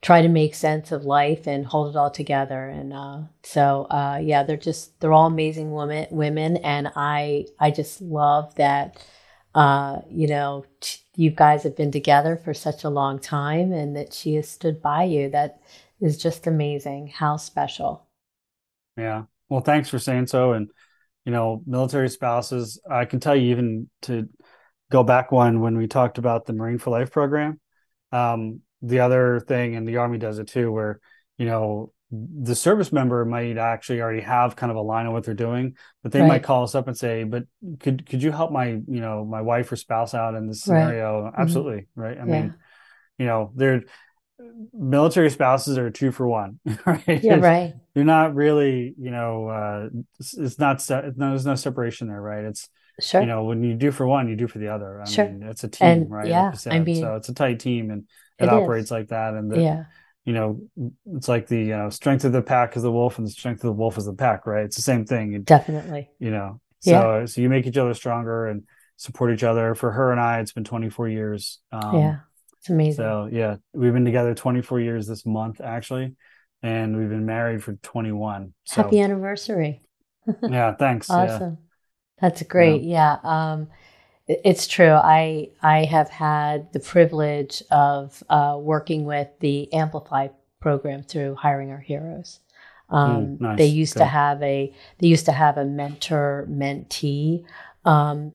try 0.00 0.22
to 0.22 0.28
make 0.28 0.54
sense 0.54 0.92
of 0.92 1.04
life 1.04 1.46
and 1.46 1.66
hold 1.66 1.94
it 1.94 1.98
all 1.98 2.10
together. 2.10 2.68
And 2.68 2.92
uh, 2.92 3.22
so, 3.42 3.84
uh, 3.90 4.20
yeah, 4.22 4.44
they're 4.44 4.56
just 4.56 4.98
they're 5.00 5.12
all 5.12 5.26
amazing 5.26 5.72
women. 5.72 6.06
Women, 6.10 6.58
and 6.58 6.90
I 6.94 7.46
I 7.58 7.70
just 7.70 8.00
love 8.00 8.54
that. 8.56 9.04
Uh, 9.54 10.00
you 10.10 10.26
know, 10.26 10.64
t- 10.80 10.98
you 11.14 11.30
guys 11.30 11.62
have 11.62 11.76
been 11.76 11.92
together 11.92 12.36
for 12.36 12.52
such 12.52 12.82
a 12.82 12.90
long 12.90 13.18
time, 13.18 13.72
and 13.72 13.96
that 13.96 14.12
she 14.12 14.34
has 14.34 14.48
stood 14.48 14.80
by 14.82 15.04
you. 15.04 15.30
That 15.30 15.60
is 16.00 16.18
just 16.20 16.46
amazing. 16.46 17.08
How 17.08 17.36
special. 17.36 18.06
Yeah. 18.96 19.24
Well, 19.48 19.60
thanks 19.60 19.88
for 19.88 19.98
saying 19.98 20.28
so. 20.28 20.52
And 20.52 20.70
you 21.24 21.32
know, 21.32 21.62
military 21.66 22.08
spouses. 22.08 22.80
I 22.90 23.04
can 23.04 23.20
tell 23.20 23.34
you, 23.34 23.50
even 23.50 23.88
to 24.02 24.28
go 24.90 25.02
back 25.02 25.32
one 25.32 25.60
when 25.60 25.76
we 25.76 25.86
talked 25.86 26.18
about 26.18 26.46
the 26.46 26.52
Marine 26.52 26.78
for 26.78 26.90
Life 26.90 27.10
program. 27.10 27.60
Um, 28.12 28.60
the 28.82 29.00
other 29.00 29.40
thing, 29.40 29.74
and 29.74 29.88
the 29.88 29.96
Army 29.96 30.18
does 30.18 30.38
it 30.38 30.48
too, 30.48 30.70
where 30.70 31.00
you 31.38 31.46
know 31.46 31.92
the 32.10 32.54
service 32.54 32.92
member 32.92 33.24
might 33.24 33.56
actually 33.56 34.00
already 34.00 34.20
have 34.20 34.56
kind 34.56 34.70
of 34.70 34.76
a 34.76 34.82
line 34.82 35.06
of 35.06 35.12
what 35.12 35.24
they're 35.24 35.34
doing, 35.34 35.76
but 36.02 36.12
they 36.12 36.20
right. 36.20 36.28
might 36.28 36.42
call 36.42 36.62
us 36.62 36.74
up 36.74 36.86
and 36.86 36.96
say, 36.96 37.24
"But 37.24 37.44
could 37.80 38.06
could 38.06 38.22
you 38.22 38.30
help 38.30 38.52
my 38.52 38.68
you 38.68 39.00
know 39.00 39.24
my 39.24 39.40
wife 39.40 39.72
or 39.72 39.76
spouse 39.76 40.14
out 40.14 40.34
in 40.34 40.46
this 40.46 40.62
scenario?" 40.62 41.22
Right. 41.22 41.32
Mm-hmm. 41.32 41.42
Absolutely, 41.42 41.80
mm-hmm. 41.80 42.00
right? 42.00 42.18
I 42.18 42.20
yeah. 42.20 42.24
mean, 42.24 42.54
you 43.18 43.26
know, 43.26 43.52
they're 43.54 43.84
military 44.72 45.30
spouses 45.30 45.78
are 45.78 45.90
two 45.90 46.10
for 46.10 46.26
one, 46.26 46.58
right? 46.86 47.22
Yeah, 47.22 47.36
right. 47.36 47.74
You're 47.94 48.04
not 48.04 48.34
really, 48.34 48.94
you 48.98 49.10
know, 49.10 49.48
uh, 49.48 49.88
it's, 50.18 50.36
it's 50.36 50.58
not 50.58 50.84
no, 50.88 51.30
there's 51.30 51.46
no 51.46 51.54
separation 51.54 52.08
there, 52.08 52.20
right? 52.20 52.44
It's 52.44 52.68
sure. 53.00 53.20
You 53.20 53.26
know, 53.26 53.44
when 53.44 53.62
you 53.62 53.74
do 53.74 53.90
for 53.90 54.06
one, 54.06 54.28
you 54.28 54.36
do 54.36 54.48
for 54.48 54.58
the 54.58 54.68
other. 54.68 55.02
I 55.02 55.08
sure. 55.08 55.28
mean, 55.28 55.42
it's 55.42 55.64
a 55.64 55.68
team, 55.68 55.88
and, 55.88 56.10
right? 56.10 56.26
Yeah, 56.26 56.52
I 56.66 56.80
mean, 56.80 57.00
so 57.00 57.16
it's 57.16 57.28
a 57.28 57.34
tight 57.34 57.60
team, 57.60 57.90
and 57.90 58.04
it, 58.38 58.44
it 58.44 58.48
operates 58.50 58.90
like 58.90 59.08
that. 59.08 59.34
And 59.34 59.50
the, 59.50 59.60
yeah, 59.60 59.84
you 60.24 60.32
know, 60.32 60.60
it's 61.12 61.28
like 61.28 61.46
the 61.46 61.58
you 61.58 61.76
know 61.76 61.90
strength 61.90 62.24
of 62.24 62.32
the 62.32 62.42
pack 62.42 62.76
is 62.76 62.82
the 62.82 62.92
wolf, 62.92 63.18
and 63.18 63.26
the 63.26 63.30
strength 63.30 63.58
of 63.58 63.68
the 63.68 63.72
wolf 63.72 63.98
is 63.98 64.06
the 64.06 64.14
pack, 64.14 64.46
right? 64.46 64.64
It's 64.64 64.76
the 64.76 64.82
same 64.82 65.04
thing. 65.04 65.42
Definitely. 65.42 66.10
You 66.18 66.30
know, 66.30 66.60
so 66.80 66.90
yeah. 66.90 67.24
so 67.26 67.40
you 67.40 67.48
make 67.48 67.66
each 67.66 67.76
other 67.76 67.94
stronger 67.94 68.46
and 68.46 68.64
support 68.96 69.32
each 69.32 69.44
other. 69.44 69.74
For 69.74 69.92
her 69.92 70.12
and 70.12 70.20
I, 70.20 70.40
it's 70.40 70.52
been 70.52 70.64
24 70.64 71.08
years. 71.08 71.60
Um, 71.72 71.98
yeah, 71.98 72.16
it's 72.64 72.70
amazing. 72.70 73.04
So 73.04 73.28
yeah, 73.30 73.56
we've 73.74 73.92
been 73.92 74.06
together 74.06 74.34
24 74.34 74.80
years 74.80 75.06
this 75.06 75.26
month 75.26 75.60
actually, 75.60 76.14
and 76.62 76.96
we've 76.96 77.10
been 77.10 77.26
married 77.26 77.62
for 77.62 77.74
21. 77.74 78.54
So. 78.64 78.82
Happy 78.82 79.00
anniversary. 79.00 79.82
yeah, 80.42 80.74
thanks. 80.74 81.10
Awesome. 81.10 81.58
Yeah. 81.60 82.20
That's 82.22 82.42
great. 82.44 82.80
Yeah. 82.80 83.18
yeah. 83.22 83.52
Um, 83.52 83.68
it's 84.26 84.66
true. 84.66 84.92
I 84.92 85.50
I 85.62 85.84
have 85.84 86.08
had 86.08 86.72
the 86.72 86.80
privilege 86.80 87.62
of 87.70 88.22
uh, 88.30 88.56
working 88.58 89.04
with 89.04 89.28
the 89.40 89.70
Amplify 89.74 90.28
program 90.62 91.02
through 91.02 91.34
Hiring 91.34 91.70
Our 91.70 91.80
Heroes. 91.80 92.40
Um, 92.88 93.36
mm, 93.36 93.40
nice. 93.42 93.58
They 93.58 93.66
used 93.66 93.92
Good. 93.92 93.98
to 94.00 94.06
have 94.06 94.42
a 94.42 94.72
they 95.00 95.08
used 95.08 95.26
to 95.26 95.32
have 95.32 95.58
a 95.58 95.66
mentor 95.66 96.48
mentee 96.50 97.44
um, 97.84 98.32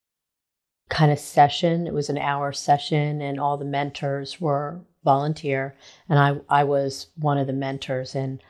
kind 0.90 1.12
of 1.12 1.20
session. 1.20 1.88
It 1.88 1.94
was 1.94 2.10
an 2.10 2.18
hour 2.18 2.52
session, 2.52 3.22
and 3.22 3.40
all 3.40 3.58
the 3.58 3.66
mentors 3.66 4.42
were 4.42 4.82
volunteer, 5.04 5.76
and 6.10 6.20
I 6.20 6.40
I 6.50 6.64
was 6.64 7.08
one 7.16 7.38
of 7.38 7.48
the 7.48 7.54
mentors 7.54 8.16
and 8.16 8.42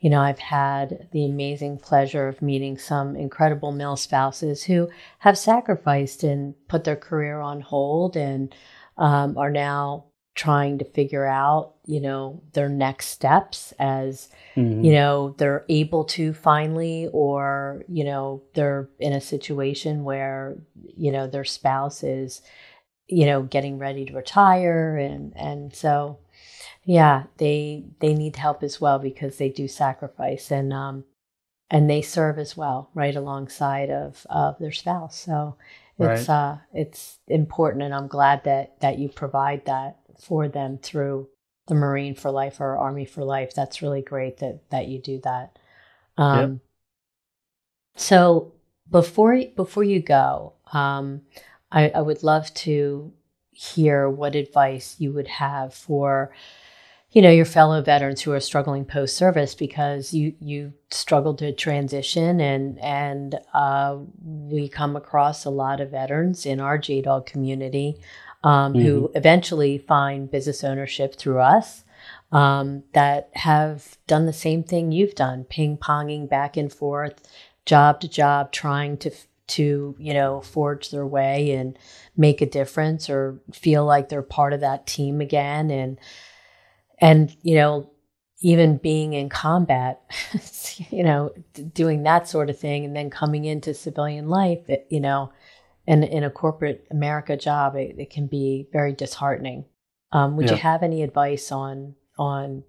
you 0.00 0.10
know, 0.10 0.20
I've 0.20 0.38
had 0.38 1.08
the 1.10 1.24
amazing 1.24 1.78
pleasure 1.78 2.28
of 2.28 2.40
meeting 2.40 2.78
some 2.78 3.16
incredible 3.16 3.72
male 3.72 3.96
spouses 3.96 4.62
who 4.62 4.88
have 5.18 5.36
sacrificed 5.36 6.22
and 6.22 6.54
put 6.68 6.84
their 6.84 6.96
career 6.96 7.40
on 7.40 7.60
hold 7.60 8.16
and 8.16 8.54
um, 8.96 9.36
are 9.36 9.50
now 9.50 10.04
trying 10.38 10.78
to 10.78 10.84
figure 10.84 11.26
out, 11.26 11.74
you 11.84 12.00
know, 12.00 12.40
their 12.52 12.68
next 12.68 13.06
steps 13.06 13.74
as, 13.80 14.30
mm-hmm. 14.54 14.84
you 14.84 14.92
know, 14.92 15.34
they're 15.36 15.64
able 15.68 16.04
to 16.04 16.32
finally, 16.32 17.08
or, 17.12 17.82
you 17.88 18.04
know, 18.04 18.40
they're 18.54 18.88
in 19.00 19.12
a 19.12 19.20
situation 19.20 20.04
where, 20.04 20.56
you 20.96 21.10
know, 21.10 21.26
their 21.26 21.44
spouse 21.44 22.04
is, 22.04 22.40
you 23.08 23.26
know, 23.26 23.42
getting 23.42 23.78
ready 23.78 24.04
to 24.04 24.14
retire. 24.14 24.96
And, 24.96 25.32
and 25.34 25.74
so, 25.74 26.20
yeah, 26.84 27.24
they 27.38 27.84
they 27.98 28.14
need 28.14 28.36
help 28.36 28.62
as 28.62 28.80
well 28.80 29.00
because 29.00 29.38
they 29.38 29.48
do 29.48 29.66
sacrifice 29.66 30.52
and 30.52 30.72
um, 30.72 31.04
and 31.68 31.90
they 31.90 32.00
serve 32.00 32.38
as 32.38 32.56
well, 32.56 32.90
right 32.94 33.16
alongside 33.16 33.90
of 33.90 34.24
of 34.30 34.56
their 34.60 34.72
spouse. 34.72 35.18
So 35.18 35.56
it's 35.98 36.28
right. 36.28 36.34
uh 36.34 36.56
it's 36.72 37.18
important, 37.26 37.82
and 37.82 37.92
I'm 37.92 38.06
glad 38.06 38.44
that 38.44 38.80
that 38.80 38.98
you 38.98 39.08
provide 39.08 39.66
that 39.66 39.98
for 40.20 40.48
them 40.48 40.78
through 40.78 41.28
the 41.66 41.74
Marine 41.74 42.14
for 42.14 42.30
Life 42.30 42.60
or 42.60 42.76
Army 42.76 43.04
for 43.04 43.24
Life. 43.24 43.54
That's 43.54 43.82
really 43.82 44.02
great 44.02 44.38
that 44.38 44.70
that 44.70 44.88
you 44.88 45.00
do 45.00 45.20
that. 45.24 45.58
Um, 46.16 46.52
yep. 46.52 46.60
So 47.96 48.52
before 48.90 49.40
before 49.56 49.84
you 49.84 50.00
go, 50.00 50.54
um, 50.72 51.22
I, 51.70 51.90
I 51.90 52.00
would 52.00 52.22
love 52.22 52.52
to 52.54 53.12
hear 53.52 54.08
what 54.08 54.34
advice 54.34 54.96
you 54.98 55.12
would 55.12 55.26
have 55.26 55.74
for 55.74 56.32
you 57.10 57.22
know 57.22 57.30
your 57.30 57.44
fellow 57.44 57.82
veterans 57.82 58.20
who 58.20 58.32
are 58.32 58.40
struggling 58.40 58.84
post 58.84 59.16
service 59.16 59.54
because 59.54 60.12
you 60.12 60.34
you 60.40 60.72
struggled 60.90 61.38
to 61.38 61.52
transition 61.52 62.40
and 62.40 62.78
and 62.78 63.38
uh, 63.54 63.96
we 64.22 64.68
come 64.68 64.94
across 64.94 65.44
a 65.44 65.50
lot 65.50 65.80
of 65.80 65.90
veterans 65.90 66.46
in 66.46 66.60
our 66.60 66.78
JDOG 66.78 67.26
community 67.26 67.96
um, 68.44 68.72
mm-hmm. 68.72 68.82
who 68.82 69.10
eventually 69.14 69.78
find 69.78 70.30
business 70.30 70.62
ownership 70.62 71.16
through 71.16 71.40
us 71.40 71.84
um, 72.32 72.84
that 72.92 73.30
have 73.34 73.96
done 74.06 74.26
the 74.26 74.32
same 74.32 74.62
thing 74.62 74.92
you've 74.92 75.14
done, 75.14 75.44
ping 75.44 75.76
ponging 75.76 76.28
back 76.28 76.56
and 76.56 76.72
forth, 76.72 77.20
job 77.64 78.00
to 78.00 78.08
job, 78.08 78.52
trying 78.52 78.96
to 78.98 79.10
to 79.48 79.96
you 79.98 80.12
know 80.12 80.40
forge 80.42 80.90
their 80.90 81.06
way 81.06 81.52
and 81.52 81.78
make 82.16 82.40
a 82.40 82.46
difference 82.46 83.08
or 83.08 83.40
feel 83.52 83.84
like 83.84 84.08
they're 84.08 84.22
part 84.22 84.52
of 84.52 84.60
that 84.60 84.86
team 84.86 85.20
again 85.20 85.70
and 85.70 85.98
and 87.00 87.34
you 87.42 87.54
know 87.54 87.90
even 88.40 88.76
being 88.76 89.14
in 89.14 89.28
combat 89.30 90.02
you 90.90 91.02
know 91.02 91.30
doing 91.72 92.02
that 92.02 92.28
sort 92.28 92.50
of 92.50 92.58
thing 92.58 92.84
and 92.84 92.94
then 92.94 93.08
coming 93.08 93.46
into 93.46 93.72
civilian 93.72 94.28
life 94.28 94.68
it, 94.68 94.86
you 94.90 95.00
know 95.00 95.32
and 95.88 96.04
in 96.04 96.22
a 96.22 96.30
corporate 96.30 96.86
america 96.90 97.36
job 97.36 97.74
it, 97.74 97.96
it 97.98 98.10
can 98.10 98.26
be 98.26 98.68
very 98.72 98.92
disheartening 98.92 99.64
um, 100.12 100.36
would 100.36 100.46
yeah. 100.46 100.52
you 100.52 100.58
have 100.58 100.82
any 100.82 101.02
advice 101.02 101.50
on 101.52 101.94
on 102.18 102.62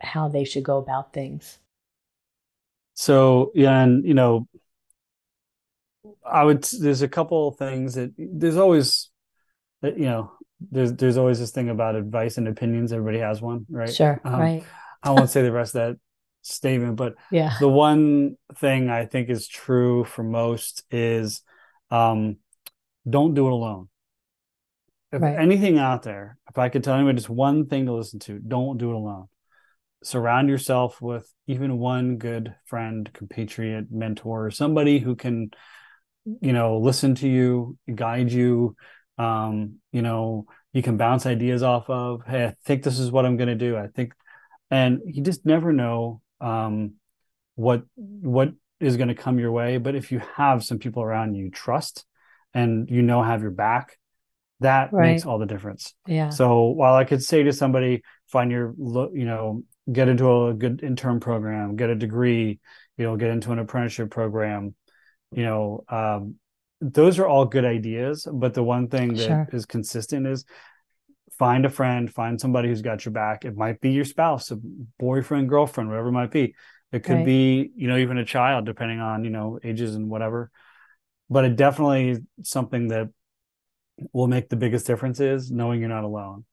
how 0.00 0.28
they 0.28 0.44
should 0.44 0.64
go 0.64 0.78
about 0.78 1.12
things 1.12 1.58
so 2.94 3.52
yeah 3.54 3.82
and 3.82 4.04
you 4.06 4.14
know 4.14 4.48
i 6.24 6.42
would 6.42 6.62
there's 6.80 7.02
a 7.02 7.08
couple 7.08 7.50
things 7.52 7.94
that 7.94 8.12
there's 8.16 8.56
always 8.56 9.10
you 9.82 10.06
know 10.06 10.32
there's 10.70 10.92
there's 10.94 11.16
always 11.16 11.38
this 11.38 11.50
thing 11.50 11.68
about 11.68 11.96
advice 11.96 12.38
and 12.38 12.48
opinions. 12.48 12.92
Everybody 12.92 13.18
has 13.18 13.40
one, 13.40 13.66
right? 13.70 13.92
Sure, 13.92 14.20
um, 14.24 14.40
right. 14.40 14.64
I 15.02 15.10
won't 15.10 15.30
say 15.30 15.42
the 15.42 15.52
rest 15.52 15.74
of 15.74 15.88
that 15.88 16.00
statement, 16.42 16.96
but 16.96 17.14
yeah, 17.30 17.54
the 17.60 17.68
one 17.68 18.36
thing 18.56 18.90
I 18.90 19.06
think 19.06 19.28
is 19.28 19.48
true 19.48 20.04
for 20.04 20.22
most 20.22 20.84
is 20.90 21.42
um, 21.90 22.36
don't 23.08 23.34
do 23.34 23.46
it 23.46 23.52
alone. 23.52 23.88
If 25.12 25.22
right. 25.22 25.38
anything 25.38 25.78
out 25.78 26.02
there, 26.02 26.38
if 26.50 26.58
I 26.58 26.68
could 26.68 26.82
tell 26.82 26.94
anyone 26.94 27.16
just 27.16 27.28
one 27.28 27.66
thing 27.66 27.86
to 27.86 27.92
listen 27.92 28.18
to, 28.20 28.38
don't 28.38 28.78
do 28.78 28.90
it 28.90 28.94
alone. 28.96 29.26
Surround 30.02 30.48
yourself 30.48 31.00
with 31.00 31.32
even 31.46 31.78
one 31.78 32.16
good 32.16 32.54
friend, 32.66 33.08
compatriot, 33.12 33.86
mentor, 33.90 34.50
somebody 34.50 34.98
who 34.98 35.14
can, 35.14 35.50
you 36.40 36.52
know, 36.52 36.78
listen 36.78 37.14
to 37.16 37.28
you, 37.28 37.78
guide 37.94 38.32
you, 38.32 38.76
um, 39.18 39.76
you 39.92 40.02
know, 40.02 40.46
you 40.72 40.82
can 40.82 40.96
bounce 40.96 41.26
ideas 41.26 41.62
off 41.62 41.88
of. 41.88 42.22
Hey, 42.26 42.46
I 42.46 42.54
think 42.64 42.82
this 42.82 42.98
is 42.98 43.10
what 43.10 43.24
I'm 43.24 43.36
going 43.36 43.48
to 43.48 43.54
do. 43.54 43.76
I 43.76 43.86
think, 43.86 44.12
and 44.70 45.00
you 45.06 45.22
just 45.22 45.46
never 45.46 45.72
know 45.72 46.20
um, 46.40 46.94
what 47.54 47.84
what 47.96 48.52
is 48.80 48.96
going 48.96 49.08
to 49.08 49.14
come 49.14 49.38
your 49.38 49.52
way. 49.52 49.78
But 49.78 49.94
if 49.94 50.10
you 50.10 50.20
have 50.34 50.64
some 50.64 50.78
people 50.78 51.02
around 51.02 51.36
you 51.36 51.50
trust 51.50 52.04
and 52.54 52.88
you 52.88 53.02
know 53.02 53.22
have 53.22 53.42
your 53.42 53.50
back, 53.50 53.98
that 54.60 54.92
right. 54.92 55.12
makes 55.12 55.26
all 55.26 55.38
the 55.38 55.46
difference. 55.46 55.94
Yeah. 56.06 56.30
So 56.30 56.64
while 56.64 56.94
I 56.94 57.04
could 57.04 57.22
say 57.22 57.42
to 57.42 57.52
somebody, 57.52 58.02
find 58.28 58.50
your, 58.50 58.74
you 59.12 59.26
know, 59.26 59.62
get 59.92 60.08
into 60.08 60.46
a 60.46 60.54
good 60.54 60.82
intern 60.82 61.20
program, 61.20 61.76
get 61.76 61.90
a 61.90 61.94
degree, 61.94 62.60
you 62.96 63.04
know, 63.04 63.16
get 63.16 63.30
into 63.30 63.52
an 63.52 63.58
apprenticeship 63.58 64.10
program, 64.10 64.74
you 65.32 65.42
know, 65.42 65.84
um, 65.88 66.36
those 66.80 67.18
are 67.18 67.26
all 67.26 67.44
good 67.44 67.64
ideas. 67.64 68.26
But 68.30 68.54
the 68.54 68.62
one 68.62 68.88
thing 68.88 69.14
that 69.14 69.26
sure. 69.26 69.48
is 69.52 69.66
consistent 69.66 70.26
is 70.26 70.44
find 71.38 71.64
a 71.66 71.70
friend, 71.70 72.12
find 72.12 72.40
somebody 72.40 72.68
who's 72.68 72.82
got 72.82 73.04
your 73.04 73.12
back. 73.12 73.44
It 73.44 73.56
might 73.56 73.80
be 73.80 73.90
your 73.90 74.04
spouse, 74.04 74.50
a 74.50 74.58
boyfriend, 74.98 75.48
girlfriend, 75.48 75.90
whatever 75.90 76.08
it 76.08 76.12
might 76.12 76.30
be. 76.30 76.54
It 76.92 77.02
could 77.02 77.16
right. 77.16 77.26
be, 77.26 77.70
you 77.74 77.88
know, 77.88 77.96
even 77.96 78.18
a 78.18 78.24
child, 78.24 78.66
depending 78.66 79.00
on, 79.00 79.24
you 79.24 79.30
know, 79.30 79.58
ages 79.64 79.96
and 79.96 80.08
whatever. 80.08 80.50
But 81.30 81.44
it 81.44 81.56
definitely 81.56 82.18
something 82.42 82.88
that 82.88 83.08
will 84.12 84.26
make 84.26 84.48
the 84.48 84.56
biggest 84.56 84.86
difference 84.86 85.20
is 85.20 85.50
knowing 85.50 85.80
you're 85.80 85.88
not 85.88 86.04
alone. 86.04 86.44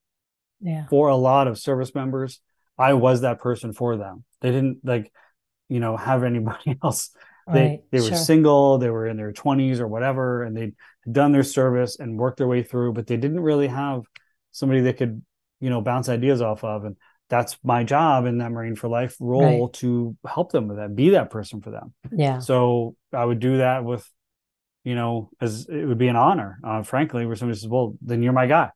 Yeah. 0.62 0.86
For 0.88 1.10
a 1.10 1.16
lot 1.16 1.48
of 1.48 1.58
service 1.58 1.94
members, 1.96 2.40
I 2.78 2.94
was 2.94 3.22
that 3.22 3.40
person 3.40 3.74
for 3.74 3.98
them. 3.98 4.24
They 4.42 4.52
didn't 4.52 4.80
like, 4.84 5.12
you 5.70 5.80
know, 5.80 5.98
have 5.98 6.24
anybody 6.24 6.78
else. 6.84 7.12
They 7.52 7.62
right. 7.62 7.80
they 7.92 8.00
were 8.00 8.08
sure. 8.10 8.18
single, 8.18 8.78
they 8.78 8.90
were 8.90 9.08
in 9.08 9.18
their 9.18 9.34
20s 9.34 9.80
or 9.80 9.88
whatever, 9.88 10.44
and 10.44 10.56
they'd 10.56 10.76
done 11.12 11.32
their 11.32 11.44
service 11.44 12.00
and 12.00 12.18
worked 12.18 12.38
their 12.38 12.48
way 12.48 12.64
through, 12.64 12.94
but 12.94 13.08
they 13.08 13.18
didn't 13.18 13.40
really 13.40 13.68
have 13.68 14.04
somebody 14.52 14.82
that 14.82 14.98
could, 14.98 15.24
you 15.60 15.70
know, 15.70 15.82
bounce 15.82 16.08
ideas 16.08 16.42
off 16.42 16.64
of. 16.64 16.86
And 16.86 16.98
that's 17.30 17.58
my 17.64 17.84
job 17.84 18.26
in 18.26 18.38
that 18.38 18.52
Marine 18.52 18.76
for 18.76 18.90
Life 18.90 19.16
role 19.20 19.66
right. 19.66 19.74
to 19.74 20.16
help 20.26 20.52
them 20.52 20.68
with 20.68 20.78
that, 20.78 20.96
be 20.96 21.10
that 21.12 21.30
person 21.30 21.62
for 21.62 21.72
them. 21.72 21.94
Yeah. 22.12 22.40
So 22.40 22.96
I 23.12 23.26
would 23.26 23.40
do 23.40 23.58
that 23.58 23.84
with, 23.84 24.08
you 24.84 24.96
know, 24.96 25.30
as 25.40 25.68
it 25.68 25.86
would 25.86 25.98
be 25.98 26.08
an 26.08 26.16
honor, 26.16 26.60
uh, 26.64 26.84
frankly, 26.84 27.26
where 27.26 27.36
somebody 27.36 27.60
says, 27.60 27.70
"Well, 27.70 27.96
then 28.02 28.24
you're 28.24 28.34
my 28.34 28.48
guy." 28.48 28.72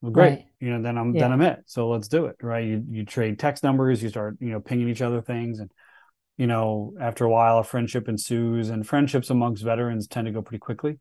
Well, 0.00 0.12
great. 0.12 0.28
Right. 0.28 0.44
You 0.60 0.70
know, 0.70 0.82
then 0.82 0.98
I'm 0.98 1.14
yeah. 1.14 1.22
then 1.22 1.32
I'm 1.32 1.42
it. 1.42 1.62
So 1.66 1.88
let's 1.88 2.08
do 2.08 2.26
it. 2.26 2.36
Right. 2.42 2.64
You 2.66 2.84
you 2.90 3.04
trade 3.04 3.38
text 3.38 3.62
numbers, 3.62 4.02
you 4.02 4.08
start, 4.08 4.36
you 4.40 4.50
know, 4.50 4.60
pinging 4.60 4.88
each 4.88 5.02
other 5.02 5.20
things 5.20 5.60
and 5.60 5.70
you 6.36 6.46
know, 6.46 6.92
after 7.00 7.24
a 7.24 7.30
while 7.30 7.58
a 7.58 7.64
friendship 7.64 8.08
ensues 8.08 8.68
and 8.68 8.86
friendships 8.86 9.30
amongst 9.30 9.64
veterans 9.64 10.06
tend 10.06 10.26
to 10.26 10.32
go 10.32 10.42
pretty 10.42 10.58
quickly. 10.58 10.98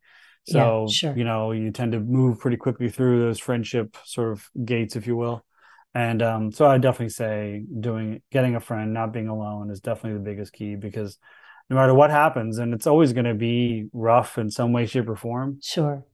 So, 0.47 0.85
yeah, 0.87 0.93
sure. 0.93 1.17
you 1.17 1.23
know, 1.23 1.51
you 1.51 1.71
tend 1.71 1.91
to 1.93 1.99
move 1.99 2.39
pretty 2.39 2.57
quickly 2.57 2.89
through 2.89 3.21
those 3.21 3.39
friendship 3.39 3.97
sort 4.05 4.31
of 4.31 4.47
gates, 4.63 4.95
if 4.95 5.07
you 5.07 5.15
will. 5.15 5.43
And 5.93 6.21
um, 6.21 6.51
so 6.51 6.67
I 6.67 6.77
definitely 6.77 7.09
say 7.09 7.65
doing 7.79 8.21
getting 8.31 8.55
a 8.55 8.59
friend, 8.59 8.93
not 8.93 9.11
being 9.11 9.27
alone 9.27 9.71
is 9.71 9.79
definitely 9.79 10.19
the 10.19 10.25
biggest 10.25 10.53
key 10.53 10.75
because 10.75 11.17
no 11.69 11.75
matter 11.75 11.93
what 11.93 12.11
happens, 12.11 12.57
and 12.57 12.73
it's 12.73 12.87
always 12.87 13.13
going 13.13 13.25
to 13.25 13.33
be 13.33 13.87
rough 13.93 14.37
in 14.37 14.49
some 14.49 14.71
way, 14.71 14.85
shape, 14.85 15.09
or 15.09 15.15
form. 15.15 15.59
Sure. 15.61 16.05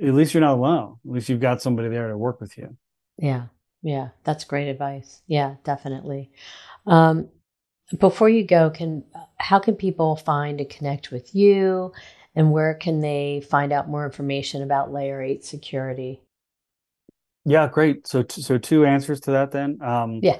At 0.00 0.14
least 0.14 0.34
you're 0.34 0.40
not 0.42 0.58
alone. 0.58 0.96
At 1.04 1.12
least 1.12 1.28
you've 1.28 1.40
got 1.40 1.62
somebody 1.62 1.88
there 1.88 2.08
to 2.08 2.16
work 2.16 2.40
with 2.40 2.56
you. 2.56 2.76
Yeah. 3.16 3.46
Yeah. 3.82 4.08
That's 4.24 4.44
great 4.44 4.68
advice. 4.68 5.22
Yeah, 5.26 5.56
definitely. 5.64 6.30
Um, 6.86 7.28
before 7.98 8.28
you 8.28 8.44
go, 8.44 8.70
can 8.70 9.04
how 9.38 9.58
can 9.58 9.74
people 9.74 10.16
find 10.16 10.60
and 10.60 10.68
connect 10.68 11.10
with 11.10 11.34
you 11.34 11.92
and 12.34 12.52
where 12.52 12.74
can 12.74 13.00
they 13.00 13.42
find 13.48 13.72
out 13.72 13.88
more 13.88 14.04
information 14.04 14.62
about 14.62 14.92
layer 14.92 15.22
8 15.22 15.44
security 15.44 16.20
yeah 17.44 17.68
great 17.68 18.06
so 18.06 18.22
t- 18.22 18.42
so 18.42 18.58
two 18.58 18.84
answers 18.84 19.20
to 19.20 19.30
that 19.30 19.50
then 19.52 19.78
um, 19.82 20.20
yeah 20.22 20.38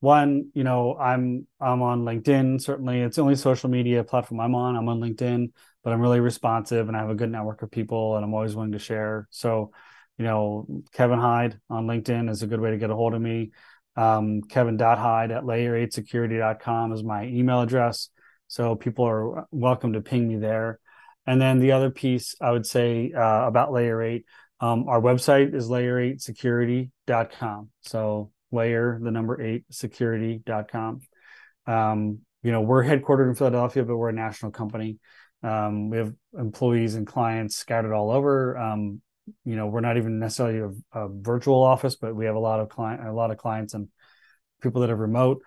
one 0.00 0.50
you 0.54 0.64
know 0.64 0.96
i'm 0.96 1.46
i'm 1.60 1.82
on 1.82 2.04
linkedin. 2.04 2.60
Certainly 2.60 3.00
it's 3.00 3.16
the 3.16 3.22
only 3.22 3.36
social 3.36 3.70
media 3.70 4.04
platform 4.04 4.40
i'm 4.40 4.54
on. 4.54 4.76
I'm 4.76 4.88
on 4.88 5.00
linkedin 5.00 5.52
but 5.82 5.92
i'm 5.92 6.00
really 6.00 6.20
responsive 6.20 6.88
and 6.88 6.96
i 6.96 7.00
have 7.00 7.10
a 7.10 7.14
good 7.14 7.30
network 7.30 7.62
of 7.62 7.70
people 7.70 8.16
and 8.16 8.24
i'm 8.24 8.34
always 8.34 8.54
willing 8.54 8.72
to 8.72 8.78
share. 8.78 9.26
So 9.30 9.72
you 10.18 10.24
know 10.24 10.66
kevin 10.92 11.18
hyde 11.18 11.58
on 11.70 11.86
linkedin 11.86 12.30
is 12.30 12.42
a 12.42 12.46
good 12.46 12.60
way 12.60 12.70
to 12.70 12.78
get 12.78 12.90
a 12.90 12.94
hold 12.94 13.14
of 13.14 13.20
me. 13.20 13.52
Um, 13.96 14.42
kevin.hyde 14.42 15.30
at 15.30 15.44
layer8security.com 15.44 16.92
is 16.92 17.02
my 17.02 17.24
email 17.24 17.62
address. 17.62 18.10
So 18.48 18.76
people 18.76 19.06
are 19.06 19.46
welcome 19.50 19.94
to 19.94 20.00
ping 20.00 20.28
me 20.28 20.36
there. 20.36 20.78
And 21.26 21.40
then 21.40 21.58
the 21.58 21.72
other 21.72 21.90
piece 21.90 22.36
I 22.40 22.52
would 22.52 22.66
say 22.66 23.12
uh, 23.12 23.46
about 23.46 23.72
Layer 23.72 24.00
8, 24.00 24.24
um, 24.60 24.88
our 24.88 25.00
website 25.00 25.54
is 25.54 25.68
layer8security.com. 25.68 27.70
So 27.82 28.30
layer, 28.56 28.98
the 29.00 29.10
number 29.10 29.40
eight, 29.40 29.64
security.com. 29.70 31.00
Um, 31.66 32.20
you 32.42 32.52
know, 32.52 32.60
we're 32.60 32.84
headquartered 32.84 33.28
in 33.28 33.34
Philadelphia, 33.34 33.84
but 33.84 33.96
we're 33.96 34.08
a 34.08 34.14
national 34.14 34.52
company. 34.52 34.98
Um, 35.42 35.90
we 35.90 35.98
have 35.98 36.12
employees 36.38 36.94
and 36.94 37.06
clients 37.06 37.56
scattered 37.56 37.94
all 37.94 38.10
over. 38.10 38.56
Um, 38.56 39.00
you 39.44 39.56
know, 39.56 39.66
we're 39.66 39.80
not 39.80 39.96
even 39.96 40.18
necessarily 40.18 40.76
a, 40.92 40.98
a, 40.98 41.08
virtual 41.08 41.62
office, 41.62 41.96
but 41.96 42.14
we 42.14 42.26
have 42.26 42.36
a 42.36 42.40
lot 42.40 42.60
of 42.60 42.68
client, 42.68 43.06
a 43.06 43.12
lot 43.12 43.30
of 43.30 43.38
clients 43.38 43.74
and 43.74 43.88
people 44.62 44.80
that 44.80 44.90
are 44.90 44.96
remote. 44.96 45.42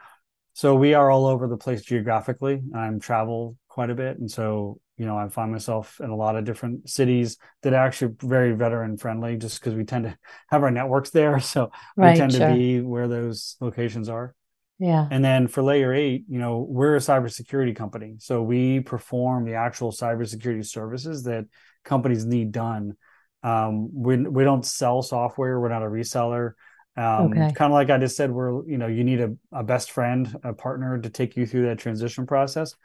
So 0.53 0.75
we 0.75 0.93
are 0.93 1.09
all 1.09 1.25
over 1.25 1.47
the 1.47 1.57
place 1.57 1.81
geographically. 1.81 2.61
I'm 2.75 2.99
travel 2.99 3.57
quite 3.69 3.89
a 3.89 3.95
bit, 3.95 4.19
and 4.19 4.29
so 4.29 4.79
you 4.99 5.05
know, 5.05 5.17
I 5.17 5.29
find 5.29 5.49
myself 5.49 6.01
in 6.01 6.09
a 6.09 6.15
lot 6.15 6.35
of 6.35 6.43
different 6.43 6.89
cities 6.89 7.37
that 7.63 7.73
are 7.73 7.87
actually 7.87 8.15
very 8.21 8.51
veteran 8.51 8.97
friendly 8.97 9.37
just 9.37 9.59
because 9.59 9.73
we 9.73 9.85
tend 9.85 10.03
to 10.03 10.17
have 10.49 10.61
our 10.61 10.69
networks 10.69 11.09
there. 11.09 11.39
So 11.49 11.71
right, 11.95 12.11
we 12.11 12.19
tend 12.19 12.33
sure. 12.33 12.49
to 12.49 12.53
be 12.53 12.81
where 12.81 13.07
those 13.07 13.55
locations 13.61 14.09
are. 14.09 14.35
Yeah. 14.77 15.07
And 15.09 15.23
then 15.23 15.47
for 15.47 15.63
layer 15.63 15.93
eight, 15.93 16.25
you 16.27 16.37
know, 16.37 16.65
we're 16.67 16.95
a 16.95 16.99
cybersecurity 16.99 17.75
company. 17.75 18.15
So 18.19 18.43
we 18.43 18.81
perform 18.81 19.45
the 19.45 19.55
actual 19.55 19.91
cybersecurity 19.91 20.65
services 20.65 21.23
that 21.23 21.45
companies 21.83 22.25
need 22.25 22.51
done. 22.51 22.95
Um, 23.41 23.89
we, 23.93 24.17
we 24.17 24.43
don't 24.43 24.65
sell 24.65 25.01
software, 25.01 25.59
we're 25.59 25.69
not 25.69 25.81
a 25.81 25.87
reseller. 25.87 26.53
Um, 26.99 27.31
okay. 27.31 27.53
Kind 27.53 27.71
of 27.71 27.75
like 27.75 27.89
I 27.89 27.97
just 27.97 28.17
said, 28.17 28.29
we're 28.29 28.67
you 28.67 28.77
know 28.77 28.87
you 28.87 29.05
need 29.05 29.21
a, 29.21 29.33
a 29.53 29.63
best 29.63 29.91
friend, 29.91 30.35
a 30.43 30.53
partner 30.53 30.99
to 30.99 31.09
take 31.09 31.37
you 31.37 31.45
through 31.45 31.67
that 31.67 31.79
transition 31.79 32.27
process. 32.27 32.75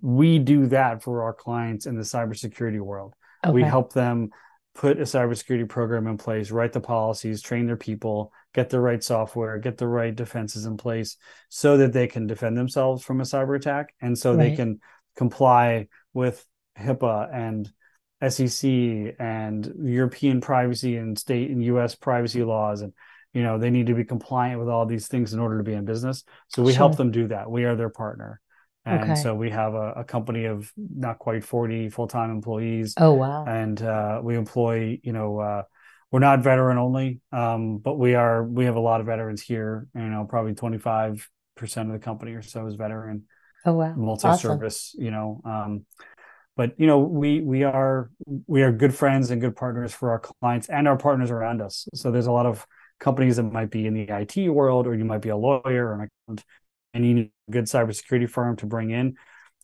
We 0.00 0.38
do 0.38 0.66
that 0.66 1.02
for 1.02 1.24
our 1.24 1.34
clients 1.34 1.86
in 1.86 1.96
the 1.96 2.02
cybersecurity 2.02 2.80
world. 2.80 3.14
Okay. 3.44 3.52
We 3.52 3.62
help 3.64 3.92
them 3.92 4.30
put 4.76 4.98
a 4.98 5.02
cybersecurity 5.02 5.68
program 5.68 6.06
in 6.06 6.16
place, 6.16 6.52
write 6.52 6.74
the 6.74 6.80
policies, 6.80 7.42
train 7.42 7.66
their 7.66 7.76
people, 7.76 8.32
get 8.54 8.70
the 8.70 8.78
right 8.78 9.02
software, 9.02 9.58
get 9.58 9.78
the 9.78 9.88
right 9.88 10.14
defenses 10.14 10.64
in 10.64 10.76
place, 10.76 11.16
so 11.48 11.78
that 11.78 11.92
they 11.92 12.06
can 12.06 12.28
defend 12.28 12.56
themselves 12.56 13.02
from 13.02 13.20
a 13.20 13.24
cyber 13.24 13.56
attack, 13.56 13.94
and 14.00 14.16
so 14.16 14.30
right. 14.30 14.50
they 14.50 14.56
can 14.56 14.78
comply 15.16 15.88
with 16.14 16.46
HIPAA 16.78 17.34
and 17.34 17.72
SEC 18.30 19.16
and 19.18 19.74
European 19.82 20.40
privacy 20.40 20.96
and 20.96 21.18
state 21.18 21.50
and 21.50 21.64
U.S. 21.64 21.96
privacy 21.96 22.44
laws 22.44 22.82
and 22.82 22.92
you 23.36 23.42
know 23.42 23.58
they 23.58 23.68
need 23.68 23.88
to 23.88 23.94
be 23.94 24.02
compliant 24.02 24.58
with 24.58 24.70
all 24.70 24.86
these 24.86 25.08
things 25.08 25.34
in 25.34 25.40
order 25.40 25.58
to 25.58 25.62
be 25.62 25.74
in 25.74 25.84
business. 25.84 26.24
So 26.48 26.62
we 26.62 26.72
sure. 26.72 26.78
help 26.78 26.96
them 26.96 27.10
do 27.10 27.28
that. 27.28 27.50
We 27.50 27.64
are 27.64 27.76
their 27.76 27.90
partner. 27.90 28.40
And 28.86 29.02
okay. 29.02 29.14
so 29.16 29.34
we 29.34 29.50
have 29.50 29.74
a, 29.74 29.92
a, 29.96 30.04
company 30.04 30.44
of 30.44 30.72
not 30.76 31.18
quite 31.18 31.44
40 31.44 31.90
full-time 31.90 32.30
employees. 32.30 32.94
Oh 32.96 33.12
wow. 33.12 33.44
And 33.44 33.82
uh, 33.82 34.20
we 34.22 34.36
employ 34.36 35.00
you 35.02 35.12
know 35.12 35.38
uh, 35.38 35.62
we're 36.10 36.20
not 36.20 36.42
veteran 36.42 36.78
only 36.78 37.20
um, 37.30 37.76
but 37.76 37.98
we 37.98 38.14
are 38.14 38.42
we 38.42 38.64
have 38.64 38.76
a 38.76 38.80
lot 38.80 39.00
of 39.00 39.06
veterans 39.06 39.42
here 39.42 39.86
you 39.94 40.00
know 40.00 40.24
probably 40.26 40.54
25 40.54 41.28
percent 41.56 41.88
of 41.88 41.92
the 41.92 42.02
company 42.02 42.32
or 42.32 42.42
so 42.42 42.66
is 42.66 42.76
veteran. 42.76 43.24
Oh 43.66 43.74
wow. 43.74 43.92
Multi-service 43.94 44.94
awesome. 44.94 45.04
you 45.04 45.10
know 45.10 45.42
um, 45.44 45.84
but 46.56 46.72
you 46.78 46.86
know 46.86 47.00
we 47.00 47.42
we 47.42 47.64
are 47.64 48.10
we 48.46 48.62
are 48.62 48.72
good 48.72 48.94
friends 48.94 49.30
and 49.30 49.42
good 49.42 49.56
partners 49.56 49.92
for 49.92 50.12
our 50.12 50.20
clients 50.20 50.70
and 50.70 50.88
our 50.88 50.96
partners 50.96 51.30
around 51.30 51.60
us. 51.60 51.86
So 51.92 52.10
there's 52.10 52.28
a 52.28 52.32
lot 52.32 52.46
of 52.46 52.66
companies 52.98 53.36
that 53.36 53.44
might 53.44 53.70
be 53.70 53.86
in 53.86 53.94
the 53.94 54.06
IT 54.08 54.48
world, 54.48 54.86
or 54.86 54.94
you 54.94 55.04
might 55.04 55.22
be 55.22 55.28
a 55.28 55.36
lawyer 55.36 55.86
or 55.86 55.94
an 55.94 56.08
accountant, 56.28 56.46
and 56.94 57.06
you 57.06 57.14
need 57.14 57.30
a 57.48 57.52
good 57.52 57.64
cybersecurity 57.64 58.28
firm 58.28 58.56
to 58.56 58.66
bring 58.66 58.90
in. 58.90 59.16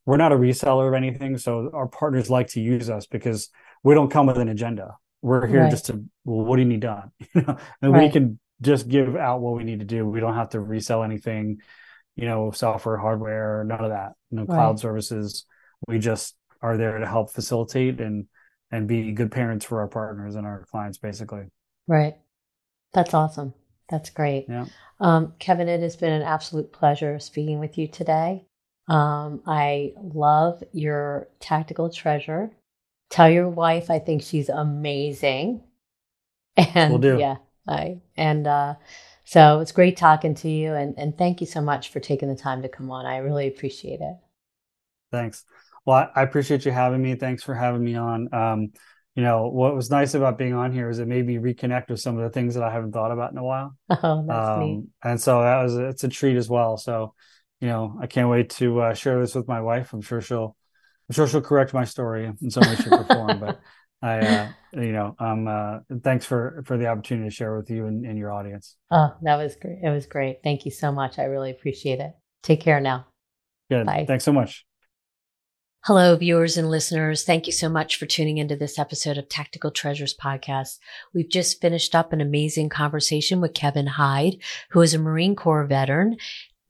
We're 0.04 0.16
not 0.16 0.32
a 0.32 0.36
reseller 0.36 0.88
of 0.88 0.94
anything, 0.94 1.38
so 1.38 1.70
our 1.72 1.86
partners 1.86 2.28
like 2.28 2.48
to 2.48 2.60
use 2.60 2.90
us 2.90 3.06
because 3.06 3.50
we 3.82 3.94
don't 3.94 4.10
come 4.10 4.26
with 4.26 4.38
an 4.38 4.48
agenda. 4.48 4.96
We're 5.22 5.46
here 5.46 5.62
right. 5.62 5.70
just 5.70 5.86
to, 5.86 6.04
well, 6.24 6.44
what 6.44 6.56
do 6.56 6.62
you 6.62 6.68
need 6.68 6.80
done? 6.80 7.10
You 7.34 7.42
know, 7.42 7.56
and 7.80 7.92
right. 7.92 8.02
we 8.02 8.10
can 8.10 8.40
just 8.60 8.88
give 8.88 9.16
out 9.16 9.40
what 9.40 9.54
we 9.54 9.64
need 9.64 9.78
to 9.78 9.84
do. 9.84 10.04
We 10.06 10.20
don't 10.20 10.34
have 10.34 10.50
to 10.50 10.60
resell 10.60 11.02
anything, 11.04 11.58
you 12.16 12.26
know, 12.26 12.50
software, 12.50 12.96
hardware, 12.96 13.64
none 13.64 13.84
of 13.84 13.90
that. 13.90 14.12
No 14.30 14.42
right. 14.42 14.48
cloud 14.48 14.80
services. 14.80 15.46
We 15.86 15.98
just 15.98 16.36
are 16.60 16.76
there 16.76 16.98
to 16.98 17.06
help 17.06 17.32
facilitate 17.32 18.00
and 18.00 18.26
and 18.70 18.88
be 18.88 19.12
good 19.12 19.30
parents 19.30 19.64
for 19.66 19.80
our 19.80 19.88
partners 19.88 20.34
and 20.34 20.46
our 20.46 20.64
clients, 20.70 20.98
basically. 20.98 21.44
Right. 21.86 22.14
That's 22.94 23.14
awesome. 23.14 23.54
That's 23.88 24.10
great. 24.10 24.46
Yeah. 24.48 24.66
Um, 25.00 25.34
Kevin, 25.38 25.68
it 25.68 25.80
has 25.80 25.96
been 25.96 26.12
an 26.12 26.22
absolute 26.22 26.72
pleasure 26.72 27.18
speaking 27.18 27.58
with 27.58 27.76
you 27.76 27.88
today. 27.88 28.46
Um, 28.88 29.42
I 29.46 29.92
love 29.96 30.62
your 30.72 31.28
tactical 31.40 31.90
treasure. 31.90 32.50
Tell 33.10 33.28
your 33.28 33.48
wife 33.48 33.90
I 33.90 33.98
think 33.98 34.22
she's 34.22 34.48
amazing. 34.48 35.62
And 36.74 36.90
we'll 36.90 37.00
do. 37.00 37.18
yeah, 37.18 37.36
I 37.66 38.02
and 38.14 38.46
uh, 38.46 38.74
so 39.24 39.60
it's 39.60 39.72
great 39.72 39.96
talking 39.96 40.34
to 40.34 40.50
you 40.50 40.74
and, 40.74 40.94
and 40.98 41.16
thank 41.16 41.40
you 41.40 41.46
so 41.46 41.62
much 41.62 41.88
for 41.88 41.98
taking 41.98 42.28
the 42.28 42.36
time 42.36 42.60
to 42.60 42.68
come 42.68 42.90
on. 42.90 43.06
I 43.06 43.18
really 43.18 43.48
appreciate 43.48 44.02
it. 44.02 44.16
Thanks. 45.10 45.46
Well, 45.86 46.10
I 46.14 46.22
appreciate 46.22 46.66
you 46.66 46.72
having 46.72 47.02
me. 47.02 47.14
Thanks 47.14 47.42
for 47.42 47.54
having 47.54 47.82
me 47.82 47.94
on. 47.94 48.32
Um, 48.34 48.72
you 49.14 49.22
know, 49.22 49.48
what 49.48 49.74
was 49.74 49.90
nice 49.90 50.14
about 50.14 50.38
being 50.38 50.54
on 50.54 50.72
here 50.72 50.88
is 50.88 50.98
it 50.98 51.06
made 51.06 51.26
me 51.26 51.36
reconnect 51.36 51.90
with 51.90 52.00
some 52.00 52.16
of 52.16 52.24
the 52.24 52.30
things 52.30 52.54
that 52.54 52.62
I 52.62 52.72
haven't 52.72 52.92
thought 52.92 53.12
about 53.12 53.32
in 53.32 53.38
a 53.38 53.44
while. 53.44 53.76
Oh, 53.90 54.24
that's 54.26 54.48
um, 54.48 54.60
neat. 54.60 54.84
And 55.04 55.20
so 55.20 55.42
that 55.42 55.62
was 55.62 55.76
it's 55.76 56.04
a 56.04 56.08
treat 56.08 56.36
as 56.36 56.48
well. 56.48 56.76
So, 56.76 57.14
you 57.60 57.68
know, 57.68 57.98
I 58.00 58.06
can't 58.06 58.30
wait 58.30 58.50
to 58.50 58.80
uh, 58.80 58.94
share 58.94 59.20
this 59.20 59.34
with 59.34 59.46
my 59.46 59.60
wife. 59.60 59.92
I'm 59.92 60.00
sure 60.00 60.20
she'll, 60.20 60.56
I'm 61.08 61.14
sure 61.14 61.26
she'll 61.26 61.42
correct 61.42 61.74
my 61.74 61.84
story 61.84 62.24
in 62.40 62.50
some 62.50 62.62
way, 62.62 62.74
shape, 62.74 62.92
or 62.92 63.04
form. 63.04 63.38
But 63.38 63.60
I, 64.02 64.18
uh, 64.18 64.52
you 64.72 64.92
know, 64.92 65.14
um, 65.18 65.46
uh, 65.46 65.80
thanks 66.02 66.24
for 66.24 66.62
for 66.66 66.78
the 66.78 66.86
opportunity 66.86 67.28
to 67.28 67.34
share 67.34 67.54
with 67.56 67.70
you 67.70 67.86
and, 67.86 68.06
and 68.06 68.18
your 68.18 68.32
audience. 68.32 68.76
Oh, 68.90 69.14
that 69.22 69.36
was 69.36 69.56
great. 69.56 69.78
It 69.82 69.90
was 69.90 70.06
great. 70.06 70.38
Thank 70.42 70.64
you 70.64 70.70
so 70.70 70.90
much. 70.90 71.18
I 71.18 71.24
really 71.24 71.50
appreciate 71.50 72.00
it. 72.00 72.12
Take 72.42 72.62
care 72.62 72.80
now. 72.80 73.06
Good. 73.70 73.86
Bye. 73.86 74.06
Thanks 74.08 74.24
so 74.24 74.32
much. 74.32 74.64
Hello, 75.86 76.14
viewers 76.14 76.56
and 76.56 76.70
listeners. 76.70 77.24
Thank 77.24 77.48
you 77.48 77.52
so 77.52 77.68
much 77.68 77.96
for 77.96 78.06
tuning 78.06 78.38
into 78.38 78.54
this 78.54 78.78
episode 78.78 79.18
of 79.18 79.28
Tactical 79.28 79.72
Treasures 79.72 80.14
podcast. 80.14 80.78
We've 81.12 81.28
just 81.28 81.60
finished 81.60 81.96
up 81.96 82.12
an 82.12 82.20
amazing 82.20 82.68
conversation 82.68 83.40
with 83.40 83.52
Kevin 83.52 83.88
Hyde, 83.88 84.36
who 84.70 84.80
is 84.80 84.94
a 84.94 84.98
Marine 85.00 85.34
Corps 85.34 85.66
veteran 85.66 86.18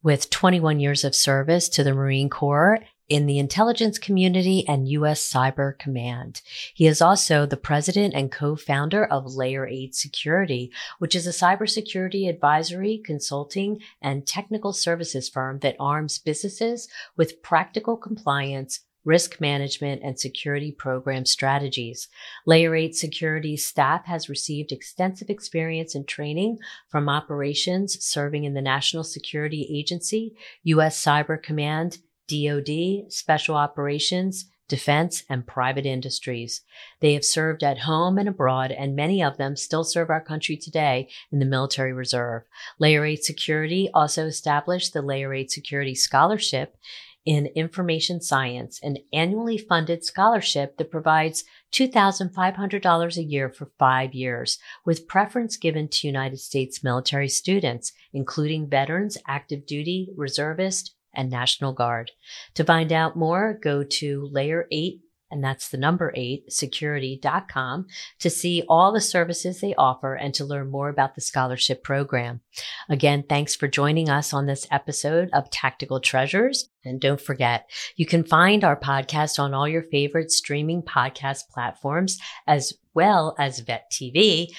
with 0.01 0.31
21 0.31 0.79
years 0.79 1.03
of 1.03 1.13
service 1.13 1.69
to 1.69 1.83
the 1.83 1.93
Marine 1.93 2.27
Corps 2.27 2.79
in 3.07 3.27
the 3.27 3.37
intelligence 3.37 3.99
community 3.99 4.67
and 4.67 4.87
U.S. 4.87 5.31
Cyber 5.31 5.77
Command. 5.77 6.41
He 6.73 6.87
is 6.87 6.99
also 6.99 7.45
the 7.45 7.55
president 7.55 8.15
and 8.15 8.31
co-founder 8.31 9.05
of 9.05 9.35
Layer 9.35 9.67
8 9.67 9.93
Security, 9.93 10.71
which 10.97 11.13
is 11.13 11.27
a 11.27 11.29
cybersecurity 11.29 12.27
advisory, 12.27 12.99
consulting, 13.05 13.77
and 14.01 14.25
technical 14.25 14.73
services 14.73 15.29
firm 15.29 15.59
that 15.59 15.75
arms 15.79 16.17
businesses 16.17 16.87
with 17.15 17.43
practical 17.43 17.95
compliance 17.95 18.79
risk 19.05 19.41
management, 19.41 20.01
and 20.03 20.19
security 20.19 20.71
program 20.71 21.25
strategies. 21.25 22.07
Layer 22.45 22.75
8 22.75 22.95
security 22.95 23.57
staff 23.57 24.05
has 24.05 24.29
received 24.29 24.71
extensive 24.71 25.29
experience 25.29 25.95
and 25.95 26.07
training 26.07 26.57
from 26.89 27.09
operations 27.09 28.03
serving 28.03 28.43
in 28.43 28.53
the 28.53 28.61
National 28.61 29.03
Security 29.03 29.67
Agency, 29.71 30.35
U.S. 30.63 31.03
Cyber 31.03 31.41
Command, 31.41 31.99
DoD, 32.27 33.11
Special 33.11 33.55
Operations, 33.55 34.45
defense, 34.69 35.23
and 35.29 35.45
private 35.45 35.85
industries. 35.85 36.61
They 37.01 37.13
have 37.13 37.25
served 37.25 37.63
at 37.63 37.79
home 37.79 38.17
and 38.17 38.29
abroad, 38.29 38.71
and 38.71 38.95
many 38.95 39.21
of 39.21 39.37
them 39.37 39.55
still 39.55 39.83
serve 39.83 40.09
our 40.09 40.21
country 40.21 40.55
today 40.55 41.09
in 41.31 41.39
the 41.39 41.45
military 41.45 41.93
reserve. 41.93 42.43
Layer 42.79 43.05
8 43.05 43.23
Security 43.23 43.89
also 43.93 44.25
established 44.25 44.93
the 44.93 45.01
Layer 45.01 45.33
8 45.33 45.51
Security 45.51 45.93
Scholarship 45.93 46.77
in 47.25 47.47
Information 47.55 48.21
Science, 48.21 48.79
an 48.83 48.97
annually 49.13 49.57
funded 49.57 50.03
scholarship 50.03 50.77
that 50.77 50.91
provides 50.91 51.43
$2,500 51.71 53.17
a 53.17 53.23
year 53.23 53.49
for 53.49 53.71
five 53.79 54.13
years, 54.13 54.57
with 54.85 55.07
preference 55.07 55.57
given 55.57 55.87
to 55.87 56.07
United 56.07 56.39
States 56.39 56.83
military 56.83 57.29
students, 57.29 57.93
including 58.13 58.69
veterans, 58.69 59.17
active 59.27 59.65
duty, 59.65 60.09
reservist, 60.17 60.95
and 61.13 61.29
National 61.29 61.73
Guard. 61.73 62.11
To 62.55 62.63
find 62.63 62.91
out 62.91 63.15
more, 63.15 63.59
go 63.61 63.83
to 63.83 64.29
layer 64.31 64.67
8 64.71 64.99
and 65.33 65.43
that's 65.43 65.69
the 65.69 65.77
number 65.77 66.13
eight, 66.15 66.53
security.com, 66.53 67.87
to 68.19 68.29
see 68.29 68.63
all 68.69 68.93
the 68.93 69.01
services 69.01 69.59
they 69.59 69.73
offer 69.75 70.13
and 70.13 70.33
to 70.35 70.45
learn 70.45 70.69
more 70.69 70.89
about 70.89 71.15
the 71.15 71.21
scholarship 71.21 71.83
program. 71.83 72.41
Again, 72.87 73.23
thanks 73.27 73.55
for 73.55 73.67
joining 73.67 74.09
us 74.09 74.31
on 74.31 74.45
this 74.45 74.67
episode 74.69 75.31
of 75.33 75.49
Tactical 75.49 75.99
Treasures. 75.99 76.69
And 76.85 77.01
don't 77.01 77.19
forget, 77.19 77.67
you 77.95 78.05
can 78.05 78.23
find 78.23 78.63
our 78.63 78.79
podcast 78.79 79.39
on 79.39 79.55
all 79.55 79.67
your 79.67 79.83
favorite 79.83 80.31
streaming 80.31 80.83
podcast 80.83 81.49
platforms 81.49 82.19
as 82.45 82.73
well 82.93 83.35
as 83.39 83.59
Vet 83.59 83.91
TV. 83.91 84.49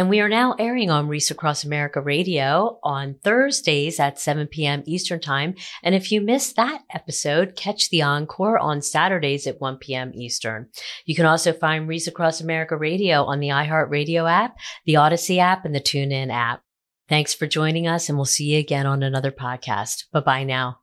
And 0.00 0.08
we 0.08 0.20
are 0.20 0.30
now 0.30 0.54
airing 0.58 0.88
on 0.88 1.08
Wreaths 1.08 1.30
Across 1.30 1.64
America 1.64 2.00
Radio 2.00 2.78
on 2.82 3.16
Thursdays 3.22 4.00
at 4.00 4.18
7 4.18 4.46
p.m. 4.46 4.82
Eastern 4.86 5.20
Time. 5.20 5.56
And 5.82 5.94
if 5.94 6.10
you 6.10 6.22
missed 6.22 6.56
that 6.56 6.80
episode, 6.88 7.54
catch 7.54 7.90
the 7.90 8.00
encore 8.00 8.58
on 8.58 8.80
Saturdays 8.80 9.46
at 9.46 9.60
1 9.60 9.76
p.m. 9.76 10.12
Eastern. 10.14 10.68
You 11.04 11.14
can 11.14 11.26
also 11.26 11.52
find 11.52 11.86
Wreaths 11.86 12.06
Across 12.06 12.40
America 12.40 12.78
Radio 12.78 13.24
on 13.24 13.40
the 13.40 13.48
iHeartRadio 13.48 14.26
app, 14.26 14.56
the 14.86 14.94
Audacy 14.94 15.36
app, 15.36 15.66
and 15.66 15.74
the 15.74 15.80
TuneIn 15.80 16.32
app. 16.32 16.62
Thanks 17.10 17.34
for 17.34 17.46
joining 17.46 17.86
us, 17.86 18.08
and 18.08 18.16
we'll 18.16 18.24
see 18.24 18.54
you 18.54 18.58
again 18.58 18.86
on 18.86 19.02
another 19.02 19.30
podcast. 19.30 20.04
Bye 20.12 20.20
bye 20.20 20.44
now. 20.44 20.79